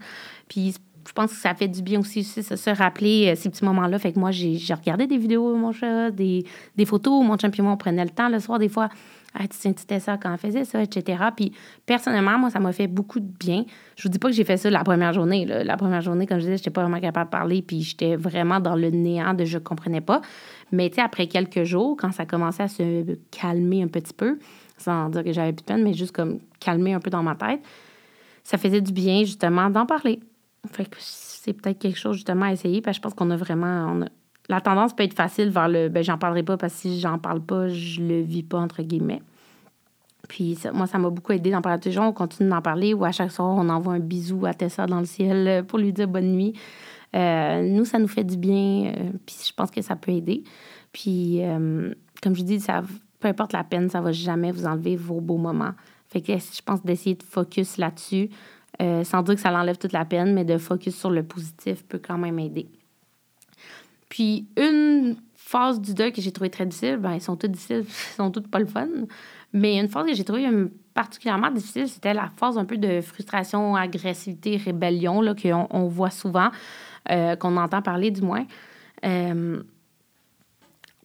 Puis, 0.48 0.74
je 1.06 1.12
pense 1.12 1.32
que 1.32 1.36
ça 1.36 1.54
fait 1.54 1.68
du 1.68 1.82
bien 1.82 2.00
aussi, 2.00 2.20
aussi 2.20 2.42
se 2.42 2.70
rappeler 2.70 3.28
euh, 3.28 3.34
ces 3.36 3.50
petits 3.50 3.64
moments-là. 3.64 3.98
Fait 3.98 4.12
que 4.12 4.18
moi, 4.18 4.30
j'ai 4.30 4.58
regardé 4.74 5.06
des 5.06 5.18
vidéos 5.18 5.54
mon 5.56 5.72
chat, 5.72 6.10
des, 6.10 6.44
des 6.76 6.84
photos. 6.84 7.24
Mon 7.24 7.38
champion, 7.38 7.70
on 7.70 7.76
prenait 7.76 8.04
le 8.04 8.10
temps 8.10 8.28
le 8.28 8.40
soir, 8.40 8.58
des 8.58 8.68
fois, 8.68 8.88
ah, 9.36 9.48
tu 9.48 9.56
sentais 9.56 9.98
ça 9.98 10.16
quand 10.16 10.32
on 10.32 10.36
faisait 10.36 10.64
ça, 10.64 10.80
etc. 10.80 11.24
Puis 11.36 11.52
personnellement, 11.86 12.38
moi, 12.38 12.50
ça 12.50 12.60
m'a 12.60 12.72
fait 12.72 12.86
beaucoup 12.86 13.18
de 13.18 13.26
bien. 13.26 13.64
Je 13.96 14.04
vous 14.04 14.08
dis 14.08 14.20
pas 14.20 14.28
que 14.28 14.34
j'ai 14.34 14.44
fait 14.44 14.56
ça 14.56 14.70
la 14.70 14.84
première 14.84 15.12
journée. 15.12 15.44
La 15.44 15.76
première 15.76 16.02
journée, 16.02 16.26
comme 16.26 16.38
je 16.38 16.44
disais, 16.44 16.56
j'étais 16.58 16.70
pas 16.70 16.82
vraiment 16.82 17.00
capable 17.00 17.26
de 17.26 17.32
parler, 17.32 17.62
puis 17.62 17.82
j'étais 17.82 18.14
vraiment 18.14 18.60
dans 18.60 18.76
le 18.76 18.90
néant 18.90 19.34
de 19.34 19.44
je 19.44 19.58
comprenais 19.58 20.00
pas. 20.00 20.22
Mais 20.70 20.88
tu 20.88 20.96
sais, 20.96 21.00
après 21.00 21.26
quelques 21.26 21.64
jours, 21.64 21.96
quand 21.96 22.12
ça 22.12 22.26
commençait 22.26 22.62
à 22.62 22.68
se 22.68 23.18
calmer 23.32 23.82
un 23.82 23.88
petit 23.88 24.12
peu, 24.12 24.38
sans 24.78 25.08
dire 25.08 25.24
que 25.24 25.32
j'avais 25.32 25.52
plus 25.52 25.62
de 25.62 25.66
peine, 25.66 25.82
mais 25.82 25.94
juste 25.94 26.12
comme 26.12 26.38
calmer 26.60 26.94
un 26.94 27.00
peu 27.00 27.10
dans 27.10 27.22
ma 27.24 27.34
tête, 27.34 27.60
ça 28.44 28.56
faisait 28.56 28.80
du 28.80 28.92
bien 28.92 29.20
justement 29.20 29.68
d'en 29.68 29.86
parler. 29.86 30.20
Fait 30.72 30.84
que 30.86 30.96
c'est 30.98 31.52
peut-être 31.52 31.78
quelque 31.78 31.98
chose 31.98 32.16
justement 32.16 32.46
à 32.46 32.52
essayer, 32.52 32.80
parce 32.80 32.96
que 32.96 33.00
je 33.00 33.02
pense 33.02 33.14
qu'on 33.14 33.30
a 33.30 33.36
vraiment 33.36 34.04
la 34.48 34.60
tendance 34.60 34.94
peut 34.94 35.04
être 35.04 35.14
facile 35.14 35.48
vers 35.48 35.68
le 35.68 35.88
ben 35.88 36.02
j'en 36.02 36.18
parlerai 36.18 36.42
pas 36.42 36.56
parce 36.56 36.74
que 36.74 36.80
si 36.80 37.00
j'en 37.00 37.18
parle 37.18 37.40
pas, 37.40 37.68
je 37.68 38.02
le 38.02 38.20
vis 38.20 38.42
pas 38.42 38.58
entre 38.58 38.82
guillemets. 38.82 39.22
Puis 40.28 40.58
moi, 40.72 40.86
ça 40.86 40.98
m'a 40.98 41.10
beaucoup 41.10 41.32
aidé 41.32 41.50
d'en 41.50 41.60
parler 41.60 41.80
toujours. 41.80 42.04
On 42.04 42.12
continue 42.12 42.48
d'en 42.48 42.62
parler 42.62 42.94
ou 42.94 43.04
à 43.04 43.12
chaque 43.12 43.30
soir, 43.30 43.54
on 43.56 43.68
envoie 43.68 43.94
un 43.94 44.00
bisou 44.00 44.46
à 44.46 44.54
Tessa 44.54 44.86
dans 44.86 45.00
le 45.00 45.04
ciel 45.04 45.48
euh, 45.48 45.62
pour 45.62 45.78
lui 45.78 45.92
dire 45.92 46.08
bonne 46.08 46.32
nuit. 46.32 46.54
Euh, 47.14 47.62
nous, 47.62 47.84
ça 47.84 47.98
nous 47.98 48.08
fait 48.08 48.24
du 48.24 48.36
bien. 48.36 48.92
Euh, 48.96 49.10
puis 49.26 49.36
je 49.46 49.52
pense 49.52 49.70
que 49.70 49.82
ça 49.82 49.96
peut 49.96 50.12
aider. 50.12 50.42
Puis, 50.92 51.40
comme 52.22 52.36
je 52.36 52.42
dis, 52.42 52.60
ça, 52.60 52.82
peu 53.18 53.26
importe 53.26 53.52
la 53.52 53.64
peine, 53.64 53.90
ça 53.90 54.00
va 54.00 54.12
jamais 54.12 54.52
vous 54.52 54.64
enlever 54.64 54.94
vos 54.94 55.20
beaux 55.20 55.38
moments. 55.38 55.72
Fait 56.08 56.20
que 56.20 56.32
je 56.32 56.62
pense 56.64 56.84
d'essayer 56.84 57.16
de 57.16 57.24
focus 57.24 57.78
là-dessus, 57.78 58.30
sans 58.80 59.22
dire 59.22 59.34
que 59.34 59.40
ça 59.40 59.50
l'enlève 59.50 59.78
toute 59.78 59.92
la 59.92 60.04
peine, 60.04 60.34
mais 60.34 60.44
de 60.44 60.58
focus 60.58 60.96
sur 60.96 61.10
le 61.10 61.22
positif 61.22 61.84
peut 61.84 62.00
quand 62.04 62.18
même 62.18 62.38
aider. 62.38 62.68
Puis 64.08 64.46
une 64.56 65.16
phase 65.34 65.80
du 65.80 65.92
deuil 65.92 66.12
que 66.12 66.22
j'ai 66.22 66.32
trouvé 66.32 66.50
très 66.50 66.66
difficile, 66.66 66.96
ben, 66.96 67.14
ils 67.14 67.20
sont 67.20 67.36
toutes 67.36 67.50
difficiles, 67.50 67.84
ils 67.88 68.14
sont 68.14 68.30
toutes 68.30 68.48
pas 68.48 68.58
le 68.58 68.66
fun. 68.66 68.88
Mais 69.52 69.78
une 69.78 69.88
phase 69.88 70.06
que 70.06 70.14
j'ai 70.14 70.24
trouvée 70.24 70.48
particulièrement 70.94 71.50
difficile, 71.50 71.88
c'était 71.88 72.14
la 72.14 72.30
phase 72.36 72.56
un 72.56 72.64
peu 72.64 72.76
de 72.76 73.00
frustration, 73.00 73.76
agressivité, 73.76 74.56
rébellion, 74.56 75.20
là, 75.20 75.34
qu'on 75.34 75.66
on 75.70 75.86
voit 75.86 76.10
souvent, 76.10 76.50
euh, 77.10 77.36
qu'on 77.36 77.56
entend 77.56 77.82
parler 77.82 78.10
du 78.10 78.22
moins. 78.22 78.46
Euh, 79.04 79.62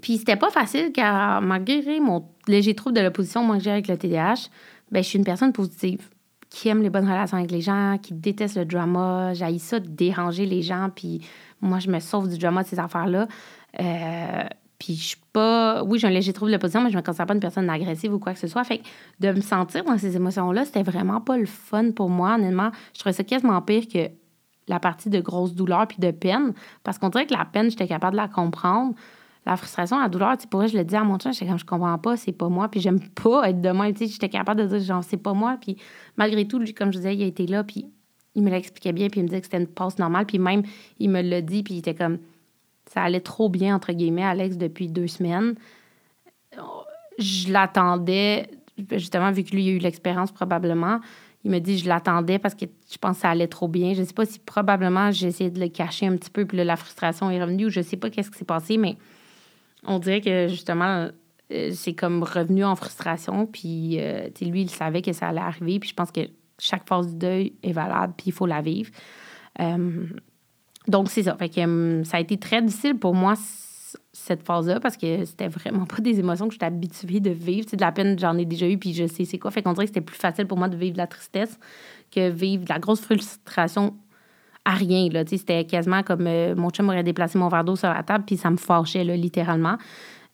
puis 0.01 0.17
c'était 0.17 0.37
pas 0.37 0.49
facile 0.49 0.91
car 0.93 1.41
malgré 1.41 1.99
mon 1.99 2.25
léger 2.47 2.73
trouble 2.73 2.95
de 2.95 3.01
l'opposition, 3.01 3.59
j'ai 3.59 3.71
avec 3.71 3.87
le 3.87 3.97
TDAH, 3.97 4.49
ben, 4.91 5.03
je 5.03 5.09
suis 5.09 5.17
une 5.17 5.25
personne 5.25 5.51
positive 5.51 6.09
qui 6.49 6.69
aime 6.69 6.81
les 6.81 6.89
bonnes 6.89 7.09
relations 7.09 7.37
avec 7.37 7.51
les 7.51 7.61
gens, 7.61 7.97
qui 8.01 8.13
déteste 8.13 8.57
le 8.57 8.65
drama. 8.65 9.33
J'ai 9.33 9.59
ça 9.59 9.79
de 9.79 9.87
déranger 9.87 10.45
les 10.45 10.61
gens, 10.61 10.89
puis 10.93 11.21
moi, 11.61 11.79
je 11.79 11.89
me 11.89 11.99
sauve 11.99 12.27
du 12.29 12.37
drama 12.37 12.63
de 12.63 12.67
ces 12.67 12.79
affaires-là. 12.79 13.27
Euh, 13.79 14.43
Puis 14.79 14.95
je 14.95 15.03
suis 15.09 15.21
pas. 15.33 15.83
Oui, 15.83 15.99
j'ai 15.99 16.07
un 16.07 16.11
léger 16.11 16.33
trouble 16.33 16.51
de 16.51 16.57
position, 16.57 16.81
mais 16.81 16.89
je 16.89 16.97
me 16.97 17.01
considère 17.01 17.27
pas 17.27 17.33
une 17.33 17.39
personne 17.39 17.69
agressive 17.69 18.13
ou 18.13 18.19
quoi 18.19 18.33
que 18.33 18.39
ce 18.39 18.47
soit. 18.47 18.63
Fait 18.63 18.79
que 18.79 18.83
de 19.19 19.31
me 19.31 19.41
sentir 19.41 19.83
dans 19.83 19.97
ces 19.97 20.15
émotions-là, 20.15 20.65
c'était 20.65 20.83
vraiment 20.83 21.21
pas 21.21 21.37
le 21.37 21.45
fun 21.45 21.91
pour 21.91 22.09
moi, 22.09 22.35
honnêtement. 22.35 22.71
Je 22.93 22.99
trouvais 22.99 23.13
ça 23.13 23.23
quasiment 23.23 23.61
pire 23.61 23.83
que 23.87 24.09
la 24.67 24.79
partie 24.79 25.09
de 25.09 25.19
grosse 25.19 25.53
douleur 25.53 25.87
puis 25.87 25.97
de 25.99 26.11
peine. 26.11 26.53
Parce 26.83 26.97
qu'on 26.97 27.09
dirait 27.09 27.25
que 27.25 27.33
la 27.33 27.45
peine, 27.45 27.69
j'étais 27.69 27.87
capable 27.87 28.13
de 28.13 28.21
la 28.21 28.27
comprendre. 28.27 28.93
La 29.49 29.57
frustration, 29.57 29.99
la 29.99 30.09
douleur, 30.09 30.37
tu 30.37 30.45
pour 30.45 30.59
vrai, 30.59 30.69
je 30.69 30.77
le 30.77 30.83
dis 30.83 30.95
à 30.95 31.03
mon 31.03 31.17
chien, 31.17 31.31
j'étais 31.31 31.47
comme 31.47 31.57
je 31.57 31.65
comprends 31.65 31.97
pas, 31.97 32.15
c'est 32.17 32.31
pas 32.31 32.49
moi, 32.49 32.69
puis 32.69 32.81
j'aime 32.81 32.99
pas 32.99 33.49
être 33.49 33.59
de 33.59 33.69
même. 33.69 33.91
Tu 33.93 34.05
sais, 34.05 34.13
j'étais 34.13 34.29
capable 34.29 34.61
de 34.61 34.67
dire 34.67 34.79
genre 34.79 35.03
c'est 35.03 35.17
pas 35.17 35.33
moi, 35.33 35.57
puis 35.59 35.75
malgré 36.17 36.47
tout, 36.47 36.59
lui, 36.59 36.71
comme 36.75 36.93
je 36.93 36.97
disais, 36.97 37.15
il 37.15 37.23
a 37.23 37.25
été 37.25 37.47
là, 37.47 37.63
puis 37.63 37.87
il 38.35 38.43
me 38.43 38.51
l'expliquait 38.51 38.93
bien, 38.93 39.07
puis 39.07 39.21
il 39.21 39.23
me 39.23 39.27
disait 39.27 39.41
que 39.41 39.47
c'était 39.47 39.57
une 39.57 39.65
passe 39.65 39.97
normale, 39.97 40.27
puis 40.27 40.37
même, 40.37 40.61
il 40.99 41.09
me 41.09 41.23
l'a 41.23 41.41
dit, 41.41 41.63
puis 41.63 41.73
il 41.73 41.77
était 41.79 41.95
comme 41.95 42.19
ça 42.85 43.01
allait 43.01 43.21
trop 43.21 43.49
bien, 43.49 43.75
entre 43.75 43.91
guillemets, 43.91 44.23
Alex, 44.23 44.55
depuis 44.55 44.87
deux 44.87 45.07
semaines. 45.07 45.55
Je 47.17 47.51
l'attendais, 47.51 48.51
justement, 48.91 49.31
vu 49.31 49.43
que 49.43 49.55
lui, 49.55 49.65
il 49.65 49.69
a 49.69 49.71
eu 49.73 49.79
l'expérience 49.79 50.31
probablement. 50.31 50.99
Il 51.43 51.49
me 51.49 51.57
dit, 51.57 51.79
je 51.79 51.87
l'attendais 51.87 52.37
parce 52.37 52.53
que 52.53 52.65
je 52.65 52.97
pense 52.99 53.15
que 53.15 53.21
ça 53.23 53.29
allait 53.31 53.47
trop 53.47 53.67
bien. 53.67 53.95
Je 53.95 54.01
ne 54.01 54.05
sais 54.05 54.13
pas 54.13 54.25
si 54.25 54.37
probablement 54.37 55.09
j'ai 55.09 55.27
essayé 55.27 55.49
de 55.49 55.59
le 55.59 55.69
cacher 55.69 56.05
un 56.05 56.17
petit 56.17 56.29
peu, 56.29 56.45
puis 56.45 56.57
là, 56.57 56.63
la 56.63 56.75
frustration 56.75 57.31
est 57.31 57.41
revenue, 57.41 57.65
ou 57.65 57.69
je 57.69 57.79
ne 57.79 57.85
sais 57.85 57.97
pas 57.97 58.11
qu'est-ce 58.11 58.29
qui 58.29 58.37
s'est 58.37 58.45
passé, 58.45 58.77
mais 58.77 58.95
on 59.85 59.99
dirait 59.99 60.21
que 60.21 60.47
justement, 60.47 61.09
euh, 61.51 61.71
c'est 61.73 61.93
comme 61.93 62.23
revenu 62.23 62.63
en 62.63 62.75
frustration. 62.75 63.45
Puis 63.45 63.99
euh, 63.99 64.29
lui, 64.41 64.61
il 64.61 64.69
savait 64.69 65.01
que 65.01 65.13
ça 65.13 65.29
allait 65.29 65.39
arriver. 65.39 65.79
Puis 65.79 65.89
je 65.89 65.95
pense 65.95 66.11
que 66.11 66.21
chaque 66.57 66.87
phase 66.87 67.07
du 67.07 67.15
deuil 67.15 67.53
est 67.63 67.71
valable, 67.71 68.13
puis 68.17 68.27
il 68.27 68.33
faut 68.33 68.45
la 68.45 68.61
vivre. 68.61 68.91
Euh, 69.59 70.05
donc, 70.87 71.09
c'est 71.09 71.23
ça. 71.23 71.35
Fait 71.37 71.49
que 71.49 72.03
ça 72.03 72.17
a 72.17 72.19
été 72.19 72.37
très 72.37 72.61
difficile 72.61 72.97
pour 72.97 73.13
moi, 73.13 73.35
cette 74.11 74.43
phase-là, 74.43 74.79
parce 74.79 74.97
que 74.97 75.25
c'était 75.25 75.47
vraiment 75.47 75.85
pas 75.85 76.01
des 76.01 76.19
émotions 76.19 76.47
que 76.47 76.53
j'étais 76.53 76.65
habituée 76.65 77.19
de 77.19 77.31
vivre. 77.31 77.67
C'est 77.69 77.77
de 77.77 77.81
la 77.81 77.91
peine, 77.91 78.17
j'en 78.19 78.37
ai 78.37 78.45
déjà 78.45 78.67
eu, 78.67 78.77
puis 78.77 78.93
je 78.93 79.07
sais 79.07 79.25
c'est 79.25 79.39
quoi. 79.39 79.51
Fait 79.51 79.63
qu'on 79.63 79.73
dirait 79.73 79.85
que 79.85 79.89
c'était 79.89 80.01
plus 80.01 80.17
facile 80.17 80.45
pour 80.45 80.57
moi 80.57 80.67
de 80.67 80.77
vivre 80.77 80.97
la 80.97 81.07
tristesse 81.07 81.57
que 82.11 82.29
vivre 82.29 82.63
de 82.63 82.69
la 82.69 82.79
grosse 82.79 83.01
frustration 83.01 83.95
rien. 84.73 85.09
C'était 85.27 85.65
quasiment 85.65 86.03
comme 86.03 86.27
euh, 86.27 86.55
mon 86.55 86.69
chum 86.69 86.89
aurait 86.89 87.03
déplacé 87.03 87.37
mon 87.37 87.49
verre 87.49 87.63
d'eau 87.63 87.75
sur 87.75 87.89
la 87.89 88.03
table, 88.03 88.23
puis 88.25 88.37
ça 88.37 88.49
me 88.49 88.57
fâchait, 88.57 89.03
là, 89.03 89.15
littéralement. 89.15 89.77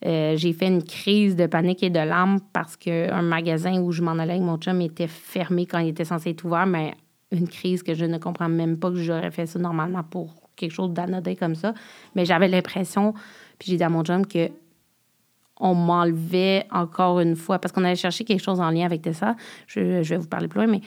Euh, 0.04 0.36
j'ai 0.36 0.52
fait 0.52 0.68
une 0.68 0.82
crise 0.82 1.36
de 1.36 1.46
panique 1.46 1.82
et 1.82 1.90
de 1.90 1.98
larmes 1.98 2.38
parce 2.52 2.76
qu'un 2.76 3.22
magasin 3.22 3.80
où 3.80 3.92
je 3.92 4.02
m'en 4.02 4.12
allais 4.12 4.34
avec 4.34 4.42
mon 4.42 4.58
chum 4.58 4.80
était 4.82 5.06
fermé 5.06 5.64
quand 5.64 5.78
il 5.78 5.88
était 5.88 6.04
censé 6.04 6.30
être 6.30 6.44
ouvert, 6.44 6.66
mais 6.66 6.94
une 7.32 7.48
crise 7.48 7.82
que 7.82 7.94
je 7.94 8.04
ne 8.04 8.18
comprends 8.18 8.48
même 8.48 8.78
pas 8.78 8.90
que 8.90 8.96
j'aurais 8.96 9.30
fait 9.30 9.46
ça 9.46 9.58
normalement 9.58 10.02
pour 10.02 10.34
quelque 10.54 10.72
chose 10.72 10.92
d'anodin 10.92 11.34
comme 11.34 11.54
ça. 11.54 11.72
Mais 12.14 12.24
j'avais 12.24 12.48
l'impression, 12.48 13.14
puis 13.58 13.70
j'ai 13.70 13.76
dit 13.78 13.84
à 13.84 13.88
mon 13.88 14.04
chum 14.04 14.26
que 14.26 14.50
on 15.58 15.74
m'enlevait 15.74 16.66
encore 16.70 17.20
une 17.20 17.34
fois, 17.34 17.58
parce 17.58 17.72
qu'on 17.72 17.82
allait 17.84 17.96
chercher 17.96 18.24
quelque 18.24 18.42
chose 18.42 18.60
en 18.60 18.70
lien 18.70 18.84
avec 18.84 19.00
Tessa. 19.00 19.36
Je, 19.66 20.02
je 20.02 20.14
vais 20.14 20.18
vous 20.18 20.28
parler 20.28 20.48
plus 20.48 20.58
loin, 20.58 20.66
mais 20.66 20.82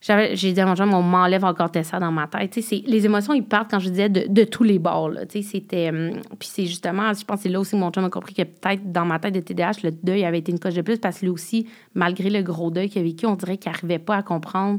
j'ai 0.00 0.52
dit 0.52 0.60
à 0.60 0.66
mon 0.66 0.76
chum, 0.76 0.94
on 0.94 1.02
m'enlève 1.02 1.44
encore 1.44 1.72
Tessa 1.72 1.98
dans 1.98 2.12
ma 2.12 2.28
tête. 2.28 2.56
les 2.86 3.04
émotions, 3.04 3.34
ils 3.34 3.44
partent, 3.44 3.70
quand 3.70 3.80
je 3.80 3.88
disais, 3.88 4.08
de, 4.08 4.26
de 4.28 4.44
tous 4.44 4.62
les 4.62 4.78
bords. 4.78 5.10
C'était, 5.28 5.88
hum, 5.88 6.20
puis 6.38 6.48
c'est 6.52 6.66
justement, 6.66 7.12
je 7.12 7.24
pense 7.24 7.38
que 7.38 7.42
c'est 7.44 7.48
là 7.48 7.58
aussi 7.58 7.72
que 7.72 7.76
mon 7.76 7.90
chum 7.90 8.04
a 8.04 8.10
compris 8.10 8.34
que 8.34 8.42
peut-être 8.42 8.92
dans 8.92 9.04
ma 9.04 9.18
tête 9.18 9.34
de 9.34 9.40
TDAH, 9.40 9.82
le 9.82 9.90
deuil 9.90 10.24
avait 10.24 10.38
été 10.38 10.52
une 10.52 10.60
coche 10.60 10.74
de 10.74 10.82
plus, 10.82 10.98
parce 10.98 11.18
que 11.18 11.26
lui 11.26 11.30
aussi, 11.30 11.66
malgré 11.94 12.30
le 12.30 12.42
gros 12.42 12.70
deuil 12.70 12.88
qu'il 12.88 13.00
a 13.00 13.04
vécu, 13.04 13.26
on 13.26 13.34
dirait 13.34 13.58
qu'il 13.58 13.72
n'arrivait 13.72 13.98
pas 13.98 14.16
à 14.16 14.22
comprendre 14.22 14.78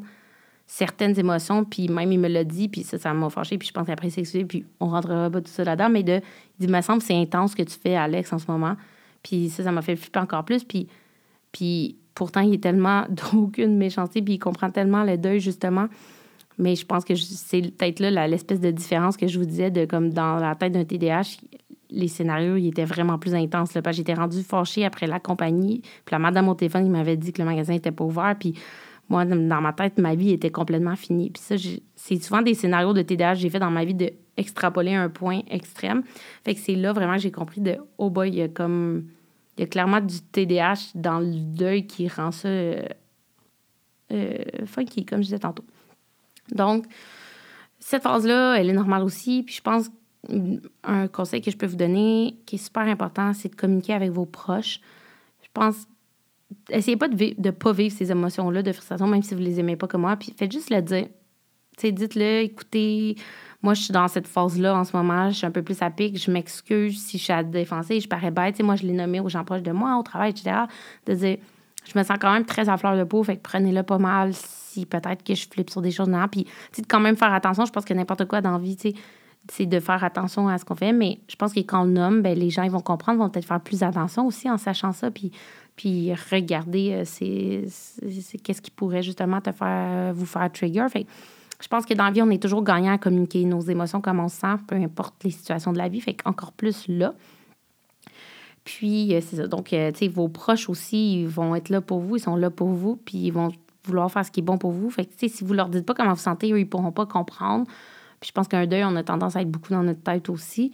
certaines 0.66 1.20
émotions, 1.20 1.66
puis 1.66 1.90
même 1.90 2.12
il 2.12 2.20
me 2.20 2.28
l'a 2.30 2.44
dit, 2.44 2.70
puis 2.70 2.84
ça, 2.84 2.98
ça 2.98 3.14
m'a 3.14 3.30
fâché, 3.30 3.58
puis 3.58 3.68
je 3.68 3.74
pense 3.74 3.88
qu'après 3.88 4.12
c'est 4.12 4.46
puis 4.46 4.66
on 4.80 4.90
rentrera 4.90 5.30
pas 5.30 5.42
tout 5.42 5.50
ça 5.50 5.64
là-dedans, 5.64 5.90
mais 5.90 6.04
de, 6.04 6.22
il 6.60 6.68
dit, 6.68 6.72
me 6.72 6.80
semble 6.82 7.02
c'est 7.02 7.20
intense 7.20 7.52
ce 7.52 7.56
que 7.56 7.64
tu 7.64 7.78
fais, 7.78 7.96
Alex, 7.96 8.32
en 8.32 8.38
ce 8.38 8.50
moment, 8.50 8.76
puis 9.24 9.50
ça, 9.50 9.64
ça 9.64 9.72
m'a 9.72 9.82
fait 9.82 9.96
flipper 9.96 10.20
encore 10.20 10.46
plus, 10.46 10.64
puis, 10.64 10.88
puis 11.52 11.98
pourtant, 12.20 12.42
il 12.42 12.54
est 12.54 12.62
tellement 12.62 13.06
d'aucune 13.10 13.78
méchanceté, 13.78 14.22
puis 14.22 14.34
il 14.34 14.40
comprend 14.40 14.70
tellement 14.70 15.04
le 15.04 15.18
deuil, 15.18 15.40
justement, 15.40 15.88
mais 16.58 16.76
je 16.76 16.86
pense 16.86 17.06
que 17.06 17.16
c'est 17.16 17.62
peut-être 17.62 18.02
là 18.02 18.28
l'espèce 18.28 18.60
de 18.60 18.70
différence 18.70 19.16
que 19.16 19.28
je 19.28 19.40
vous 19.40 19.46
disais, 19.46 19.72
de 19.72 19.86
comme 19.86 20.10
dans 20.10 20.36
la 20.36 20.54
tête 20.56 20.74
d'un 20.74 20.84
TDAH, 20.84 21.38
les 21.90 22.10
scénarios, 22.10 22.58
ils 22.58 22.68
étaient 22.68 22.86
vraiment 22.86 23.18
plus 23.18 23.34
intenses. 23.34 23.74
Là, 23.74 23.82
j'étais 23.92 24.14
rendue 24.14 24.44
fâchée 24.44 24.84
après 24.86 25.08
la 25.08 25.20
compagnie. 25.20 25.80
Puis 25.80 26.12
la 26.12 26.20
madame 26.20 26.50
au 26.50 26.54
téléphone, 26.54 26.86
il 26.86 26.92
m'avait 26.92 27.16
dit 27.16 27.32
que 27.32 27.42
le 27.42 27.48
magasin 27.48 27.74
était 27.74 27.92
pas 27.92 28.04
ouvert. 28.04 28.36
Puis 28.38 28.54
moi, 29.08 29.26
dans 29.26 29.62
ma 29.62 29.74
tête, 29.74 29.98
ma 29.98 30.14
vie 30.14 30.32
était 30.32 30.52
complètement 30.52 30.96
finie. 30.98 31.32
Puis 31.32 31.42
ça, 31.42 31.56
c'est 31.96 32.22
souvent 32.22 32.42
des 32.42 32.54
scénarios 32.54 32.94
de 32.94 33.02
TDAH 33.02 33.36
que 33.36 33.40
j'ai 33.40 33.50
fait 33.50 33.60
dans 33.60 33.72
ma 33.72 33.86
vie 33.86 33.96
de 33.96 34.12
un 34.38 35.10
point 35.10 35.42
extrême. 35.50 36.04
Fait 36.44 36.54
que 36.54 36.60
c'est 36.60 36.76
là 36.76 36.94
vraiment 36.94 37.16
que 37.16 37.22
j'ai 37.22 37.32
compris 37.32 37.62
de 37.62 37.78
oh 37.98 38.10
boy, 38.10 38.52
comme 38.54 39.06
il 39.60 39.64
y 39.64 39.66
a 39.66 39.68
clairement 39.68 40.00
du 40.00 40.22
TDAH 40.22 40.94
dans 40.96 41.20
le 41.20 41.36
deuil 41.36 41.86
qui 41.86 42.08
rend 42.08 42.32
ça 42.32 42.48
euh, 42.48 42.82
euh, 44.14 44.38
funky, 44.66 45.06
comme 45.06 45.18
je 45.20 45.26
disais 45.26 45.40
tantôt. 45.40 45.66
Donc, 46.54 46.86
cette 47.78 48.02
phase-là, 48.02 48.56
elle 48.56 48.70
est 48.70 48.74
normale 48.74 49.04
aussi. 49.04 49.44
Puis 49.44 49.56
je 49.56 49.62
pense 49.62 49.92
un 50.86 51.10
conseil 51.10 51.42
que 51.42 51.52
je 51.52 51.58
peux 51.58 51.66
vous 51.66 51.76
donner 51.76 52.38
qui 52.46 52.56
est 52.56 52.60
super 52.60 52.84
important, 52.84 53.34
c'est 53.34 53.50
de 53.50 53.56
communiquer 53.56 53.94
avec 53.94 54.12
vos 54.12 54.26
proches. 54.26 54.80
Je 55.42 55.50
pense 55.54 55.76
essayez 56.70 56.96
pas 56.96 57.10
de 57.10 57.36
ne 57.38 57.52
pas 57.52 57.74
vivre 57.74 57.94
ces 57.94 58.12
émotions-là 58.12 58.64
de 58.64 58.72
frustration, 58.72 59.08
même 59.08 59.24
si 59.24 59.34
vous 59.34 59.42
les 59.42 59.60
aimez 59.60 59.76
pas 59.76 59.88
comme 59.88 60.02
moi. 60.02 60.16
Puis 60.16 60.34
faites 60.38 60.54
juste 60.54 60.70
le 60.70 60.82
dire. 60.82 61.08
dites-le, 61.84 62.44
écoutez, 62.44 63.18
moi, 63.62 63.74
je 63.74 63.84
suis 63.84 63.92
dans 63.92 64.08
cette 64.08 64.28
phase-là 64.28 64.76
en 64.78 64.84
ce 64.84 64.96
moment, 64.96 65.30
je 65.30 65.36
suis 65.36 65.46
un 65.46 65.52
peu 65.52 65.62
plus 65.62 65.82
à 65.82 65.90
pic, 65.90 66.18
je 66.18 66.32
m'excuse 66.32 66.98
si 66.98 67.18
je 67.18 67.24
suis 67.24 67.34
à 67.34 67.44
défoncer, 67.44 68.00
je 68.00 68.08
parais 68.08 68.32
bête. 68.32 68.62
moi, 68.62 68.76
je 68.76 68.84
l'ai 68.84 68.94
nommé 68.94 69.20
aux 69.20 69.30
gens 69.30 69.44
proches 69.44 69.64
de 69.64 69.72
moi, 69.72 69.98
au 69.98 70.04
travail, 70.04 70.32
etc. 70.32 70.52
De 71.06 71.14
dire, 71.14 71.38
je 71.86 71.98
me 71.98 72.04
sens 72.04 72.18
quand 72.20 72.32
même 72.32 72.46
très 72.46 72.70
à 72.70 72.78
fleur 72.78 72.98
de 72.98 73.04
peau, 73.04 73.24
fait 73.24 73.42
prenez-le 73.42 73.84
pas 73.84 73.98
mal 73.98 74.32
si 74.34 74.86
peut-être 74.86 75.24
que 75.24 75.36
je 75.36 75.48
flippe 75.48 75.70
sur 75.70 75.82
des 75.82 75.92
choses. 75.92 76.08
Non, 76.08 76.28
puis, 76.28 76.46
de 76.78 76.86
quand 76.88 77.00
même 77.00 77.18
faire 77.18 77.34
attention. 77.34 77.66
Je 77.66 77.72
pense 77.72 77.86
que 77.86 77.94
n'importe 77.94 78.26
quoi 78.26 78.40
dans 78.42 78.52
la 78.52 78.60
vie, 78.60 78.78
c'est 79.50 79.66
de 79.66 79.80
faire 79.80 80.04
attention 80.04 80.48
à 80.48 80.58
ce 80.58 80.64
qu'on 80.64 80.76
fait. 80.76 80.94
Mais 80.94 81.20
je 81.28 81.36
pense 81.36 81.54
que 81.54 81.60
quand 81.60 81.82
on 81.82 81.86
le 81.86 81.92
nomme, 81.92 82.22
ben, 82.22 82.38
les 82.38 82.50
gens 82.50 82.64
ils 82.64 82.72
vont 82.72 82.82
comprendre, 82.82 83.20
vont 83.20 83.30
peut-être 83.30 83.48
faire 83.48 83.62
plus 83.62 83.84
attention 83.84 84.28
aussi 84.28 84.50
en 84.50 84.58
sachant 84.58 84.94
ça. 84.94 85.12
Puis 85.12 85.32
puis 85.80 86.14
regarder 86.14 86.92
euh, 86.92 87.04
c'est, 87.06 87.64
qu'est-ce 88.44 88.62
qui 88.62 88.70
pourrait 88.70 89.02
justement 89.02 89.40
te 89.40 89.54
faire 89.54 90.14
vous 90.14 90.26
faire 90.26 90.52
trigger. 90.52 90.86
Fait 90.90 91.08
je 91.62 91.68
pense 91.68 91.86
que 91.86 91.94
dans 91.94 92.06
la 92.06 92.12
vie, 92.12 92.22
on 92.22 92.30
est 92.30 92.42
toujours 92.42 92.64
gagnant 92.64 92.94
à 92.94 92.98
communiquer 92.98 93.44
nos 93.44 93.62
émotions 93.62 94.02
comme 94.02 94.20
on 94.20 94.30
se 94.30 94.38
sent, 94.38 94.56
peu 94.68 94.76
importe 94.76 95.24
les 95.24 95.32
situations 95.32 95.74
de 95.74 95.78
la 95.78 95.90
vie. 95.90 96.00
Fait 96.00 96.16
encore 96.26 96.54
plus 96.54 96.88
là. 96.88 97.14
Puis, 98.64 99.14
euh, 99.14 99.22
c'est 99.22 99.38
ça. 99.38 99.48
Donc, 99.48 99.74
euh, 99.74 99.92
tu 99.92 100.00
sais, 100.00 100.08
vos 100.08 100.30
proches 100.30 100.70
aussi, 100.70 101.22
ils 101.22 101.28
vont 101.28 101.56
être 101.56 101.70
là 101.70 101.82
pour 101.82 102.00
vous, 102.00 102.18
ils 102.18 102.22
sont 102.22 102.36
là 102.36 102.50
pour 102.50 102.70
vous, 102.70 102.96
puis 102.96 103.18
ils 103.18 103.32
vont 103.32 103.50
vouloir 103.84 104.12
faire 104.12 104.26
ce 104.26 104.32
qui 104.32 104.40
est 104.40 104.44
bon 104.44 104.58
pour 104.58 104.72
vous. 104.72 104.90
Fait 104.90 105.06
que, 105.06 105.12
tu 105.12 105.28
sais, 105.28 105.28
si 105.28 105.44
vous 105.44 105.54
leur 105.54 105.70
dites 105.70 105.86
pas 105.86 105.94
comment 105.94 106.14
vous 106.14 106.20
sentez, 106.20 106.52
eux, 106.52 106.60
ils 106.60 106.70
pourront 106.70 106.92
pas 106.92 107.06
comprendre. 107.06 107.66
Puis, 108.20 108.30
je 108.30 108.32
pense 108.32 108.48
qu'un 108.48 108.66
deuil, 108.66 108.84
on 108.86 108.96
a 108.96 109.04
tendance 109.04 109.36
à 109.36 109.42
être 109.42 109.52
beaucoup 109.52 109.74
dans 109.74 109.84
notre 109.84 110.02
tête 110.02 110.30
aussi. 110.30 110.72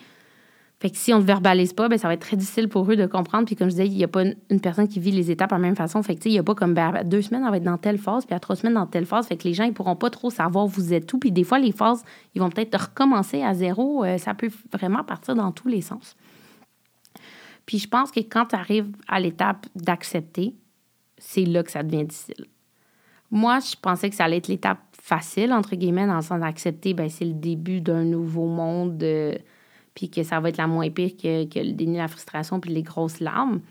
Fait 0.80 0.90
que 0.90 0.98
si 0.98 1.14
on 1.14 1.20
ne 1.20 1.24
verbalise 1.24 1.72
pas, 1.72 1.88
ben, 1.88 1.98
ça 1.98 2.08
va 2.08 2.16
être 2.16 2.22
très 2.22 2.36
difficile 2.36 2.68
pour 2.68 2.90
eux 2.92 2.98
de 2.98 3.06
comprendre. 3.06 3.46
Puis 3.46 3.56
comme 3.56 3.70
je 3.70 3.76
disais, 3.76 3.88
il 3.88 3.96
n'y 3.96 4.04
a 4.04 4.10
pas 4.10 4.24
une, 4.24 4.60
personne 4.60 4.88
qui 4.88 5.00
vit 5.00 5.12
les 5.12 5.32
étapes 5.32 5.52
de 5.52 5.56
la 5.56 5.62
même 5.62 5.76
façon. 5.76 6.04
Fait 6.04 6.16
que 6.16 6.28
il 6.28 6.32
n'y 6.32 6.40
a 6.40 6.44
pas 6.44 6.54
comme 6.54 6.74
ben, 6.74 7.04
deux 7.06 7.22
semaines, 7.22 7.44
on 7.46 7.50
va 7.50 7.58
être 7.58 7.64
dans 7.64 7.78
telle 7.78 7.98
phase, 7.98 8.26
puis 8.26 8.36
à 8.36 8.40
trois 8.40 8.58
semaines 8.58 8.74
dans 8.74 8.86
telle 8.86 9.06
phase. 9.06 9.28
Fait 9.28 9.38
que 9.38 9.46
les 9.46 9.54
gens, 9.54 9.64
ils 9.64 9.74
pourront 9.74 9.96
pas 9.96 10.10
trop 10.10 10.30
savoir 10.30 10.66
où 10.66 10.68
vous 10.68 10.94
êtes 10.94 11.08
tout. 11.08 11.18
Puis 11.18 11.32
des 11.32 11.46
fois, 11.46 11.60
les 11.60 11.72
phases, 11.72 12.04
ils 12.34 12.42
vont 12.42 12.50
peut-être 12.50 12.90
recommencer 12.90 13.42
à 13.42 13.54
zéro. 13.54 14.04
Euh, 14.04 14.18
ça 14.18 14.34
peut 14.34 14.50
vraiment 14.74 15.04
partir 15.04 15.36
dans 15.36 15.52
tous 15.52 15.70
les 15.70 15.82
sens. 15.82 16.18
Puis 17.66 17.80
je 17.80 17.88
pense 17.88 18.12
que 18.12 18.20
quand 18.20 18.48
tu 18.48 18.56
arrives 18.56 18.92
à 19.08 19.20
l'étape 19.20 19.66
d'accepter, 19.76 20.56
c'est 21.18 21.46
là 21.46 21.64
que 21.64 21.72
ça 21.72 21.84
devient 21.84 22.04
difficile. 22.04 22.46
Moi, 23.32 23.60
je 23.60 23.76
pensais 23.82 24.10
que 24.10 24.16
ça 24.16 24.26
allait 24.26 24.38
être 24.38 24.50
l'étape 24.50 24.80
facile, 25.02 25.54
entre 25.54 25.76
guillemets, 25.76 26.06
dans 26.06 26.18
le 26.18 26.22
sens 26.22 26.40
d'accepter, 26.40 26.94
ben, 26.94 27.10
c'est 27.10 27.26
le 27.26 27.34
début 27.34 27.80
d'un 27.80 28.04
nouveau 28.04 28.48
monde. 28.48 28.98
de 28.98 29.38
puis 29.96 30.10
que 30.10 30.24
ça 30.24 30.40
va 30.40 30.50
être 30.50 30.58
la 30.58 30.68
moins 30.68 30.90
pire 30.90 31.12
que, 31.18 31.60
le 31.60 31.72
déni, 31.72 31.98
la 31.98 32.08
frustration, 32.08 32.60
puis 32.60 32.72
les 32.72 32.84
grosses 32.84 33.20
larmes. 33.22 33.62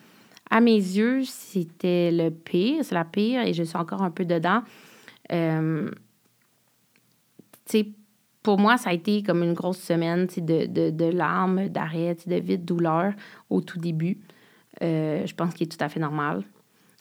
À 0.50 0.60
mes 0.60 0.76
yeux, 0.76 1.22
c'était 1.24 2.10
le 2.10 2.30
pire, 2.30 2.84
c'est 2.84 2.94
la 2.94 3.04
pire, 3.04 3.42
et 3.42 3.52
je 3.52 3.62
suis 3.62 3.76
encore 3.76 4.02
un 4.02 4.10
peu 4.10 4.24
dedans. 4.24 4.62
Euh, 5.32 5.90
pour 8.42 8.58
moi, 8.58 8.76
ça 8.76 8.90
a 8.90 8.92
été 8.92 9.22
comme 9.22 9.42
une 9.42 9.54
grosse 9.54 9.80
semaine 9.80 10.26
de, 10.36 10.66
de, 10.66 10.90
de 10.90 11.04
larmes, 11.06 11.68
d'arrêt, 11.68 12.16
de 12.26 12.36
vide 12.36 12.64
douleur 12.64 13.12
au 13.48 13.60
tout 13.60 13.78
début. 13.78 14.18
Euh, 14.82 15.26
je 15.26 15.34
pense 15.34 15.54
qu'il 15.54 15.66
est 15.66 15.70
tout 15.70 15.82
à 15.82 15.88
fait 15.88 16.00
normal. 16.00 16.42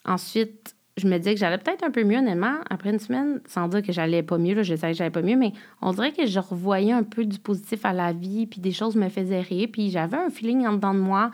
Ensuite, 0.04 0.74
je 0.96 1.08
me 1.08 1.18
disais 1.18 1.34
que 1.34 1.40
j'allais 1.40 1.58
peut-être 1.58 1.82
un 1.82 1.90
peu 1.90 2.04
mieux, 2.04 2.18
honnêtement, 2.18 2.58
après 2.70 2.90
une 2.90 3.00
semaine, 3.00 3.40
sans 3.46 3.66
dire 3.68 3.82
que 3.82 3.92
j'allais 3.92 4.22
pas 4.22 4.38
mieux, 4.38 4.54
là, 4.54 4.62
je 4.62 4.76
savais 4.76 4.92
que 4.92 4.98
j'allais 4.98 5.10
pas 5.10 5.22
mieux, 5.22 5.36
mais 5.36 5.52
on 5.82 5.92
dirait 5.92 6.12
que 6.12 6.24
je 6.26 6.38
revoyais 6.38 6.92
un 6.92 7.02
peu 7.02 7.24
du 7.24 7.38
positif 7.38 7.84
à 7.84 7.92
la 7.92 8.12
vie, 8.12 8.46
puis 8.46 8.60
des 8.60 8.70
choses 8.70 8.94
me 8.94 9.08
faisaient 9.08 9.40
rire, 9.40 9.68
puis 9.72 9.90
j'avais 9.90 10.16
un 10.16 10.30
feeling 10.30 10.66
en 10.66 10.74
dedans 10.74 10.94
de 10.94 11.00
moi 11.00 11.32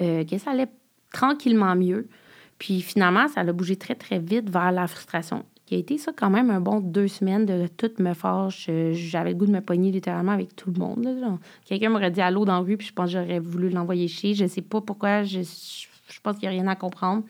euh, 0.00 0.24
que 0.24 0.36
ça 0.36 0.50
allait 0.50 0.68
tranquillement 1.12 1.74
mieux. 1.74 2.08
Puis 2.58 2.82
finalement, 2.82 3.26
ça 3.28 3.40
a 3.40 3.52
bougé 3.52 3.76
très, 3.76 3.94
très 3.94 4.18
vite 4.18 4.50
vers 4.50 4.70
la 4.70 4.86
frustration. 4.86 5.46
qui 5.64 5.76
a 5.76 5.78
été 5.78 5.96
ça 5.96 6.12
quand 6.14 6.28
même 6.28 6.50
un 6.50 6.60
bon 6.60 6.80
deux 6.80 7.08
semaines 7.08 7.46
de 7.46 7.68
tout 7.68 7.90
me 8.00 8.12
fâche. 8.12 8.68
J'avais 8.92 9.30
le 9.30 9.36
goût 9.36 9.46
de 9.46 9.52
me 9.52 9.62
pogner 9.62 9.90
littéralement 9.90 10.32
avec 10.32 10.54
tout 10.56 10.70
le 10.70 10.78
monde. 10.78 11.38
Quelqu'un 11.64 11.88
m'aurait 11.88 12.10
dit 12.10 12.20
allô 12.20 12.44
dans 12.44 12.52
la 12.52 12.58
rue, 12.58 12.76
puis 12.76 12.88
je 12.88 12.92
pense 12.92 13.06
que 13.06 13.18
j'aurais 13.18 13.38
voulu 13.38 13.70
l'envoyer 13.70 14.08
chier. 14.08 14.34
Je 14.34 14.46
sais 14.46 14.60
pas 14.60 14.82
pourquoi, 14.82 15.22
je, 15.22 15.40
je 15.40 16.20
pense 16.22 16.36
qu'il 16.36 16.50
n'y 16.50 16.54
a 16.54 16.60
rien 16.60 16.66
à 16.68 16.76
comprendre. 16.76 17.24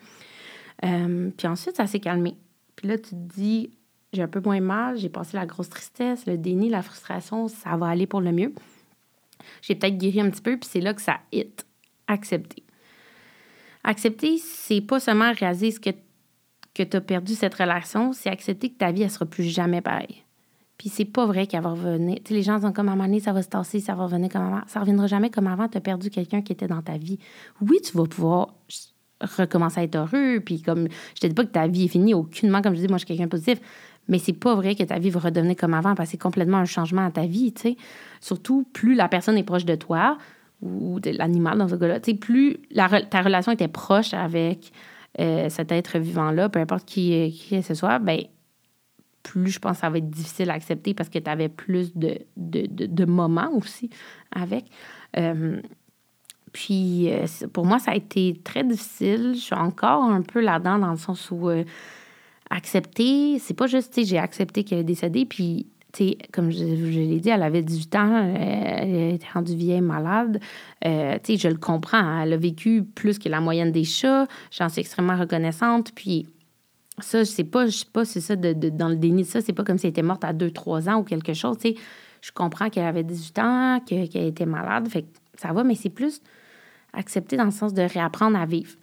Euh, 0.83 1.29
puis 1.35 1.47
ensuite, 1.47 1.75
ça 1.75 1.87
s'est 1.87 1.99
calmé. 1.99 2.37
Puis 2.75 2.87
là, 2.87 2.97
tu 2.97 3.11
te 3.11 3.15
dis, 3.15 3.71
j'ai 4.13 4.21
un 4.21 4.27
peu 4.27 4.41
moins 4.41 4.59
mal, 4.59 4.97
j'ai 4.97 5.09
passé 5.09 5.37
la 5.37 5.45
grosse 5.45 5.69
tristesse, 5.69 6.25
le 6.25 6.37
déni, 6.37 6.69
la 6.69 6.81
frustration, 6.81 7.47
ça 7.47 7.77
va 7.77 7.87
aller 7.87 8.07
pour 8.07 8.21
le 8.21 8.31
mieux. 8.31 8.53
J'ai 9.61 9.75
peut-être 9.75 9.97
guéri 9.97 10.21
un 10.21 10.29
petit 10.29 10.41
peu, 10.41 10.57
puis 10.57 10.69
c'est 10.71 10.81
là 10.81 10.93
que 10.93 11.01
ça 11.01 11.19
hit. 11.31 11.65
Accepter. 12.07 12.63
Accepter, 13.83 14.37
c'est 14.37 14.81
pas 14.81 14.99
seulement 14.99 15.31
réaliser 15.33 15.71
ce 15.71 15.79
que, 15.79 15.91
que 16.73 16.83
tu 16.83 16.97
as 16.97 17.01
perdu 17.01 17.33
cette 17.33 17.53
relation, 17.53 18.13
c'est 18.13 18.29
accepter 18.29 18.69
que 18.69 18.77
ta 18.77 18.91
vie, 18.91 19.03
elle 19.03 19.09
sera 19.09 19.25
plus 19.25 19.43
jamais 19.43 19.81
pareille. 19.81 20.23
Puis 20.77 20.89
c'est 20.89 21.05
pas 21.05 21.27
vrai 21.27 21.45
qu'elle 21.45 21.61
va 21.61 21.71
revenir. 21.71 22.17
Tu 22.25 22.33
les 22.33 22.41
gens 22.41 22.59
sont 22.59 22.73
comme 22.73 22.89
à 22.89 22.93
un 22.93 22.95
moment 22.95 23.07
donné, 23.07 23.19
ça 23.19 23.33
va 23.33 23.43
se 23.43 23.49
tasser, 23.49 23.79
ça 23.79 23.93
va 23.93 24.05
revenir 24.05 24.29
comme 24.29 24.41
avant. 24.41 24.61
Ça 24.65 24.79
reviendra 24.79 25.05
jamais 25.05 25.29
comme 25.29 25.45
avant. 25.45 25.67
Tu 25.67 25.77
as 25.77 25.81
perdu 25.81 26.09
quelqu'un 26.09 26.41
qui 26.41 26.51
était 26.53 26.67
dans 26.67 26.81
ta 26.81 26.97
vie. 26.97 27.19
Oui, 27.61 27.77
tu 27.83 27.95
vas 27.95 28.05
pouvoir 28.05 28.55
recommencer 29.37 29.81
à 29.81 29.83
être 29.83 29.95
heureux. 29.95 30.39
Puis 30.43 30.61
comme, 30.61 30.87
je 31.15 31.21
te 31.21 31.27
dis 31.27 31.33
pas 31.33 31.43
que 31.43 31.51
ta 31.51 31.67
vie 31.67 31.85
est 31.85 31.89
finie, 31.89 32.13
aucunement, 32.13 32.61
comme 32.61 32.75
je 32.75 32.81
dis, 32.81 32.87
moi, 32.87 32.97
je 32.97 33.05
suis 33.05 33.07
quelqu'un 33.07 33.25
de 33.25 33.29
positif. 33.29 33.59
Mais 34.07 34.19
c'est 34.19 34.33
pas 34.33 34.55
vrai 34.55 34.75
que 34.75 34.83
ta 34.83 34.99
vie 34.99 35.09
va 35.09 35.19
redevenir 35.19 35.55
comme 35.55 35.73
avant 35.73 35.95
parce 35.95 36.09
que 36.09 36.11
c'est 36.11 36.21
complètement 36.21 36.57
un 36.57 36.65
changement 36.65 37.05
à 37.05 37.11
ta 37.11 37.25
vie, 37.25 37.53
tu 37.53 37.61
sais. 37.61 37.77
Surtout, 38.19 38.65
plus 38.73 38.95
la 38.95 39.07
personne 39.07 39.37
est 39.37 39.43
proche 39.43 39.65
de 39.65 39.75
toi 39.75 40.17
ou 40.61 40.99
de 40.99 41.11
l'animal 41.11 41.57
dans 41.57 41.67
ce 41.67 41.75
cas-là, 41.75 41.99
tu 41.99 42.11
sais, 42.11 42.17
plus 42.17 42.57
ta 43.09 43.21
relation 43.21 43.51
était 43.51 43.67
proche 43.67 44.13
avec 44.13 44.71
euh, 45.19 45.49
cet 45.49 45.71
être 45.71 45.97
vivant-là, 45.97 46.49
peu 46.49 46.59
importe 46.59 46.85
qui, 46.85 47.31
qui 47.31 47.61
ce 47.63 47.73
soit, 47.73 47.99
ben 47.99 48.21
plus 49.23 49.51
je 49.51 49.59
pense 49.59 49.73
que 49.73 49.81
ça 49.81 49.89
va 49.89 49.97
être 49.97 50.09
difficile 50.09 50.49
à 50.49 50.53
accepter 50.53 50.93
parce 50.93 51.09
que 51.09 51.19
tu 51.19 51.29
avais 51.29 51.49
plus 51.49 51.95
de, 51.95 52.19
de, 52.37 52.67
de, 52.67 53.05
moments 53.05 53.51
aussi 53.53 53.89
avec. 54.31 54.65
Euh, 55.17 55.61
puis 56.53 57.11
euh, 57.11 57.25
pour 57.53 57.65
moi, 57.65 57.79
ça 57.79 57.91
a 57.91 57.95
été 57.95 58.39
très 58.43 58.63
difficile. 58.63 59.33
Je 59.35 59.39
suis 59.39 59.55
encore 59.55 60.03
un 60.03 60.21
peu 60.21 60.41
là-dedans 60.41 60.79
dans 60.79 60.91
le 60.91 60.97
sens 60.97 61.29
où 61.31 61.49
euh, 61.49 61.63
accepter, 62.49 63.39
c'est 63.39 63.53
pas 63.53 63.67
juste, 63.67 63.93
tu 63.93 64.01
sais, 64.01 64.07
j'ai 64.07 64.17
accepté 64.17 64.63
qu'elle 64.63 64.79
est 64.79 64.83
décédée, 64.83 65.25
puis 65.25 65.67
tu 65.93 66.05
sais, 66.05 66.17
comme 66.31 66.51
je, 66.51 66.63
l'ai 66.63 67.19
dit, 67.19 67.29
elle 67.29 67.43
avait 67.43 67.61
18 67.61 67.95
ans, 67.95 68.33
elle, 68.35 69.15
était 69.15 69.27
rendue 69.33 69.55
vieille, 69.55 69.81
malade. 69.81 70.39
tu 70.81 70.89
sais, 70.89 71.37
je 71.37 71.49
le 71.49 71.57
comprends. 71.57 71.97
Hein. 71.97 72.23
Elle 72.23 72.33
a 72.33 72.37
vécu 72.37 72.83
plus 72.83 73.19
que 73.19 73.27
la 73.27 73.41
moyenne 73.41 73.73
des 73.73 73.83
chats. 73.83 74.25
J'en 74.51 74.69
suis 74.69 74.79
extrêmement 74.79 75.17
reconnaissante. 75.17 75.91
Puis 75.93 76.27
ça, 76.99 77.19
je 77.19 77.29
sais 77.29 77.43
pas, 77.43 77.65
je 77.65 77.71
sais 77.71 77.85
pas, 77.91 78.05
c'est 78.05 78.21
ça, 78.21 78.35
de, 78.35 78.53
dans 78.69 78.87
le 78.87 78.95
déni 78.95 79.23
de 79.23 79.27
ça, 79.27 79.41
c'est 79.41 79.53
pas 79.53 79.63
comme 79.63 79.77
si 79.77 79.87
elle 79.87 79.91
était 79.91 80.01
morte 80.01 80.23
à 80.23 80.33
2-3 80.33 80.89
ans 80.89 80.99
ou 80.99 81.03
quelque 81.03 81.33
chose, 81.33 81.57
tu 81.57 81.69
sais. 81.69 81.75
Je 82.21 82.31
comprends 82.31 82.69
qu'elle 82.69 82.85
avait 82.85 83.03
18 83.03 83.39
ans, 83.39 83.79
qu'elle 83.85 84.15
était 84.15 84.45
malade, 84.45 84.87
fait 84.87 85.01
que 85.01 85.07
ça 85.37 85.53
va, 85.53 85.63
mais 85.63 85.73
c'est 85.73 85.89
plus 85.89 86.21
accepter 86.93 87.37
dans 87.37 87.45
le 87.45 87.51
sens 87.51 87.73
de 87.73 87.81
réapprendre 87.81 88.37
à 88.37 88.45
vivre. 88.45 88.73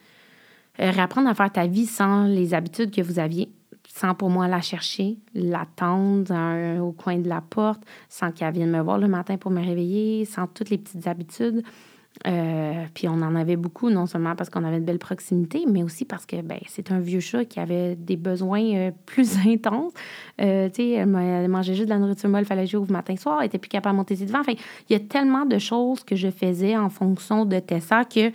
Euh, 0.81 0.91
réapprendre 0.91 1.29
à 1.29 1.35
faire 1.35 1.51
ta 1.51 1.67
vie 1.67 1.87
sans 1.87 2.25
les 2.25 2.55
habitudes 2.55 2.95
que 2.95 3.03
vous 3.03 3.19
aviez, 3.19 3.51
sans 3.89 4.15
pour 4.15 4.31
moi 4.31 4.49
la 4.49 4.61
chercher, 4.61 5.19
l'attendre 5.35 6.81
au 6.81 6.93
coin 6.93 7.19
de 7.19 7.29
la 7.29 7.41
porte, 7.41 7.83
sans 8.09 8.31
qu'elle 8.31 8.55
vienne 8.55 8.71
me 8.71 8.81
voir 8.81 8.99
le 8.99 9.09
matin 9.09 9.37
pour 9.37 9.51
me 9.51 9.61
réveiller, 9.61 10.25
sans 10.25 10.47
toutes 10.47 10.71
les 10.71 10.79
petites 10.79 11.07
habitudes. 11.07 11.65
Euh, 12.27 12.85
puis 12.95 13.09
on 13.09 13.23
en 13.23 13.37
avait 13.37 13.57
beaucoup, 13.57 13.91
non 13.91 14.07
seulement 14.07 14.35
parce 14.35 14.51
qu'on 14.51 14.65
avait 14.65 14.81
de 14.81 14.85
belles 14.85 14.99
proximités, 14.99 15.65
mais 15.69 15.83
aussi 15.83 16.05
parce 16.05 16.27
que 16.27 16.41
ben, 16.43 16.59
c'est 16.67 16.91
un 16.91 16.99
vieux 16.99 17.21
chat 17.21 17.45
qui 17.45 17.61
avait 17.61 17.95
des 17.95 18.17
besoins 18.17 18.75
euh, 18.75 18.91
plus 19.07 19.39
intenses. 19.47 19.93
Euh, 20.41 20.69
tu 20.69 20.83
sais, 20.83 20.91
elle, 20.91 21.49
mangeait 21.49 21.75
juste 21.75 21.87
de 21.87 21.95
la 21.95 21.99
nourriture 21.99 22.29
molle, 22.29 22.45
fallait 22.45 22.67
jouer 22.67 22.81
au 22.81 22.93
matin 22.93 23.17
soir, 23.17 23.39
elle 23.41 23.47
était 23.47 23.59
plus 23.59 23.69
capable 23.69 23.95
de 23.95 23.99
monter 23.99 24.17
ses 24.17 24.27
devants. 24.27 24.41
Enfin, 24.41 24.55
il 24.89 24.93
y 24.93 24.97
a 24.97 25.01
tellement 25.01 25.47
de 25.47 25.59
choses 25.59 26.03
que 26.03 26.17
je 26.17 26.31
faisais 26.31 26.77
en 26.77 26.91
fonction 26.91 27.45
de 27.45 27.59
Tessa 27.61 28.05
que 28.05 28.33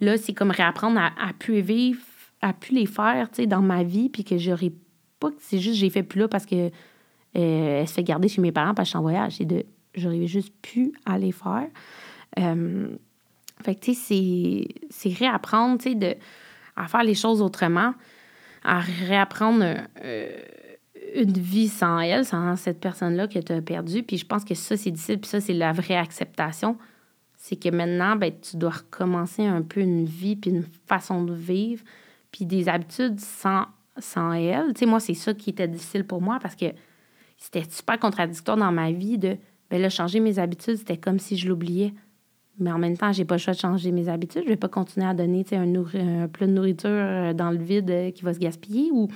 là, 0.00 0.16
c'est 0.16 0.32
comme 0.32 0.50
réapprendre 0.50 0.98
à, 0.98 1.12
à 1.22 1.32
plus 1.38 1.60
vivre, 1.60 2.00
à 2.40 2.54
plus 2.54 2.74
les 2.74 2.86
faire, 2.86 3.28
tu 3.30 3.42
sais, 3.42 3.46
dans 3.46 3.62
ma 3.62 3.82
vie, 3.82 4.08
puis 4.08 4.24
que 4.24 4.38
j'aurais 4.38 4.72
pas 5.20 5.30
c'est 5.38 5.58
juste 5.58 5.76
j'ai 5.76 5.88
fait 5.88 6.02
plus 6.02 6.20
là 6.20 6.28
parce 6.28 6.44
que 6.44 6.70
elle 7.32 7.86
se 7.86 7.92
fait 7.92 8.02
garder 8.02 8.28
chez 8.28 8.40
mes 8.40 8.52
parents 8.52 8.72
parce 8.72 8.86
que 8.86 8.88
je 8.88 8.90
suis 8.90 8.98
en 8.98 9.02
voyage. 9.02 9.34
C'est 9.36 9.44
de 9.44 9.64
j'aurais 9.94 10.26
juste 10.26 10.54
pu 10.62 10.92
aller 11.04 11.32
faire. 11.32 11.68
Euh, 12.38 12.88
fait 13.62 13.74
que, 13.74 13.80
tu 13.80 13.94
sais, 13.94 14.68
c'est 14.90 15.12
réapprendre, 15.12 15.78
tu 15.78 15.90
sais, 15.90 15.94
de, 15.94 16.14
à 16.76 16.88
faire 16.88 17.04
les 17.04 17.14
choses 17.14 17.40
autrement, 17.40 17.94
à 18.62 18.80
réapprendre 18.80 19.64
euh, 20.04 20.42
une 21.14 21.32
vie 21.32 21.68
sans 21.68 21.98
elle, 22.00 22.24
sans 22.24 22.56
cette 22.56 22.80
personne-là 22.80 23.28
que 23.28 23.38
tu 23.38 23.52
as 23.52 23.62
perdue. 23.62 24.02
Puis 24.02 24.18
je 24.18 24.26
pense 24.26 24.44
que 24.44 24.54
ça, 24.54 24.76
c'est 24.76 24.90
difficile. 24.90 25.18
Puis 25.18 25.30
ça, 25.30 25.40
c'est 25.40 25.54
la 25.54 25.72
vraie 25.72 25.96
acceptation. 25.96 26.76
C'est 27.36 27.56
que 27.56 27.68
maintenant, 27.68 28.16
ben, 28.16 28.32
tu 28.40 28.56
dois 28.56 28.70
recommencer 28.70 29.46
un 29.46 29.62
peu 29.62 29.80
une 29.80 30.04
vie, 30.04 30.36
puis 30.36 30.50
une 30.50 30.64
façon 30.86 31.24
de 31.24 31.34
vivre, 31.34 31.82
puis 32.32 32.44
des 32.44 32.68
habitudes 32.68 33.20
sans, 33.20 33.66
sans 33.98 34.32
elle. 34.32 34.74
Tu 34.74 34.80
sais, 34.80 34.86
moi, 34.86 35.00
c'est 35.00 35.14
ça 35.14 35.32
qui 35.32 35.50
était 35.50 35.68
difficile 35.68 36.04
pour 36.04 36.20
moi 36.20 36.38
parce 36.42 36.56
que 36.56 36.66
c'était 37.38 37.64
super 37.70 37.98
contradictoire 37.98 38.56
dans 38.56 38.72
ma 38.72 38.90
vie 38.90 39.18
de, 39.18 39.36
ben 39.70 39.80
là, 39.80 39.88
changer 39.88 40.20
mes 40.20 40.38
habitudes, 40.38 40.76
c'était 40.76 40.96
comme 40.96 41.18
si 41.18 41.36
je 41.36 41.48
l'oubliais. 41.48 41.92
Mais 42.58 42.72
en 42.72 42.78
même 42.78 42.96
temps, 42.96 43.12
j'ai 43.12 43.24
pas 43.24 43.34
le 43.34 43.40
choix 43.40 43.52
de 43.52 43.58
changer 43.58 43.92
mes 43.92 44.08
habitudes. 44.08 44.42
Je 44.44 44.48
vais 44.48 44.56
pas 44.56 44.68
continuer 44.68 45.06
à 45.06 45.14
donner 45.14 45.44
un, 45.52 45.74
un, 45.74 46.28
plat 46.28 46.46
de 46.46 46.52
nourriture 46.52 46.88
euh, 46.90 47.32
dans 47.34 47.50
le 47.50 47.58
vide 47.58 47.90
euh, 47.90 48.10
qui 48.10 48.22
va 48.22 48.32
se 48.32 48.38
gaspiller. 48.38 48.90
Ou 48.92 49.08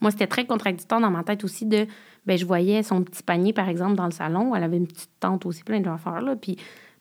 moi, 0.00 0.10
c'était 0.10 0.26
très 0.26 0.46
contradictoire 0.46 1.00
dans 1.00 1.10
ma 1.10 1.22
tête 1.22 1.44
aussi 1.44 1.64
de 1.64 1.86
ben 2.26 2.36
je 2.36 2.44
voyais 2.44 2.82
son 2.82 3.02
petit 3.02 3.22
panier, 3.22 3.52
par 3.52 3.68
exemple, 3.68 3.94
dans 3.94 4.06
le 4.06 4.12
salon. 4.12 4.54
Elle 4.54 4.64
avait 4.64 4.76
une 4.76 4.86
petite 4.86 5.10
tente 5.20 5.46
aussi 5.46 5.62
plein 5.62 5.80
d'affaires. 5.80 6.20
Là. 6.20 6.34
Puis 6.36 6.56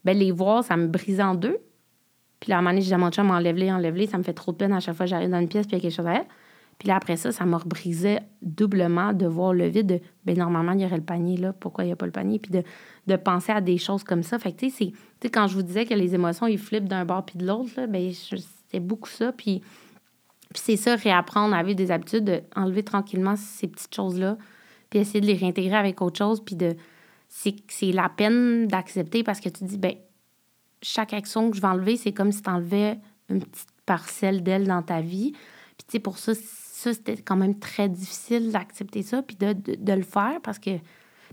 ben, 0.05 0.17
les 0.17 0.31
voir, 0.31 0.63
ça 0.63 0.77
me 0.77 0.87
brisait 0.87 1.23
en 1.23 1.35
deux. 1.35 1.57
Puis 2.39 2.51
là, 2.51 2.57
à 2.57 2.59
un 2.59 2.61
moment 2.61 2.79
donné, 2.79 2.93
à 2.93 2.97
mon 3.23 3.31
enlève-les. 3.31 4.07
Ça 4.07 4.17
me 4.17 4.23
fait 4.23 4.33
trop 4.33 4.51
de 4.51 4.57
peine 4.57 4.73
à 4.73 4.79
chaque 4.79 4.95
fois 4.95 5.05
que 5.05 5.09
j'arrive 5.09 5.29
dans 5.29 5.39
une 5.39 5.47
pièce 5.47 5.65
puis 5.65 5.75
il 5.75 5.79
y 5.79 5.81
a 5.81 5.81
quelque 5.81 5.95
chose 5.95 6.07
à. 6.07 6.23
Puis 6.79 6.89
là, 6.89 6.95
après 6.95 7.17
ça, 7.17 7.31
ça 7.31 7.45
me 7.45 7.55
rebrisait 7.55 8.19
doublement 8.41 9.13
de 9.13 9.25
voir 9.25 9.53
le 9.53 9.67
vide 9.67 9.87
de, 9.87 9.99
ben 10.25 10.37
normalement, 10.37 10.73
il 10.73 10.81
y 10.81 10.85
aurait 10.85 10.97
le 10.97 11.03
panier 11.03 11.37
là, 11.37 11.53
pourquoi 11.53 11.83
il 11.83 11.87
n'y 11.87 11.93
a 11.93 11.95
pas 11.95 12.05
le 12.05 12.11
panier? 12.11 12.37
Puis 12.37 12.51
de, 12.51 12.63
de 13.07 13.15
penser 13.15 13.51
à 13.51 13.61
des 13.61 13.77
choses 13.77 14.03
comme 14.03 14.21
ça. 14.21 14.37
Fait 14.37 14.51
que, 14.51 14.57
tu 14.57 14.69
sais, 14.69 14.93
quand 15.31 15.47
je 15.47 15.55
vous 15.55 15.63
disais 15.63 15.85
que 15.85 15.93
les 15.93 16.13
émotions, 16.13 16.45
ils 16.45 16.59
flippent 16.59 16.87
d'un 16.87 17.03
bord 17.03 17.25
puis 17.25 17.39
de 17.39 17.47
l'autre, 17.47 17.71
là, 17.77 17.87
ben 17.87 18.11
c'est 18.69 18.79
beaucoup 18.79 19.09
ça. 19.09 19.31
Puis, 19.31 19.61
puis 20.53 20.61
c'est 20.63 20.77
ça, 20.77 20.95
réapprendre 20.95 21.55
à 21.55 21.63
vivre 21.63 21.77
des 21.77 21.89
habitudes, 21.89 22.43
enlever 22.55 22.83
tranquillement 22.83 23.35
ces 23.35 23.67
petites 23.67 23.95
choses-là, 23.95 24.37
puis 24.89 24.99
essayer 24.99 25.19
de 25.19 25.25
les 25.25 25.35
réintégrer 25.35 25.75
avec 25.75 26.01
autre 26.01 26.17
chose, 26.17 26.43
puis 26.43 26.55
de... 26.55 26.75
C'est 27.29 27.91
la 27.91 28.07
peine 28.07 28.67
d'accepter 28.67 29.21
parce 29.21 29.41
que 29.41 29.49
tu 29.49 29.65
dis, 29.65 29.77
ben 29.77 29.95
chaque 30.81 31.13
action 31.13 31.49
que 31.49 31.57
je 31.57 31.61
vais 31.61 31.67
enlever, 31.67 31.97
c'est 31.97 32.13
comme 32.13 32.31
si 32.31 32.41
tu 32.41 32.49
enlevais 32.49 32.99
une 33.29 33.43
petite 33.43 33.67
parcelle 33.85 34.43
d'elle 34.43 34.67
dans 34.67 34.81
ta 34.81 35.01
vie. 35.01 35.31
Puis, 35.31 35.85
tu 35.87 35.91
sais, 35.91 35.99
pour 35.99 36.17
ça, 36.17 36.33
ça, 36.77 36.93
c'était 36.93 37.17
quand 37.17 37.35
même 37.35 37.57
très 37.57 37.89
difficile 37.89 38.51
d'accepter 38.51 39.01
ça, 39.01 39.23
puis 39.23 39.35
de, 39.35 39.53
de, 39.53 39.93
le 39.93 40.03
faire 40.03 40.39
parce 40.43 40.59
que. 40.59 40.77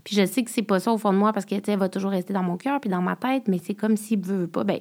Puis 0.03 0.15
je 0.15 0.25
sais 0.25 0.43
que 0.43 0.49
c'est 0.49 0.63
pas 0.63 0.79
ça 0.79 0.91
au 0.91 0.97
fond 0.97 1.13
de 1.13 1.17
moi 1.17 1.33
parce 1.33 1.45
que, 1.45 1.55
tu 1.59 1.75
va 1.75 1.87
toujours 1.87 2.11
rester 2.11 2.33
dans 2.33 2.43
mon 2.43 2.57
cœur 2.57 2.79
puis 2.79 2.89
dans 2.89 3.01
ma 3.01 3.15
tête, 3.15 3.47
mais 3.47 3.59
c'est 3.59 3.75
comme 3.75 3.95
s'il 3.95 4.19
veut, 4.19 4.41
veut 4.41 4.47
pas, 4.47 4.63
ben 4.63 4.79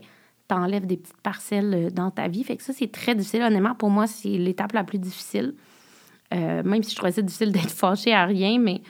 t'enlèves 0.48 0.86
des 0.86 0.96
petites 0.96 1.20
parcelles 1.22 1.74
euh, 1.74 1.90
dans 1.90 2.10
ta 2.10 2.28
vie. 2.28 2.44
Fait 2.44 2.56
que 2.56 2.62
ça, 2.62 2.72
c'est 2.72 2.90
très 2.90 3.14
difficile. 3.14 3.42
Honnêtement, 3.42 3.74
pour 3.74 3.90
moi, 3.90 4.06
c'est 4.06 4.28
l'étape 4.28 4.72
la 4.72 4.84
plus 4.84 4.98
difficile. 4.98 5.54
Euh, 6.32 6.62
même 6.62 6.82
si 6.82 6.90
je 6.90 6.96
trouvais 6.96 7.12
ça 7.12 7.22
difficile 7.22 7.52
d'être 7.52 7.70
fâchée 7.70 8.14
à 8.14 8.24
rien, 8.24 8.58
mais 8.58 8.80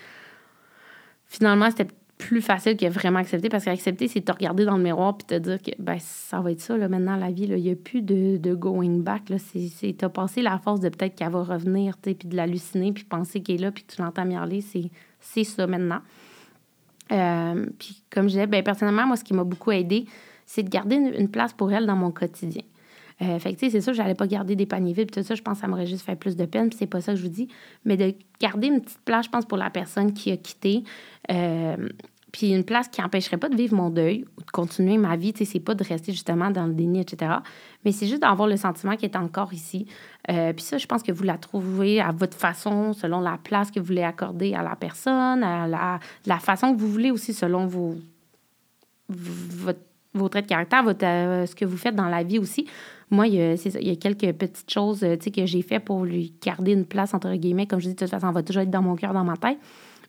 finalement, 1.26 1.70
c'était 1.70 1.88
plus 2.26 2.40
facile 2.40 2.76
que 2.76 2.86
vraiment 2.86 3.18
accepter 3.18 3.50
parce 3.50 3.64
qu'accepter, 3.64 4.08
c'est 4.08 4.22
te 4.22 4.32
regarder 4.32 4.64
dans 4.64 4.76
le 4.76 4.82
miroir 4.82 5.16
puis 5.16 5.26
te 5.26 5.34
dire 5.34 5.60
que 5.60 5.70
ben, 5.78 5.98
ça 6.00 6.40
va 6.40 6.52
être 6.52 6.60
ça 6.60 6.76
là, 6.76 6.88
maintenant, 6.88 7.16
la 7.16 7.30
vie. 7.30 7.44
Il 7.44 7.56
n'y 7.56 7.70
a 7.70 7.76
plus 7.76 8.00
de, 8.00 8.38
de, 8.38 8.54
going 8.54 9.00
back. 9.00 9.24
Tu 9.26 9.94
as 10.02 10.08
passé 10.08 10.40
la 10.40 10.58
force 10.58 10.80
de 10.80 10.88
peut-être 10.88 11.14
qu'elle 11.14 11.30
va 11.30 11.42
revenir 11.42 11.98
puis 11.98 12.16
de 12.24 12.34
l'halluciner 12.34 12.92
puis 12.92 13.04
penser 13.04 13.42
qu'elle 13.42 13.56
est 13.56 13.64
là 13.64 13.72
puis 13.72 13.84
que 13.84 13.94
tu 13.94 14.00
l'entends 14.00 14.24
miauler. 14.24 14.64
C'est 15.20 15.44
ça 15.44 15.66
maintenant. 15.66 16.00
Euh, 17.12 17.66
puis 17.78 18.02
comme 18.10 18.24
je 18.24 18.30
disais, 18.30 18.46
ben, 18.46 18.62
personnellement, 18.62 19.06
moi, 19.06 19.16
ce 19.16 19.24
qui 19.24 19.34
m'a 19.34 19.44
beaucoup 19.44 19.72
aidé, 19.72 20.06
c'est 20.46 20.62
de 20.62 20.70
garder 20.70 20.96
une, 20.96 21.28
place 21.28 21.52
pour 21.52 21.72
elle 21.72 21.86
dans 21.86 21.96
mon 21.96 22.10
quotidien. 22.10 22.62
Euh, 23.22 23.38
fait 23.38 23.54
que, 23.54 23.70
c'est 23.70 23.80
sûr, 23.80 23.94
j'allais 23.94 24.14
pas 24.14 24.26
garder 24.26 24.56
des 24.56 24.66
paniers 24.66 24.92
vides. 24.92 25.10
Tout 25.10 25.22
ça, 25.22 25.34
je 25.34 25.42
pense 25.42 25.58
que 25.58 25.60
ça 25.60 25.68
m'aurait 25.68 25.86
juste 25.86 26.04
fait 26.04 26.16
plus 26.16 26.36
de 26.36 26.46
peine. 26.46 26.68
Puis 26.68 26.78
c'est 26.78 26.86
pas 26.86 27.00
ça 27.00 27.12
que 27.12 27.18
je 27.18 27.22
vous 27.22 27.28
dis. 27.28 27.48
Mais 27.84 27.96
de 27.96 28.14
garder 28.40 28.68
une 28.68 28.80
petite 28.80 29.00
place, 29.04 29.26
je 29.26 29.30
pense, 29.30 29.44
pour 29.44 29.58
la 29.58 29.70
personne 29.70 30.12
qui 30.12 30.32
a 30.32 30.36
quitté. 30.36 30.82
Euh, 31.30 31.88
puis 32.34 32.50
une 32.50 32.64
place 32.64 32.88
qui 32.88 33.00
n'empêcherait 33.00 33.36
pas 33.36 33.48
de 33.48 33.54
vivre 33.54 33.76
mon 33.76 33.90
deuil 33.90 34.24
ou 34.36 34.40
de 34.40 34.50
continuer 34.50 34.98
ma 34.98 35.14
vie. 35.14 35.32
Tu 35.32 35.44
sais, 35.44 35.52
c'est 35.52 35.60
pas 35.60 35.76
de 35.76 35.84
rester 35.84 36.10
justement 36.10 36.50
dans 36.50 36.66
le 36.66 36.74
déni, 36.74 36.98
etc. 36.98 37.30
Mais 37.84 37.92
c'est 37.92 38.08
juste 38.08 38.22
d'avoir 38.22 38.48
le 38.48 38.56
sentiment 38.56 38.96
qu'il 38.96 39.08
est 39.08 39.16
encore 39.16 39.52
ici. 39.52 39.86
Euh, 40.32 40.52
puis 40.52 40.64
ça, 40.64 40.76
je 40.76 40.86
pense 40.88 41.04
que 41.04 41.12
vous 41.12 41.22
la 41.22 41.38
trouvez 41.38 42.00
à 42.00 42.10
votre 42.10 42.36
façon, 42.36 42.92
selon 42.92 43.20
la 43.20 43.38
place 43.38 43.70
que 43.70 43.78
vous 43.78 43.86
voulez 43.86 44.02
accorder 44.02 44.52
à 44.52 44.64
la 44.64 44.74
personne, 44.74 45.44
à 45.44 45.68
la, 45.68 46.00
la 46.26 46.38
façon 46.40 46.74
que 46.74 46.80
vous 46.80 46.88
voulez 46.88 47.12
aussi, 47.12 47.32
selon 47.32 47.68
vos, 47.68 47.94
votre 49.08 49.78
vos 50.12 50.28
traits 50.28 50.46
de 50.46 50.48
caractère, 50.48 50.82
votre, 50.82 51.06
euh, 51.06 51.46
ce 51.46 51.54
que 51.54 51.64
vous 51.64 51.76
faites 51.76 51.94
dans 51.94 52.08
la 52.08 52.24
vie 52.24 52.40
aussi. 52.40 52.66
Moi, 53.10 53.28
il 53.28 53.34
y 53.34 53.42
a, 53.42 53.54
il 53.54 53.88
y 53.88 53.92
a 53.92 53.96
quelques 53.96 54.32
petites 54.36 54.70
choses 54.70 55.00
que 55.00 55.46
j'ai 55.46 55.62
fait 55.62 55.78
pour 55.78 56.04
lui 56.04 56.34
garder 56.44 56.72
une 56.72 56.84
place, 56.84 57.14
entre 57.14 57.32
guillemets. 57.34 57.66
Comme 57.66 57.78
je 57.78 57.86
dis, 57.86 57.94
de 57.94 57.98
toute 57.98 58.10
façon, 58.10 58.26
elle 58.26 58.34
va 58.34 58.42
toujours 58.42 58.62
être 58.62 58.70
dans 58.70 58.82
mon 58.82 58.96
cœur, 58.96 59.12
dans 59.12 59.22
ma 59.22 59.36
tête. 59.36 59.58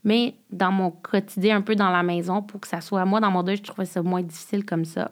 Mais 0.05 0.35
dans 0.51 0.71
mon 0.71 0.91
quotidien, 0.91 1.57
un 1.57 1.61
peu 1.61 1.75
dans 1.75 1.89
la 1.89 2.03
maison, 2.03 2.41
pour 2.41 2.61
que 2.61 2.67
ça 2.67 2.79
soit. 2.79 3.03
Moi, 3.03 3.19
dans 3.19 3.31
mon 3.31 3.43
deuil, 3.43 3.57
je 3.57 3.63
trouvais 3.63 3.85
ça 3.85 4.01
moins 4.01 4.21
difficile 4.21 4.63
comme 4.63 4.85
ça. 4.85 5.11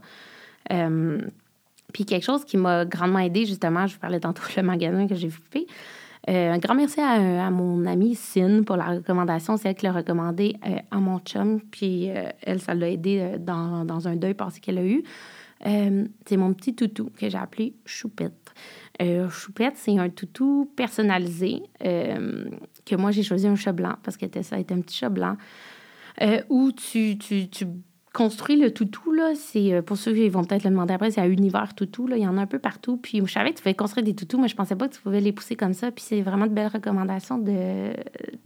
puis 0.69 2.05
quelque 2.05 2.23
chose 2.23 2.45
qui 2.45 2.55
m'a 2.55 2.85
grandement 2.85 3.19
aidé, 3.19 3.45
justement, 3.45 3.85
je 3.87 3.95
vous 3.95 3.99
parlais 3.99 4.21
tantôt 4.21 4.43
le 4.55 4.63
magasin 4.63 5.07
que 5.07 5.15
j'ai 5.15 5.29
fait. 5.29 5.67
Euh, 6.29 6.53
un 6.53 6.57
grand 6.57 6.75
merci 6.75 7.01
à, 7.01 7.49
mon 7.51 7.85
amie 7.85 8.15
Sin 8.15 8.63
pour 8.63 8.77
la 8.77 8.85
recommandation. 8.85 9.57
C'est 9.57 9.69
elle 9.69 9.75
qui 9.75 9.85
l'a 9.85 9.91
recommandé 9.91 10.55
euh, 10.65 10.77
à 10.89 10.97
mon 10.97 11.19
chum. 11.19 11.59
Puis 11.59 12.09
euh, 12.09 12.29
elle, 12.41 12.61
ça 12.61 12.73
l'a 12.73 12.89
aidé 12.89 13.35
dans, 13.39 13.83
dans, 13.83 14.07
un 14.07 14.15
deuil 14.15 14.33
passé 14.33 14.61
qu'elle 14.61 14.77
a 14.77 14.85
eu. 14.85 15.03
c'est 16.25 16.37
mon 16.37 16.53
petit 16.53 16.75
toutou 16.75 17.09
que 17.17 17.29
j'ai 17.29 17.37
appelé 17.37 17.73
Choupette. 17.85 18.53
Choupette, 19.29 19.75
c'est 19.75 19.97
un 19.97 20.09
toutou 20.09 20.71
personnalisé 20.75 21.63
que 22.86 22.95
moi, 22.95 23.11
j'ai 23.11 23.23
choisi 23.23 23.47
un 23.47 23.55
chat 23.55 23.71
blanc 23.71 23.95
parce 24.03 24.17
que 24.17 24.25
ça 24.41 24.59
était 24.59 24.73
un 24.73 24.81
petit 24.81 24.97
chat 24.97 25.09
blanc 25.09 25.38
où 26.49 26.71
tu, 26.71 27.17
tu, 27.17 27.49
tu 27.49 27.65
construit 28.13 28.55
le 28.55 28.71
toutou, 28.71 29.11
là, 29.11 29.34
c'est 29.36 29.73
euh, 29.73 29.81
pour 29.81 29.97
ceux 29.97 30.13
qui 30.13 30.29
vont 30.29 30.43
peut-être 30.43 30.63
le 30.63 30.69
demander 30.69 30.93
après, 30.93 31.09
c'est 31.09 31.19
à 31.19 31.27
Univers 31.27 31.73
Toutou. 31.73 32.05
Là, 32.05 32.15
il 32.15 32.23
y 32.23 32.27
en 32.27 32.38
a 32.38 32.41
un 32.41 32.45
peu 32.45 32.59
partout. 32.59 32.95
Puis 32.95 33.19
je 33.25 33.31
savais 33.31 33.49
que 33.49 33.55
tu 33.55 33.63
pouvais 33.63 33.73
construire 33.73 34.05
des 34.05 34.13
toutous, 34.13 34.39
mais 34.39 34.47
je 34.47 34.55
pensais 34.55 34.75
pas 34.75 34.88
que 34.88 34.93
tu 34.93 35.01
pouvais 35.01 35.19
les 35.19 35.31
pousser 35.31 35.55
comme 35.55 35.73
ça. 35.73 35.91
Puis 35.91 36.05
c'est 36.07 36.21
vraiment 36.21 36.45
de 36.45 36.51
belles 36.51 36.71
recommandations 36.71 37.39
de, 37.39 37.93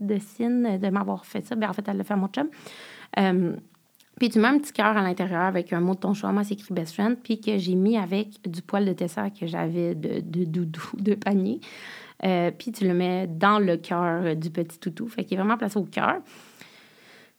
de 0.00 0.18
Cine 0.18 0.78
de 0.78 0.88
m'avoir 0.88 1.26
fait 1.26 1.44
ça. 1.44 1.54
Bien, 1.54 1.68
en 1.68 1.74
fait, 1.74 1.86
elle 1.86 1.98
l'a 1.98 2.04
fait 2.04 2.14
à 2.14 2.16
mon 2.16 2.28
chum. 2.28 2.48
Euh, 3.18 3.52
puis 4.18 4.30
tu 4.30 4.38
mets 4.40 4.48
un 4.48 4.58
petit 4.58 4.72
cœur 4.72 4.96
à 4.96 5.02
l'intérieur 5.02 5.42
avec 5.42 5.72
un 5.72 5.80
mot 5.80 5.94
de 5.94 6.00
ton 6.00 6.14
choix. 6.14 6.32
Moi, 6.32 6.44
c'est 6.44 6.54
écrit 6.54 6.72
Best 6.72 6.94
Friend. 6.94 7.16
Puis 7.22 7.38
que 7.38 7.58
j'ai 7.58 7.74
mis 7.74 7.98
avec 7.98 8.48
du 8.48 8.62
poil 8.62 8.86
de 8.86 8.92
Tessa 8.94 9.28
que 9.28 9.46
j'avais 9.46 9.94
de, 9.94 10.20
de, 10.20 10.44
doudou, 10.44 10.82
de 10.96 11.14
panier. 11.14 11.60
Euh, 12.24 12.50
puis 12.50 12.72
tu 12.72 12.86
le 12.86 12.94
mets 12.94 13.26
dans 13.26 13.58
le 13.58 13.76
cœur 13.76 14.34
du 14.34 14.50
petit 14.50 14.78
toutou. 14.78 15.08
Fait 15.08 15.24
qu'il 15.24 15.34
est 15.34 15.40
vraiment 15.40 15.56
placé 15.56 15.78
au 15.78 15.84
cœur. 15.84 16.20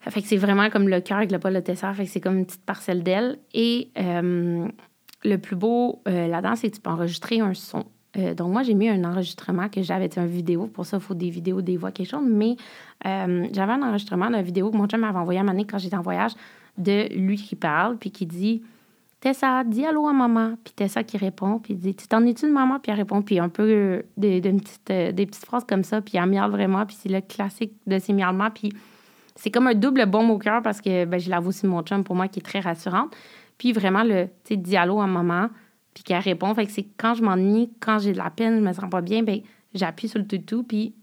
Fait 0.01 0.21
que 0.21 0.27
c'est 0.27 0.37
vraiment 0.37 0.69
comme 0.69 0.87
le 0.87 1.01
cœur 1.01 1.17
avec 1.17 1.31
le 1.31 1.39
poil 1.39 1.53
de 1.53 1.59
tesseur. 1.59 1.93
Fait 1.93 2.05
que 2.05 2.09
c'est 2.09 2.21
comme 2.21 2.37
une 2.37 2.45
petite 2.45 2.65
parcelle 2.65 3.03
d'aile. 3.03 3.37
Et 3.53 3.89
euh, 3.97 4.67
le 5.23 5.37
plus 5.37 5.55
beau 5.55 6.01
euh, 6.07 6.27
là-dedans, 6.27 6.55
c'est 6.55 6.69
que 6.69 6.75
tu 6.75 6.81
peux 6.81 6.89
enregistrer 6.89 7.41
un 7.41 7.53
son. 7.53 7.85
Euh, 8.17 8.33
donc, 8.33 8.51
moi, 8.51 8.63
j'ai 8.63 8.73
mis 8.73 8.89
un 8.89 9.03
enregistrement 9.03 9.67
que 9.67 9.81
j'avais, 9.81 10.09
une 10.15 10.27
vidéo. 10.27 10.67
Pour 10.67 10.85
ça, 10.85 10.97
il 10.97 11.03
faut 11.03 11.13
des 11.13 11.29
vidéos, 11.29 11.61
des 11.61 11.75
voix, 11.75 11.91
quelque 11.91 12.09
chose. 12.09 12.25
Mais 12.25 12.55
j'avais 13.03 13.73
un 13.73 13.83
enregistrement 13.83 14.29
d'une 14.29 14.41
vidéo 14.41 14.71
que 14.71 14.77
mon 14.77 14.87
chum 14.87 15.01
m'avait 15.01 15.19
envoyé 15.19 15.39
à 15.39 15.43
un 15.43 15.63
quand 15.63 15.77
j'étais 15.77 15.97
en 15.97 16.01
voyage 16.01 16.31
de 16.77 17.13
lui 17.13 17.35
qui 17.35 17.55
parle, 17.55 17.97
puis 17.97 18.09
qui 18.09 18.25
dit 18.25 18.63
Tessa, 19.19 19.65
dis 19.65 19.85
allô 19.85 20.07
à 20.07 20.13
maman. 20.13 20.55
Puis 20.63 20.73
Tessa 20.73 21.03
qui 21.03 21.17
répond, 21.17 21.59
puis 21.59 21.75
dit 21.75 21.93
Tu 21.93 22.07
t'en 22.07 22.25
es-tu 22.25 22.45
de 22.45 22.51
maman? 22.51 22.79
Puis 22.79 22.91
elle 22.91 22.97
répond, 22.97 23.21
puis 23.21 23.39
un 23.39 23.49
peu 23.49 24.03
des, 24.15 24.41
petite, 24.41 24.87
des 24.87 25.25
petites 25.25 25.45
phrases 25.45 25.65
comme 25.67 25.83
ça, 25.83 26.01
puis 26.01 26.17
elle 26.17 26.27
miaule 26.27 26.51
vraiment, 26.51 26.85
puis 26.85 26.97
c'est 26.99 27.09
le 27.09 27.21
classique 27.21 27.73
de 27.85 27.99
ces 27.99 28.13
miaulements. 28.13 28.49
Puis 28.49 28.71
c'est 29.35 29.51
comme 29.51 29.67
un 29.67 29.73
double 29.73 30.05
bon 30.05 30.29
au 30.29 30.37
cœur 30.37 30.61
parce 30.61 30.79
que 30.79 31.05
ben, 31.05 31.19
je 31.19 31.29
l'avoue 31.29 31.49
aussi 31.49 31.67
mon 31.67 31.81
chum 31.81 32.03
pour 32.03 32.15
moi 32.15 32.27
qui 32.27 32.39
est 32.39 32.43
très 32.43 32.61
rassurante. 32.61 33.13
Puis 33.57 33.73
vraiment 33.73 34.03
le 34.03 34.29
dialogue 34.49 35.01
à 35.01 35.07
maman, 35.07 35.49
puis 35.93 36.03
qu'elle 36.03 36.21
répond. 36.21 36.53
Fait 36.53 36.65
que 36.65 36.71
c'est 36.71 36.87
quand 36.95 37.13
je 37.13 37.23
m'ennuie, 37.23 37.71
quand 37.81 37.99
j'ai 37.99 38.13
de 38.13 38.17
la 38.17 38.29
peine, 38.29 38.59
je 38.59 38.61
me 38.61 38.71
sens 38.71 38.89
pas 38.89 39.01
bien, 39.01 39.23
ben 39.23 39.41
j'appuie 39.73 40.07
sur 40.07 40.19
le 40.19 40.27
toutou, 40.27 40.63
puis 40.63 40.95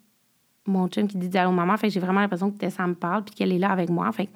mon 0.67 0.89
chum 0.89 1.07
qui 1.07 1.19
dit 1.19 1.29
dialogue 1.29 1.55
maman. 1.55 1.77
Fait 1.77 1.89
que 1.89 1.93
j'ai 1.93 2.01
vraiment 2.01 2.21
l'impression 2.21 2.51
que 2.51 2.57
Tessa 2.57 2.87
me 2.87 2.95
parle, 2.95 3.25
puis 3.25 3.35
qu'elle 3.35 3.53
est 3.53 3.59
là 3.59 3.71
avec 3.71 3.91
moi. 3.91 4.11
Fait 4.13 4.27
que 4.27 4.33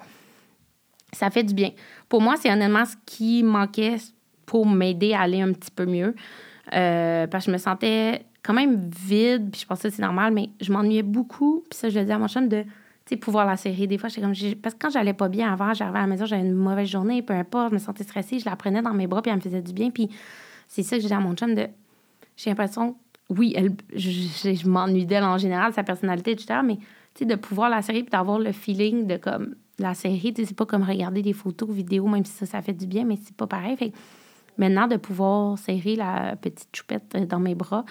ça 1.13 1.29
fait 1.29 1.43
du 1.43 1.53
bien. 1.53 1.71
Pour 2.09 2.21
moi, 2.21 2.35
c'est 2.37 2.51
honnêtement 2.51 2.85
ce 2.85 2.95
qui 3.05 3.43
manquait 3.43 3.97
pour 4.45 4.67
m'aider 4.67 5.13
à 5.13 5.21
aller 5.21 5.41
un 5.41 5.53
petit 5.53 5.71
peu 5.71 5.85
mieux. 5.85 6.15
Euh, 6.73 7.27
parce 7.27 7.45
que 7.45 7.51
je 7.51 7.53
me 7.53 7.57
sentais 7.57 8.25
quand 8.43 8.53
même 8.53 8.89
vide, 8.89 9.49
puis 9.51 9.61
je 9.61 9.65
pensais 9.65 9.89
que 9.89 9.95
c'est 9.95 10.01
normal, 10.01 10.33
mais 10.33 10.49
je 10.59 10.71
m'ennuyais 10.71 11.03
beaucoup. 11.03 11.63
Puis 11.69 11.77
ça, 11.77 11.89
je 11.89 11.99
le 11.99 12.05
dis 12.05 12.11
à 12.11 12.17
mon 12.17 12.27
chum 12.27 12.47
de 12.47 12.65
pouvoir 13.17 13.45
la 13.45 13.57
serrer. 13.57 13.87
Des 13.87 13.97
fois, 13.97 14.09
comme. 14.09 14.33
Parce 14.61 14.75
que 14.75 14.79
quand 14.79 14.89
j'allais 14.89 15.13
pas 15.13 15.27
bien 15.27 15.51
avant, 15.51 15.73
j'arrivais 15.73 15.99
à 15.99 16.01
la 16.01 16.07
maison, 16.07 16.25
j'avais 16.25 16.43
une 16.43 16.53
mauvaise 16.53 16.87
journée, 16.87 17.21
peu 17.21 17.33
importe, 17.33 17.69
je 17.69 17.75
me 17.75 17.79
sentais 17.79 18.03
stressée, 18.03 18.39
je 18.39 18.45
la 18.45 18.55
prenais 18.55 18.81
dans 18.81 18.93
mes 18.93 19.07
bras, 19.07 19.21
puis 19.21 19.31
elle 19.31 19.37
me 19.37 19.41
faisait 19.41 19.61
du 19.61 19.73
bien. 19.73 19.89
Puis 19.89 20.09
c'est 20.67 20.83
ça 20.83 20.95
que 20.95 21.01
j'ai 21.01 21.07
dit 21.07 21.13
à 21.13 21.19
mon 21.19 21.35
chum 21.35 21.53
de. 21.53 21.67
J'ai 22.37 22.49
l'impression, 22.49 22.95
oui, 23.29 23.53
elle, 23.55 23.71
je, 23.93 24.67
m'ennuie 24.67 25.05
d'elle 25.05 25.23
en 25.23 25.37
général, 25.37 25.73
sa 25.73 25.83
personnalité, 25.83 26.31
etc., 26.31 26.59
mais 26.63 26.77
de 27.25 27.35
pouvoir 27.35 27.69
la 27.69 27.81
serrer, 27.81 28.01
puis 28.01 28.11
d'avoir 28.11 28.39
le 28.39 28.51
feeling 28.51 29.07
de 29.07 29.17
comme. 29.17 29.55
La 29.79 29.95
série, 29.95 30.31
c'est 30.35 30.55
pas 30.55 30.67
comme 30.67 30.83
regarder 30.83 31.23
des 31.23 31.33
photos, 31.33 31.67
vidéos, 31.69 32.07
même 32.07 32.23
si 32.23 32.33
ça, 32.33 32.45
ça 32.45 32.61
fait 32.61 32.73
du 32.73 32.85
bien, 32.85 33.03
mais 33.03 33.17
c'est 33.23 33.35
pas 33.35 33.47
pareil. 33.47 33.75
Fait 33.77 33.91
maintenant, 34.57 34.87
de 34.87 34.95
pouvoir 34.95 35.57
serrer 35.57 35.95
la 35.95 36.35
petite 36.35 36.69
choupette 36.75 37.17
dans 37.27 37.39
mes 37.39 37.55
bras, 37.55 37.83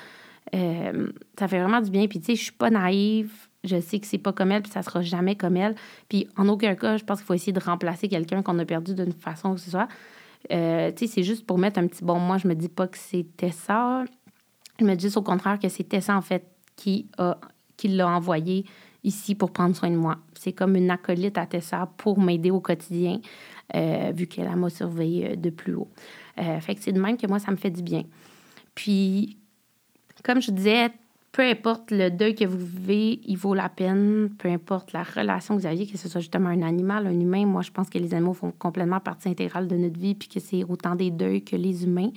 euh, 0.54 1.08
ça 1.36 1.48
fait 1.48 1.58
vraiment 1.58 1.80
du 1.80 1.90
bien. 1.90 2.06
Puis, 2.06 2.20
tu 2.20 2.26
sais, 2.26 2.36
je 2.36 2.42
suis 2.44 2.52
pas 2.52 2.70
naïve 2.70 3.32
je 3.64 3.80
sais 3.80 4.00
que 4.00 4.06
c'est 4.06 4.18
pas 4.18 4.32
comme 4.32 4.52
elle, 4.52 4.62
puis 4.62 4.72
ça 4.72 4.82
sera 4.82 5.02
jamais 5.02 5.36
comme 5.36 5.56
elle. 5.56 5.74
Puis 6.08 6.28
en 6.36 6.48
aucun 6.48 6.74
cas, 6.74 6.96
je 6.96 7.04
pense 7.04 7.18
qu'il 7.18 7.26
faut 7.26 7.34
essayer 7.34 7.52
de 7.52 7.60
remplacer 7.60 8.08
quelqu'un 8.08 8.42
qu'on 8.42 8.58
a 8.58 8.64
perdu 8.64 8.94
d'une 8.94 9.12
façon 9.12 9.54
que 9.54 9.60
ce 9.60 9.70
soit. 9.70 9.88
Euh, 10.50 10.90
tu 10.92 11.06
sais, 11.06 11.14
c'est 11.14 11.22
juste 11.22 11.46
pour 11.46 11.58
mettre 11.58 11.78
un 11.78 11.86
petit 11.86 12.02
bon. 12.02 12.18
Moi, 12.18 12.38
je 12.38 12.48
me 12.48 12.54
dis 12.54 12.68
pas 12.68 12.86
que 12.86 12.96
c'était 12.96 13.50
ça. 13.50 14.04
Je 14.78 14.84
me 14.84 14.94
dis 14.94 15.12
au 15.14 15.22
contraire 15.22 15.58
que 15.58 15.68
c'était 15.68 16.00
ça, 16.00 16.16
en 16.16 16.22
fait, 16.22 16.46
qui 16.76 17.08
a 17.18 17.38
qui 17.76 17.88
l'a 17.88 18.08
envoyé 18.08 18.66
ici 19.04 19.34
pour 19.34 19.50
prendre 19.50 19.74
soin 19.74 19.90
de 19.90 19.96
moi. 19.96 20.18
C'est 20.34 20.52
comme 20.52 20.76
une 20.76 20.90
acolyte 20.90 21.38
à 21.38 21.46
Tessa 21.46 21.88
pour 21.96 22.20
m'aider 22.20 22.50
au 22.50 22.60
quotidien, 22.60 23.20
euh, 23.74 24.12
vu 24.14 24.26
qu'elle 24.26 24.54
m'a 24.56 24.70
surveillée 24.70 25.32
euh, 25.32 25.36
de 25.36 25.50
plus 25.50 25.74
haut. 25.74 25.88
fait 26.36 26.74
que 26.74 26.80
c'est 26.82 26.92
de 26.92 27.00
même 27.00 27.16
que 27.16 27.26
moi, 27.26 27.38
ça 27.38 27.50
me 27.50 27.56
fait 27.56 27.70
du 27.70 27.82
bien. 27.82 28.04
Puis, 28.74 29.36
comme 30.22 30.40
je 30.40 30.50
disais, 30.50 30.90
peu 31.32 31.42
importe 31.42 31.92
le 31.92 32.10
deuil 32.10 32.34
que 32.34 32.44
vous 32.44 32.58
vivez, 32.58 33.20
il 33.24 33.36
vaut 33.36 33.54
la 33.54 33.68
peine. 33.68 34.30
Peu 34.38 34.48
importe 34.48 34.92
la 34.92 35.04
relation 35.04 35.56
que 35.56 35.60
vous 35.60 35.66
aviez, 35.66 35.86
que 35.86 35.96
ce 35.96 36.08
soit 36.08 36.20
justement 36.20 36.48
un 36.48 36.62
animal, 36.62 37.06
un 37.06 37.18
humain. 37.18 37.46
Moi, 37.46 37.62
je 37.62 37.70
pense 37.70 37.88
que 37.88 37.98
les 37.98 38.14
animaux 38.14 38.34
font 38.34 38.50
complètement 38.50 38.98
partie 39.00 39.28
intégrale 39.28 39.68
de 39.68 39.76
notre 39.76 39.98
vie, 39.98 40.14
puis 40.14 40.28
que 40.28 40.40
c'est 40.40 40.64
autant 40.64 40.96
des 40.96 41.10
deuils 41.10 41.44
que 41.44 41.56
les 41.56 41.84
humains. 41.84 42.10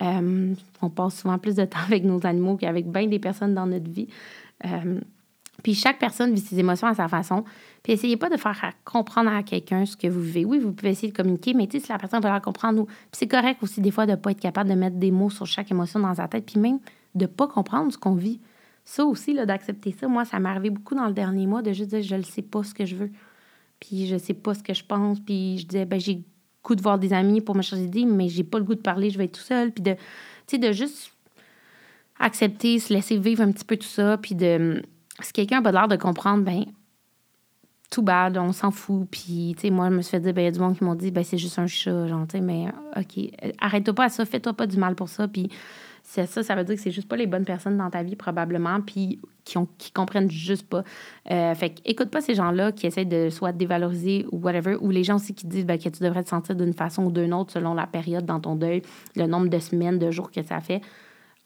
Euh, 0.00 0.54
on 0.80 0.90
passe 0.90 1.20
souvent 1.20 1.38
plus 1.38 1.54
de 1.54 1.64
temps 1.64 1.78
avec 1.86 2.04
nos 2.04 2.24
animaux 2.26 2.56
qu'avec 2.56 2.86
bien 2.86 3.06
des 3.06 3.18
personnes 3.18 3.54
dans 3.54 3.66
notre 3.66 3.90
vie. 3.90 4.08
Euh, 4.66 5.00
puis 5.62 5.74
chaque 5.74 5.98
personne 5.98 6.34
vit 6.34 6.40
ses 6.40 6.58
émotions 6.58 6.86
à 6.86 6.94
sa 6.94 7.08
façon. 7.08 7.44
Puis 7.82 7.92
essayez 7.92 8.16
pas 8.16 8.28
de 8.28 8.36
faire 8.36 8.72
comprendre 8.84 9.30
à 9.30 9.42
quelqu'un 9.42 9.86
ce 9.86 9.96
que 9.96 10.06
vous 10.06 10.20
vivez. 10.20 10.44
Oui, 10.44 10.58
vous 10.58 10.72
pouvez 10.72 10.90
essayer 10.90 11.12
de 11.12 11.16
communiquer, 11.16 11.54
mais 11.54 11.68
si 11.70 11.82
la 11.88 11.98
personne 11.98 12.22
veut 12.22 12.28
la 12.28 12.40
comprendre, 12.40 12.84
puis 12.84 12.94
c'est 13.12 13.28
correct 13.28 13.62
aussi 13.62 13.80
des 13.80 13.90
fois 13.90 14.06
de 14.06 14.14
pas 14.14 14.30
être 14.30 14.40
capable 14.40 14.70
de 14.70 14.74
mettre 14.74 14.96
des 14.96 15.10
mots 15.10 15.30
sur 15.30 15.46
chaque 15.46 15.70
émotion 15.70 16.00
dans 16.00 16.14
sa 16.14 16.28
tête, 16.28 16.46
puis 16.46 16.58
même 16.58 16.78
de 17.14 17.26
pas 17.26 17.46
comprendre 17.46 17.92
ce 17.92 17.98
qu'on 17.98 18.14
vit. 18.14 18.40
Ça 18.84 19.04
aussi, 19.04 19.34
d'accepter 19.34 19.94
ça, 19.98 20.08
moi, 20.08 20.24
ça 20.24 20.38
m'est 20.40 20.48
arrivé 20.48 20.70
beaucoup 20.70 20.94
dans 20.94 21.06
le 21.06 21.12
dernier 21.12 21.46
mois 21.46 21.62
de 21.62 21.72
juste 21.72 21.90
dire 21.90 22.02
je 22.02 22.16
ne 22.16 22.22
sais 22.22 22.42
pas 22.42 22.64
ce 22.64 22.74
que 22.74 22.84
je 22.84 22.96
veux. 22.96 23.10
Puis 23.78 24.06
je 24.06 24.16
sais 24.16 24.34
pas 24.34 24.54
ce 24.54 24.62
que 24.62 24.74
je 24.74 24.84
pense. 24.84 25.20
Puis 25.20 25.58
je 25.58 25.66
disais, 25.66 25.84
ben 25.84 26.00
j'ai 26.00 26.14
le 26.14 26.22
goût 26.64 26.74
de 26.74 26.82
voir 26.82 26.98
des 26.98 27.12
amis 27.12 27.40
pour 27.40 27.54
me 27.54 27.62
changer 27.62 27.86
d'idée, 27.86 28.04
mais 28.04 28.28
j'ai 28.28 28.44
pas 28.44 28.58
le 28.58 28.64
goût 28.64 28.74
de 28.74 28.80
parler, 28.80 29.10
je 29.10 29.18
vais 29.18 29.24
être 29.24 29.38
tout 29.38 29.44
seul. 29.44 29.72
Puis 29.72 29.82
de, 29.82 29.96
de 30.58 30.72
juste 30.72 31.12
accepter, 32.18 32.78
se 32.78 32.92
laisser 32.92 33.18
vivre 33.18 33.42
un 33.42 33.52
petit 33.52 33.64
peu 33.64 33.76
tout 33.76 33.88
ça. 33.88 34.18
Puis 34.18 34.34
de. 34.34 34.82
Si 35.22 35.32
quelqu'un 35.32 35.58
a 35.58 35.62
pas 35.62 35.72
l'air 35.72 35.88
de 35.88 35.96
comprendre, 35.96 36.44
ben 36.44 36.64
tout 37.92 38.02
bad, 38.02 38.38
on 38.38 38.52
s'en 38.52 38.70
fout. 38.70 39.06
Puis, 39.10 39.54
tu 39.56 39.62
sais, 39.62 39.70
moi, 39.70 39.90
je 39.90 39.94
me 39.94 40.02
suis 40.02 40.12
fait 40.12 40.20
dire, 40.20 40.32
ben, 40.32 40.40
il 40.40 40.44
y 40.46 40.48
a 40.48 40.50
du 40.50 40.58
monde 40.58 40.76
qui 40.76 40.82
m'ont 40.82 40.94
dit, 40.94 41.10
ben, 41.10 41.22
c'est 41.22 41.36
juste 41.36 41.58
un 41.58 41.66
chat, 41.66 42.06
genre, 42.08 42.26
tu 42.26 42.38
sais, 42.38 42.40
mais 42.40 42.68
OK, 42.96 43.30
arrête-toi 43.60 43.94
pas 43.94 44.04
à 44.04 44.08
ça, 44.08 44.24
fais-toi 44.24 44.54
pas 44.54 44.66
du 44.66 44.78
mal 44.78 44.94
pour 44.94 45.10
ça. 45.10 45.28
Puis, 45.28 45.50
c'est 46.02 46.26
ça, 46.26 46.42
ça 46.42 46.56
veut 46.56 46.64
dire 46.64 46.74
que 46.74 46.80
c'est 46.80 46.90
juste 46.90 47.08
pas 47.08 47.16
les 47.16 47.26
bonnes 47.26 47.44
personnes 47.44 47.76
dans 47.76 47.90
ta 47.90 48.02
vie, 48.02 48.16
probablement, 48.16 48.80
puis 48.80 49.20
qui, 49.44 49.58
ont, 49.58 49.68
qui 49.78 49.92
comprennent 49.92 50.30
juste 50.30 50.68
pas. 50.68 50.84
Euh, 51.30 51.54
fait 51.54 51.80
écoute 51.84 52.10
pas 52.10 52.20
ces 52.20 52.34
gens-là 52.34 52.72
qui 52.72 52.86
essaient 52.86 53.04
de 53.04 53.28
soit 53.28 53.52
dévaloriser 53.52 54.26
ou 54.32 54.38
whatever, 54.38 54.76
ou 54.76 54.90
les 54.90 55.04
gens 55.04 55.16
aussi 55.16 55.34
qui 55.34 55.46
disent 55.46 55.66
ben, 55.66 55.78
que 55.78 55.88
tu 55.88 56.02
devrais 56.02 56.24
te 56.24 56.28
sentir 56.30 56.56
d'une 56.56 56.72
façon 56.72 57.04
ou 57.04 57.12
d'une 57.12 57.32
autre 57.32 57.52
selon 57.52 57.74
la 57.74 57.86
période 57.86 58.24
dans 58.24 58.40
ton 58.40 58.56
deuil, 58.56 58.82
le 59.16 59.26
nombre 59.26 59.48
de 59.48 59.58
semaines, 59.58 59.98
de 59.98 60.10
jours 60.10 60.30
que 60.30 60.42
ça 60.42 60.60
fait. 60.60 60.80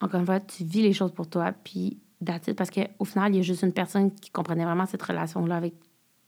Encore 0.01 0.21
une 0.21 0.27
fois, 0.27 0.41
tu 0.41 0.65
vis 0.65 0.83
les 0.83 0.93
choses 0.93 1.13
pour 1.13 1.29
toi, 1.29 1.53
puis 1.65 1.99
parce 2.25 2.71
qu'au 2.71 3.05
final, 3.05 3.35
il 3.35 3.37
y 3.37 3.41
a 3.41 3.43
juste 3.43 3.63
une 3.63 3.73
personne 3.73 4.11
qui 4.15 4.31
comprenait 4.31 4.65
vraiment 4.65 4.87
cette 4.87 5.03
relation-là 5.03 5.57
avec 5.57 5.75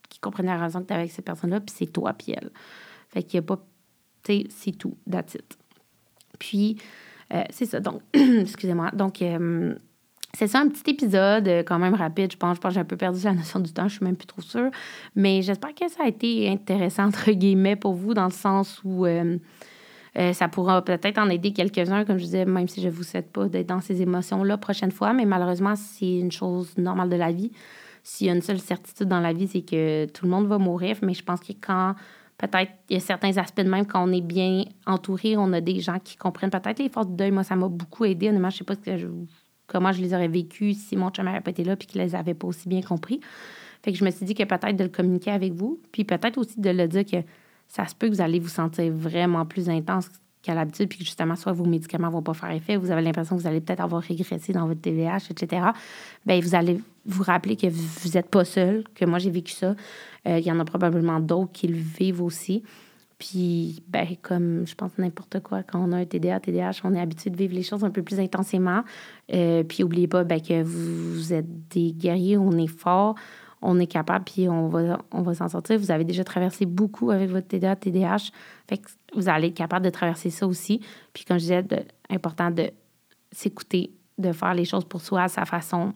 qui 0.08 0.18
comprenait 0.20 0.54
la 0.54 0.62
raison 0.62 0.80
que 0.80 0.86
tu 0.86 0.94
avec 0.94 1.10
cette 1.10 1.24
personne-là, 1.24 1.60
puis 1.60 1.74
c'est 1.76 1.92
toi, 1.92 2.12
puis 2.12 2.32
elle. 2.32 2.50
Fait 3.08 3.22
qu'il 3.22 3.40
n'y 3.40 3.44
a 3.44 3.46
pas. 3.46 3.64
Tu 4.24 4.32
sais, 4.32 4.46
c'est 4.50 4.72
tout, 4.72 4.96
that's 5.10 5.34
it. 5.34 5.58
Puis, 6.38 6.78
euh, 7.32 7.42
c'est 7.50 7.66
ça. 7.66 7.80
Donc, 7.80 8.02
excusez-moi. 8.12 8.90
Donc, 8.92 9.22
euh, 9.22 9.74
c'est 10.34 10.46
ça, 10.46 10.60
un 10.60 10.68
petit 10.68 10.90
épisode 10.90 11.48
euh, 11.48 11.62
quand 11.62 11.78
même 11.78 11.94
rapide. 11.94 12.32
Je 12.32 12.36
pense, 12.36 12.56
je 12.56 12.60
pense 12.60 12.70
que 12.70 12.74
j'ai 12.74 12.80
un 12.80 12.84
peu 12.84 12.96
perdu 12.96 13.22
la 13.22 13.32
notion 13.32 13.60
du 13.60 13.72
temps. 13.72 13.88
Je 13.88 13.96
suis 13.96 14.04
même 14.04 14.16
plus 14.16 14.26
trop 14.26 14.42
sûre. 14.42 14.70
Mais 15.14 15.42
j'espère 15.42 15.74
que 15.74 15.88
ça 15.88 16.04
a 16.04 16.08
été 16.08 16.48
intéressant, 16.48 17.04
entre 17.06 17.30
guillemets, 17.32 17.76
pour 17.76 17.94
vous, 17.94 18.14
dans 18.14 18.26
le 18.26 18.30
sens 18.30 18.80
où 18.84 19.06
ça 20.32 20.48
pourra 20.48 20.82
peut-être 20.82 21.18
en 21.18 21.30
aider 21.30 21.52
quelques-uns, 21.52 22.04
comme 22.04 22.18
je 22.18 22.24
disais, 22.24 22.44
même 22.44 22.66
si 22.66 22.80
je 22.80 22.88
ne 22.88 22.92
vous 22.92 23.04
souhaite 23.04 23.30
pas 23.30 23.46
d'être 23.48 23.68
dans 23.68 23.80
ces 23.80 24.02
émotions-là 24.02 24.58
prochaine 24.58 24.90
fois. 24.90 25.12
Mais 25.12 25.24
malheureusement, 25.24 25.74
c'est 25.76 26.18
une 26.18 26.32
chose 26.32 26.76
normale 26.76 27.08
de 27.08 27.16
la 27.16 27.30
vie. 27.30 27.52
S'il 28.02 28.26
y 28.26 28.30
a 28.30 28.34
une 28.34 28.42
seule 28.42 28.58
certitude 28.58 29.06
dans 29.06 29.20
la 29.20 29.32
vie, 29.32 29.46
c'est 29.46 29.62
que 29.62 30.06
tout 30.06 30.24
le 30.24 30.30
monde 30.30 30.46
va 30.46 30.58
mourir. 30.58 30.96
Mais 31.02 31.14
je 31.14 31.22
pense 31.22 31.40
que 31.40 31.52
quand 31.52 31.94
peut-être, 32.38 32.72
il 32.88 32.94
y 32.94 32.96
a 32.96 33.00
certains 33.00 33.36
aspects 33.36 33.60
de 33.60 33.68
même 33.68 33.86
quand 33.86 34.08
on 34.08 34.12
est 34.12 34.22
bien 34.22 34.64
entouré, 34.86 35.36
on 35.36 35.52
a 35.52 35.60
des 35.60 35.80
gens 35.80 35.98
qui 35.98 36.16
comprennent 36.16 36.50
peut-être 36.50 36.78
les 36.78 36.88
forces 36.88 37.08
de 37.08 37.16
deuil. 37.16 37.30
Moi, 37.30 37.44
ça 37.44 37.54
m'a 37.54 37.68
beaucoup 37.68 38.04
aidé. 38.04 38.28
Honnêtement, 38.28 38.50
je 38.50 38.58
sais 38.58 38.64
pas 38.64 38.74
comment 39.66 39.92
je 39.92 40.00
les 40.00 40.14
aurais 40.14 40.28
vécues 40.28 40.72
si 40.72 40.96
mon 40.96 41.10
chum 41.10 41.26
n'avait 41.26 41.40
pas 41.40 41.50
été 41.50 41.62
là 41.62 41.76
puis 41.76 41.86
qu'il 41.86 42.00
les 42.00 42.14
avait 42.14 42.34
pas 42.34 42.46
aussi 42.48 42.68
bien 42.68 42.80
compris. 42.80 43.20
Fait 43.82 43.92
que 43.92 43.98
je 43.98 44.04
me 44.04 44.10
suis 44.10 44.24
dit 44.26 44.34
que 44.34 44.42
peut-être 44.42 44.76
de 44.76 44.84
le 44.84 44.90
communiquer 44.90 45.30
avec 45.30 45.52
vous, 45.52 45.80
puis 45.92 46.04
peut-être 46.04 46.38
aussi 46.38 46.60
de 46.60 46.70
le 46.70 46.88
dire 46.88 47.04
que 47.04 47.18
ça 47.68 47.86
se 47.86 47.94
peut 47.94 48.08
que 48.08 48.14
vous 48.14 48.20
allez 48.20 48.40
vous 48.40 48.48
sentir 48.48 48.92
vraiment 48.92 49.44
plus 49.44 49.68
intense 49.68 50.08
qu'à 50.42 50.54
l'habitude, 50.54 50.88
puis 50.88 50.98
que 50.98 51.04
justement, 51.04 51.36
soit 51.36 51.52
vos 51.52 51.64
médicaments 51.64 52.08
ne 52.08 52.12
vont 52.12 52.22
pas 52.22 52.34
faire 52.34 52.50
effet, 52.50 52.76
vous 52.76 52.90
avez 52.90 53.02
l'impression 53.02 53.36
que 53.36 53.42
vous 53.42 53.48
allez 53.48 53.60
peut-être 53.60 53.80
avoir 53.80 54.02
régressé 54.02 54.52
dans 54.52 54.66
votre 54.66 54.80
TVH, 54.80 55.30
etc. 55.30 55.66
Bien, 56.24 56.40
vous 56.40 56.54
allez 56.54 56.80
vous 57.04 57.22
rappeler 57.22 57.56
que 57.56 57.66
vous 57.66 58.10
n'êtes 58.14 58.30
pas 58.30 58.44
seul, 58.44 58.84
que 58.94 59.04
moi, 59.04 59.18
j'ai 59.18 59.30
vécu 59.30 59.52
ça. 59.52 59.74
Euh, 60.26 60.38
il 60.38 60.46
y 60.46 60.52
en 60.52 60.60
a 60.60 60.64
probablement 60.64 61.20
d'autres 61.20 61.52
qui 61.52 61.68
le 61.68 61.78
vivent 61.78 62.22
aussi. 62.22 62.62
Puis, 63.18 63.82
ben, 63.88 64.06
comme 64.22 64.64
je 64.64 64.74
pense 64.76 64.96
n'importe 64.96 65.40
quoi, 65.40 65.64
quand 65.64 65.84
on 65.84 65.92
a 65.92 65.96
un 65.96 66.04
TDA, 66.04 66.38
TDAH, 66.38 66.80
on 66.84 66.94
est 66.94 67.00
habitué 67.00 67.30
de 67.30 67.36
vivre 67.36 67.54
les 67.54 67.64
choses 67.64 67.82
un 67.82 67.90
peu 67.90 68.02
plus 68.02 68.20
intensément. 68.20 68.84
Euh, 69.34 69.64
puis, 69.64 69.82
n'oubliez 69.82 70.06
pas 70.06 70.22
ben, 70.22 70.40
que 70.40 70.62
vous, 70.62 71.32
êtes 71.32 71.68
des 71.70 71.92
guerriers, 71.92 72.38
on 72.38 72.52
est 72.52 72.68
fort, 72.68 73.16
on 73.60 73.78
est 73.78 73.86
capable, 73.86 74.24
puis 74.24 74.48
on 74.48 74.68
va, 74.68 74.98
on 75.12 75.22
va 75.22 75.34
s'en 75.34 75.48
sortir. 75.48 75.78
Vous 75.78 75.90
avez 75.90 76.04
déjà 76.04 76.24
traversé 76.24 76.64
beaucoup 76.64 77.10
avec 77.10 77.30
votre 77.30 77.48
TDA, 77.48 77.76
TDAH. 77.76 78.30
Fait 78.68 78.78
que 78.78 78.88
vous 79.14 79.28
allez 79.28 79.48
être 79.48 79.54
capable 79.54 79.84
de 79.84 79.90
traverser 79.90 80.30
ça 80.30 80.46
aussi. 80.46 80.80
Puis, 81.12 81.24
comme 81.24 81.38
je 81.38 81.42
disais, 81.42 81.62
de, 81.62 81.80
important 82.08 82.50
de 82.50 82.70
s'écouter, 83.32 83.92
de 84.16 84.32
faire 84.32 84.54
les 84.54 84.64
choses 84.64 84.84
pour 84.84 85.00
soi 85.00 85.24
à 85.24 85.28
sa 85.28 85.44
façon, 85.44 85.92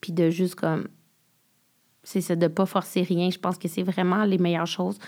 puis 0.00 0.12
de 0.12 0.30
juste 0.30 0.54
comme. 0.56 0.88
C'est 2.02 2.20
ça, 2.20 2.36
de 2.36 2.42
ne 2.42 2.48
pas 2.48 2.66
forcer 2.66 3.02
rien. 3.02 3.30
Je 3.30 3.38
pense 3.38 3.58
que 3.58 3.66
c'est 3.66 3.82
vraiment 3.82 4.24
les 4.24 4.38
meilleures 4.38 4.68
choses. 4.68 4.98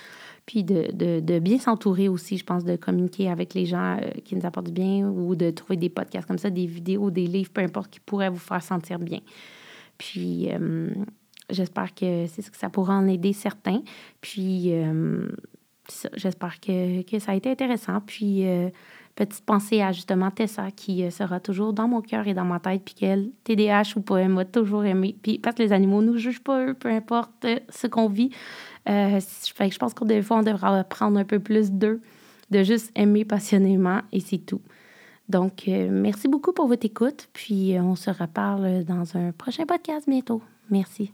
Puis 0.46 0.64
de, 0.64 0.90
de, 0.92 1.20
de 1.20 1.38
bien 1.38 1.58
s'entourer 1.58 2.08
aussi, 2.08 2.38
je 2.38 2.44
pense, 2.44 2.64
de 2.64 2.74
communiquer 2.74 3.30
avec 3.30 3.54
les 3.54 3.66
gens 3.66 3.98
euh, 4.02 4.10
qui 4.24 4.34
nous 4.34 4.44
apportent 4.46 4.66
du 4.66 4.72
bien 4.72 5.06
ou 5.06 5.36
de 5.36 5.50
trouver 5.50 5.76
des 5.76 5.90
podcasts 5.90 6.26
comme 6.26 6.38
ça, 6.38 6.50
des 6.50 6.66
vidéos, 6.66 7.10
des 7.10 7.26
livres, 7.26 7.50
peu 7.52 7.60
importe, 7.60 7.90
qui 7.90 8.00
pourraient 8.00 8.30
vous 8.30 8.38
faire 8.38 8.62
sentir 8.62 8.98
bien. 8.98 9.20
Puis, 9.98 10.48
euh, 10.50 10.88
J'espère 11.50 11.94
que 11.94 12.26
c'est 12.26 12.42
ce 12.42 12.50
que 12.50 12.56
ça 12.56 12.68
pourra 12.68 12.94
en 12.94 13.06
aider 13.06 13.32
certains. 13.32 13.80
Puis, 14.20 14.72
euh, 14.72 15.26
j'espère 16.14 16.60
que, 16.60 17.02
que, 17.02 17.18
ça 17.18 17.32
a 17.32 17.34
été 17.34 17.50
intéressant. 17.50 18.00
Puis, 18.04 18.46
euh, 18.46 18.68
petite 19.14 19.44
pensée 19.44 19.80
à 19.80 19.92
justement 19.92 20.30
Tessa 20.30 20.70
qui 20.70 21.02
euh, 21.04 21.10
sera 21.10 21.40
toujours 21.40 21.72
dans 21.72 21.88
mon 21.88 22.02
cœur 22.02 22.28
et 22.28 22.34
dans 22.34 22.44
ma 22.44 22.60
tête. 22.60 22.82
Puis 22.84 22.94
qu'elle, 22.94 23.30
TDAH 23.44 23.94
ou 23.96 24.02
pas, 24.02 24.18
elle 24.18 24.28
m'a 24.28 24.44
toujours 24.44 24.84
aimé. 24.84 25.16
Puis, 25.22 25.38
parce 25.38 25.56
que 25.56 25.62
les 25.62 25.72
animaux 25.72 26.02
nous 26.02 26.18
jugent 26.18 26.42
pas, 26.42 26.66
eux, 26.66 26.74
peu 26.74 26.90
importe 26.90 27.46
ce 27.70 27.86
qu'on 27.86 28.08
vit. 28.08 28.30
je 28.86 29.78
pense 29.78 29.94
qu'on 29.94 30.04
des 30.04 30.22
fois, 30.22 30.38
on 30.38 30.42
devra 30.42 30.78
apprendre 30.78 31.18
un 31.18 31.24
peu 31.24 31.38
plus 31.38 31.72
d'eux, 31.72 32.02
de 32.50 32.62
juste 32.62 32.92
aimer 32.94 33.24
passionnément 33.24 34.02
et 34.12 34.20
c'est 34.20 34.38
tout. 34.38 34.60
Donc, 35.30 35.64
merci 35.66 36.26
beaucoup 36.28 36.52
pour 36.52 36.68
votre 36.68 36.86
écoute. 36.86 37.28
Puis, 37.32 37.76
on 37.80 37.96
se 37.96 38.10
reparle 38.10 38.84
dans 38.84 39.16
un 39.16 39.32
prochain 39.32 39.66
podcast 39.66 40.08
bientôt. 40.08 40.42
Merci. 40.70 41.12